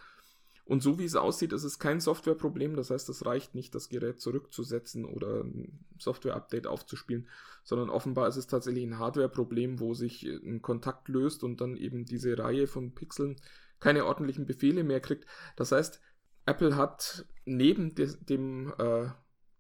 Und 0.67 0.83
so 0.83 0.99
wie 0.99 1.05
es 1.05 1.15
aussieht, 1.15 1.53
ist 1.53 1.65
es 1.65 1.79
kein 1.79 2.01
Softwareproblem. 2.01 2.75
Das 2.75 2.91
heißt, 2.91 3.09
es 3.11 3.27
reicht 3.27 3.55
nicht, 3.55 3.75
das 3.75 3.91
Gerät 3.91 4.21
zurückzusetzen 4.21 5.05
oder 5.05 5.45
ein 5.45 5.85
Software-Update 5.99 6.67
aufzuspielen, 6.67 7.29
sondern 7.65 7.91
offenbar 7.91 8.29
ist 8.29 8.37
es 8.37 8.47
tatsächlich 8.47 8.85
ein 8.85 8.99
Hardware-Problem, 8.99 9.79
wo 9.79 9.93
sich 9.93 10.25
ein 10.25 10.63
Kontakt 10.63 11.09
löst 11.09 11.45
und 11.45 11.61
dann 11.61 11.77
eben 11.77 12.07
diese 12.07 12.39
Reihe 12.39 12.67
von 12.67 12.95
Pixeln 12.95 13.37
keine 13.79 14.07
ordentlichen 14.07 14.47
Befehle 14.47 14.85
mehr 14.85 15.01
kriegt. 15.01 15.27
Das 15.57 15.71
heißt, 15.71 16.01
Apple 16.47 16.77
hat 16.77 17.27
neben 17.45 17.95
de 17.95 18.15
dem 18.21 18.73
äh, 18.79 19.09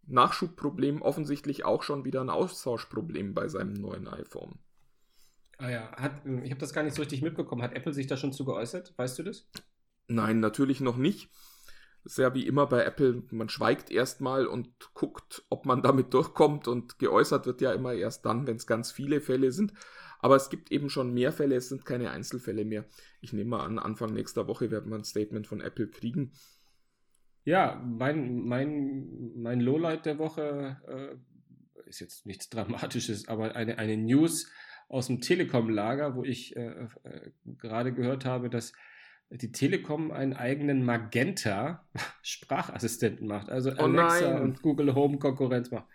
Nachschubproblem 0.06 1.02
offensichtlich 1.02 1.64
auch 1.64 1.82
schon 1.82 2.04
wieder 2.04 2.20
ein 2.20 2.30
Austauschproblem 2.30 3.34
bei 3.34 3.48
seinem 3.48 3.74
neuen 3.74 4.08
iPhone. 4.08 4.58
Ah 5.58 5.70
ja, 5.70 5.92
hat, 5.92 6.12
ich 6.42 6.50
habe 6.50 6.60
das 6.60 6.72
gar 6.72 6.82
nicht 6.82 6.94
so 6.94 7.02
richtig 7.02 7.22
mitbekommen. 7.22 7.62
Hat 7.62 7.74
Apple 7.74 7.92
sich 7.92 8.06
da 8.06 8.16
schon 8.16 8.32
zu 8.32 8.44
geäußert? 8.44 8.94
Weißt 8.96 9.18
du 9.18 9.22
das? 9.22 9.46
Nein, 10.08 10.40
natürlich 10.40 10.80
noch 10.80 10.96
nicht. 10.96 11.30
Das 12.04 12.12
ist 12.12 12.18
ja 12.18 12.34
wie 12.34 12.46
immer 12.46 12.66
bei 12.66 12.84
Apple, 12.84 13.22
man 13.30 13.48
schweigt 13.48 13.90
erstmal 13.90 14.46
und 14.46 14.68
guckt, 14.92 15.44
ob 15.48 15.64
man 15.64 15.82
damit 15.82 16.12
durchkommt 16.12 16.68
und 16.68 16.98
geäußert 16.98 17.46
wird 17.46 17.60
ja 17.60 17.72
immer 17.72 17.94
erst 17.94 18.26
dann, 18.26 18.46
wenn 18.46 18.56
es 18.56 18.66
ganz 18.66 18.92
viele 18.92 19.20
Fälle 19.20 19.52
sind. 19.52 19.72
Aber 20.20 20.36
es 20.36 20.48
gibt 20.48 20.72
eben 20.72 20.88
schon 20.88 21.12
mehr 21.12 21.32
Fälle, 21.32 21.56
es 21.56 21.68
sind 21.68 21.84
keine 21.84 22.10
Einzelfälle 22.10 22.64
mehr. 22.64 22.86
Ich 23.20 23.32
nehme 23.32 23.50
mal 23.50 23.64
an, 23.64 23.78
Anfang 23.78 24.12
nächster 24.12 24.46
Woche 24.46 24.70
werden 24.70 24.90
wir 24.90 24.96
ein 24.96 25.04
Statement 25.04 25.46
von 25.46 25.60
Apple 25.60 25.88
kriegen. 25.88 26.32
Ja, 27.44 27.82
mein, 27.84 28.40
mein, 28.40 29.32
mein 29.36 29.60
Lowlight 29.60 30.06
der 30.06 30.18
Woche 30.18 30.78
äh, 30.88 31.88
ist 31.88 32.00
jetzt 32.00 32.24
nichts 32.24 32.48
Dramatisches, 32.48 33.28
aber 33.28 33.54
eine, 33.54 33.78
eine 33.78 33.98
News 33.98 34.50
aus 34.88 35.08
dem 35.08 35.20
Telekom-Lager, 35.20 36.16
wo 36.16 36.24
ich 36.24 36.56
äh, 36.56 36.86
äh, 37.02 37.30
gerade 37.58 37.92
gehört 37.92 38.24
habe, 38.24 38.48
dass 38.48 38.72
die 39.30 39.52
Telekom 39.52 40.10
einen 40.10 40.34
eigenen 40.34 40.84
Magenta 40.84 41.84
Sprachassistenten 42.22 43.26
macht, 43.26 43.50
also 43.50 43.70
oh 43.70 43.82
Alexa 43.82 44.38
und 44.38 44.62
Google 44.62 44.94
Home 44.94 45.18
Konkurrenz 45.18 45.70
macht. 45.70 45.86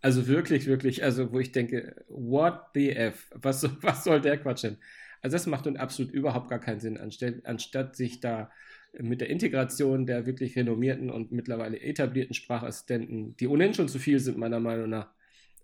Also 0.00 0.26
wirklich, 0.26 0.66
wirklich, 0.66 1.04
also 1.04 1.32
wo 1.32 1.38
ich 1.38 1.52
denke, 1.52 2.04
what 2.08 2.60
the 2.74 2.90
F? 2.90 3.30
Was, 3.34 3.62
was 3.82 4.04
soll 4.04 4.20
der 4.20 4.38
Quatsch 4.38 4.64
denn? 4.64 4.78
Also 5.20 5.36
das 5.36 5.46
macht 5.46 5.66
nun 5.66 5.76
absolut 5.76 6.12
überhaupt 6.12 6.50
gar 6.50 6.58
keinen 6.58 6.80
Sinn, 6.80 6.98
anstatt, 6.98 7.46
anstatt 7.46 7.96
sich 7.96 8.20
da 8.20 8.50
mit 8.98 9.20
der 9.20 9.30
Integration 9.30 10.04
der 10.04 10.26
wirklich 10.26 10.56
renommierten 10.56 11.10
und 11.10 11.32
mittlerweile 11.32 11.80
etablierten 11.80 12.34
Sprachassistenten, 12.34 13.36
die 13.36 13.46
ohnehin 13.46 13.72
schon 13.72 13.88
zu 13.88 13.98
viel 13.98 14.18
sind, 14.18 14.36
meiner 14.36 14.60
Meinung 14.60 14.90
nach, 14.90 15.08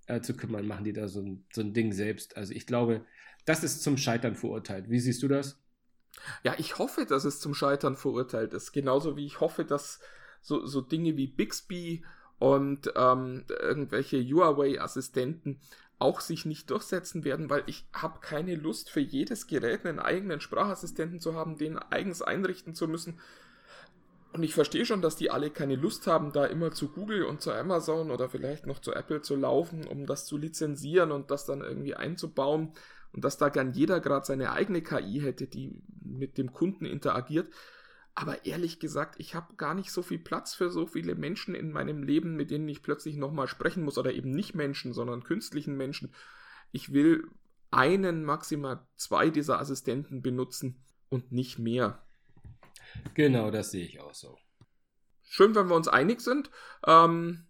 äh, 0.07 0.21
zu 0.21 0.35
kümmern, 0.35 0.67
machen 0.67 0.85
die 0.85 0.95
da 0.95 1.09
so 1.09 1.21
ein, 1.21 1.45
so 1.53 1.61
ein 1.61 1.75
Ding 1.75 1.93
selbst. 1.93 2.37
Also 2.37 2.55
ich 2.55 2.67
glaube, 2.67 3.05
das 3.45 3.65
ist 3.65 3.83
zum 3.83 3.99
Scheitern 3.99 4.35
verurteilt. 4.35 4.89
Wie 4.89 5.01
siehst 5.01 5.23
du 5.23 5.29
das? 5.29 5.61
Ja, 6.43 6.55
ich 6.59 6.79
hoffe, 6.79 7.07
dass 7.07 7.25
es 7.25 7.41
zum 7.41 7.55
Scheitern 7.55 7.97
verurteilt 7.97 8.55
ist. 8.55 8.73
Genauso 8.73 9.17
wie 9.17 9.27
ich 9.27 9.41
hoffe, 9.41 9.65
dass 9.65 10.01
so, 10.41 10.67
so 10.67 10.81
Dinge 10.81 11.17
wie 11.17 11.27
Bixby 11.27 12.05
und 12.39 12.93
ähm, 12.97 13.45
irgendwelche 13.49 14.23
Huawei-Assistenten 14.23 15.61
auch 15.99 16.21
sich 16.21 16.45
nicht 16.45 16.71
durchsetzen 16.71 17.25
werden, 17.25 17.51
weil 17.51 17.65
ich 17.67 17.87
habe 17.93 18.21
keine 18.21 18.55
Lust 18.55 18.89
für 18.91 19.01
jedes 19.01 19.49
Gerät 19.49 19.85
einen 19.85 19.99
eigenen 19.99 20.41
Sprachassistenten 20.41 21.19
zu 21.19 21.35
haben, 21.35 21.59
den 21.59 21.77
eigens 21.77 22.23
einrichten 22.23 22.75
zu 22.75 22.87
müssen. 22.87 23.19
Und 24.33 24.43
ich 24.43 24.55
verstehe 24.55 24.85
schon, 24.85 25.03
dass 25.03 25.17
die 25.17 25.31
alle 25.31 25.51
keine 25.51 25.75
Lust 25.75 26.07
haben, 26.07 26.33
da 26.33 26.45
immer 26.45 26.71
zu 26.71 26.89
Google 26.89 27.25
und 27.25 27.41
zu 27.41 27.53
Amazon 27.53 28.11
oder 28.11 28.29
vielleicht 28.29 28.67
noch 28.67 28.79
zu 28.79 28.93
Apple 28.93 29.23
zu 29.23 29.35
laufen, 29.35 29.87
um 29.87 30.07
das 30.07 30.27
zu 30.27 30.37
lizenzieren 30.37 31.11
und 31.11 31.31
das 31.31 31.47
dann 31.47 31.63
irgendwie 31.63 31.95
einzubauen 31.95 32.73
und 33.13 33.25
dass 33.25 33.39
da 33.39 33.49
gern 33.49 33.73
jeder 33.73 34.01
gerade 34.01 34.27
seine 34.27 34.53
eigene 34.53 34.83
KI 34.83 35.21
hätte, 35.21 35.47
die 35.47 35.83
mit 36.03 36.39
dem 36.39 36.53
Kunden 36.53 36.85
interagiert. 36.85 37.53
Aber 38.15 38.45
ehrlich 38.47 38.81
gesagt, 38.81 39.15
ich 39.19 39.35
habe 39.35 39.55
gar 39.55 39.75
nicht 39.75 39.93
so 39.93 40.03
viel 40.03 40.19
Platz 40.19 40.55
für 40.55 40.71
so 40.71 40.87
viele 40.87 41.15
Menschen 41.15 41.55
in 41.55 41.71
meinem 41.71 42.03
Leben, 42.03 42.35
mit 42.35 42.51
denen 42.51 42.69
ich 42.69 42.83
plötzlich 42.83 43.17
nochmal 43.17 43.47
sprechen 43.47 43.85
muss. 43.85 43.97
Oder 43.97 44.13
eben 44.13 44.31
nicht 44.31 44.55
Menschen, 44.55 44.93
sondern 44.93 45.23
künstlichen 45.23 45.77
Menschen. 45.77 46.13
Ich 46.73 46.93
will 46.93 47.31
einen, 47.71 48.25
maximal 48.25 48.87
zwei 48.97 49.31
dieser 49.31 49.61
Assistenten 49.61 50.21
benutzen 50.21 50.83
und 51.09 51.31
nicht 51.33 51.59
mehr. 51.59 52.03
Genau, 53.15 53.51
das 53.51 53.71
sehe 53.71 53.85
ich 53.85 54.01
auch 54.01 54.15
so. 54.15 54.37
Schön, 55.23 55.55
wenn 55.55 55.69
wir 55.69 55.77
uns 55.77 55.89
einig 55.89 56.21
sind. 56.21 56.51
Ähm, 56.87 57.47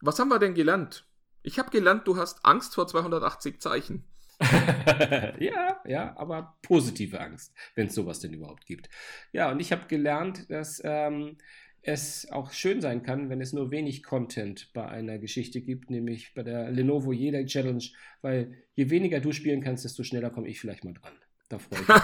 was 0.00 0.18
haben 0.18 0.28
wir 0.28 0.38
denn 0.38 0.54
gelernt? 0.54 1.06
Ich 1.42 1.58
habe 1.58 1.70
gelernt, 1.70 2.06
du 2.06 2.16
hast 2.16 2.44
Angst 2.44 2.74
vor 2.74 2.86
280 2.86 3.60
Zeichen. 3.60 4.04
ja, 5.38 5.80
ja, 5.86 6.16
aber 6.16 6.56
positive 6.62 7.20
Angst, 7.20 7.54
wenn 7.74 7.86
es 7.86 7.94
sowas 7.94 8.20
denn 8.20 8.32
überhaupt 8.32 8.66
gibt. 8.66 8.88
Ja, 9.32 9.50
und 9.50 9.60
ich 9.60 9.72
habe 9.72 9.86
gelernt, 9.86 10.50
dass 10.50 10.80
ähm, 10.84 11.36
es 11.82 12.30
auch 12.30 12.52
schön 12.52 12.80
sein 12.80 13.02
kann, 13.02 13.28
wenn 13.28 13.40
es 13.40 13.52
nur 13.52 13.70
wenig 13.70 14.02
Content 14.02 14.72
bei 14.72 14.86
einer 14.86 15.18
Geschichte 15.18 15.60
gibt, 15.60 15.90
nämlich 15.90 16.32
bei 16.34 16.42
der 16.44 16.70
Lenovo 16.70 17.12
Jedi 17.12 17.44
Challenge, 17.44 17.84
weil 18.20 18.56
je 18.74 18.88
weniger 18.90 19.20
du 19.20 19.32
spielen 19.32 19.62
kannst, 19.62 19.84
desto 19.84 20.04
schneller 20.04 20.30
komme 20.30 20.48
ich 20.48 20.60
vielleicht 20.60 20.84
mal 20.84 20.94
dran. 20.94 21.14
Da 21.48 21.58
freue 21.58 21.80
ich 21.80 21.88
mich. 21.88 22.02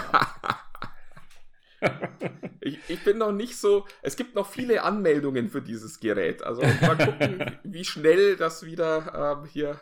ich, 2.60 2.78
ich, 2.88 3.04
bin 3.04 3.18
noch 3.18 3.32
nicht 3.32 3.56
so. 3.56 3.86
Es 4.02 4.16
gibt 4.16 4.34
noch 4.34 4.48
viele 4.48 4.82
Anmeldungen 4.82 5.48
für 5.48 5.62
dieses 5.62 6.00
Gerät. 6.00 6.42
Also 6.42 6.62
mal 6.62 6.96
gucken, 6.96 7.58
wie 7.62 7.84
schnell 7.84 8.36
das 8.36 8.66
wieder 8.66 9.38
ähm, 9.40 9.48
hier 9.48 9.80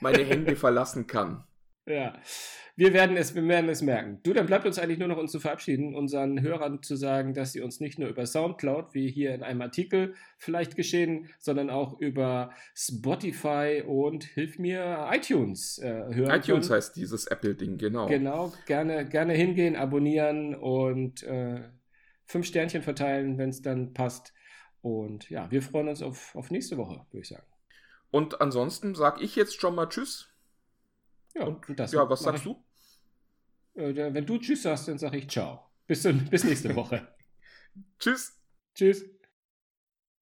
meine 0.00 0.22
Hände 0.22 0.54
verlassen 0.54 1.06
kann. 1.06 1.44
Ja, 1.88 2.20
wir 2.76 2.92
werden 2.92 3.16
es, 3.16 3.34
wir 3.34 3.46
werden 3.48 3.68
es 3.68 3.82
merken. 3.82 4.20
Du, 4.22 4.32
dann 4.32 4.46
bleibt 4.46 4.64
uns 4.64 4.78
eigentlich 4.78 4.98
nur 4.98 5.08
noch 5.08 5.16
uns 5.16 5.32
zu 5.32 5.40
verabschieden, 5.40 5.96
unseren 5.96 6.40
Hörern 6.40 6.80
zu 6.80 6.94
sagen, 6.94 7.34
dass 7.34 7.52
sie 7.52 7.60
uns 7.60 7.80
nicht 7.80 7.98
nur 7.98 8.08
über 8.08 8.24
Soundcloud, 8.24 8.94
wie 8.94 9.10
hier 9.10 9.34
in 9.34 9.42
einem 9.42 9.62
Artikel 9.62 10.14
vielleicht 10.36 10.76
geschehen, 10.76 11.28
sondern 11.40 11.70
auch 11.70 11.98
über 11.98 12.52
Spotify 12.76 13.82
und 13.84 14.22
hilf 14.22 14.60
mir 14.60 15.08
iTunes 15.10 15.78
äh, 15.78 15.88
hören. 15.88 16.40
iTunes 16.40 16.68
können. 16.68 16.76
heißt 16.76 16.94
dieses 16.94 17.26
Apple-Ding, 17.26 17.78
genau. 17.78 18.06
Genau, 18.06 18.52
gerne, 18.66 19.08
gerne 19.08 19.32
hingehen, 19.32 19.74
abonnieren 19.74 20.54
und 20.54 21.24
äh, 21.24 21.62
fünf 22.26 22.46
Sternchen 22.46 22.82
verteilen, 22.82 23.38
wenn 23.38 23.48
es 23.48 23.60
dann 23.60 23.92
passt. 23.92 24.32
Und 24.82 25.28
ja, 25.30 25.50
wir 25.50 25.62
freuen 25.62 25.88
uns 25.88 26.00
auf, 26.00 26.36
auf 26.36 26.52
nächste 26.52 26.76
Woche, 26.76 27.04
würde 27.10 27.22
ich 27.22 27.28
sagen. 27.28 27.46
Und 28.12 28.40
ansonsten 28.40 28.94
sage 28.94 29.22
ich 29.22 29.34
jetzt 29.34 29.60
schon 29.60 29.74
mal 29.74 29.88
Tschüss. 29.88 30.27
Ja, 31.38 31.44
und 31.46 31.78
das 31.78 31.92
ja 31.92 32.08
was 32.08 32.20
sagst 32.20 32.44
du? 32.44 32.64
Äh, 33.74 34.12
wenn 34.12 34.26
du 34.26 34.38
Tschüss 34.38 34.62
sagst, 34.62 34.88
dann 34.88 34.98
sage 34.98 35.18
ich 35.18 35.28
Ciao. 35.28 35.70
Bis, 35.86 36.02
bis 36.30 36.44
nächste 36.44 36.74
Woche. 36.74 37.08
Tschüss. 37.98 38.36
Tschüss. 38.74 39.04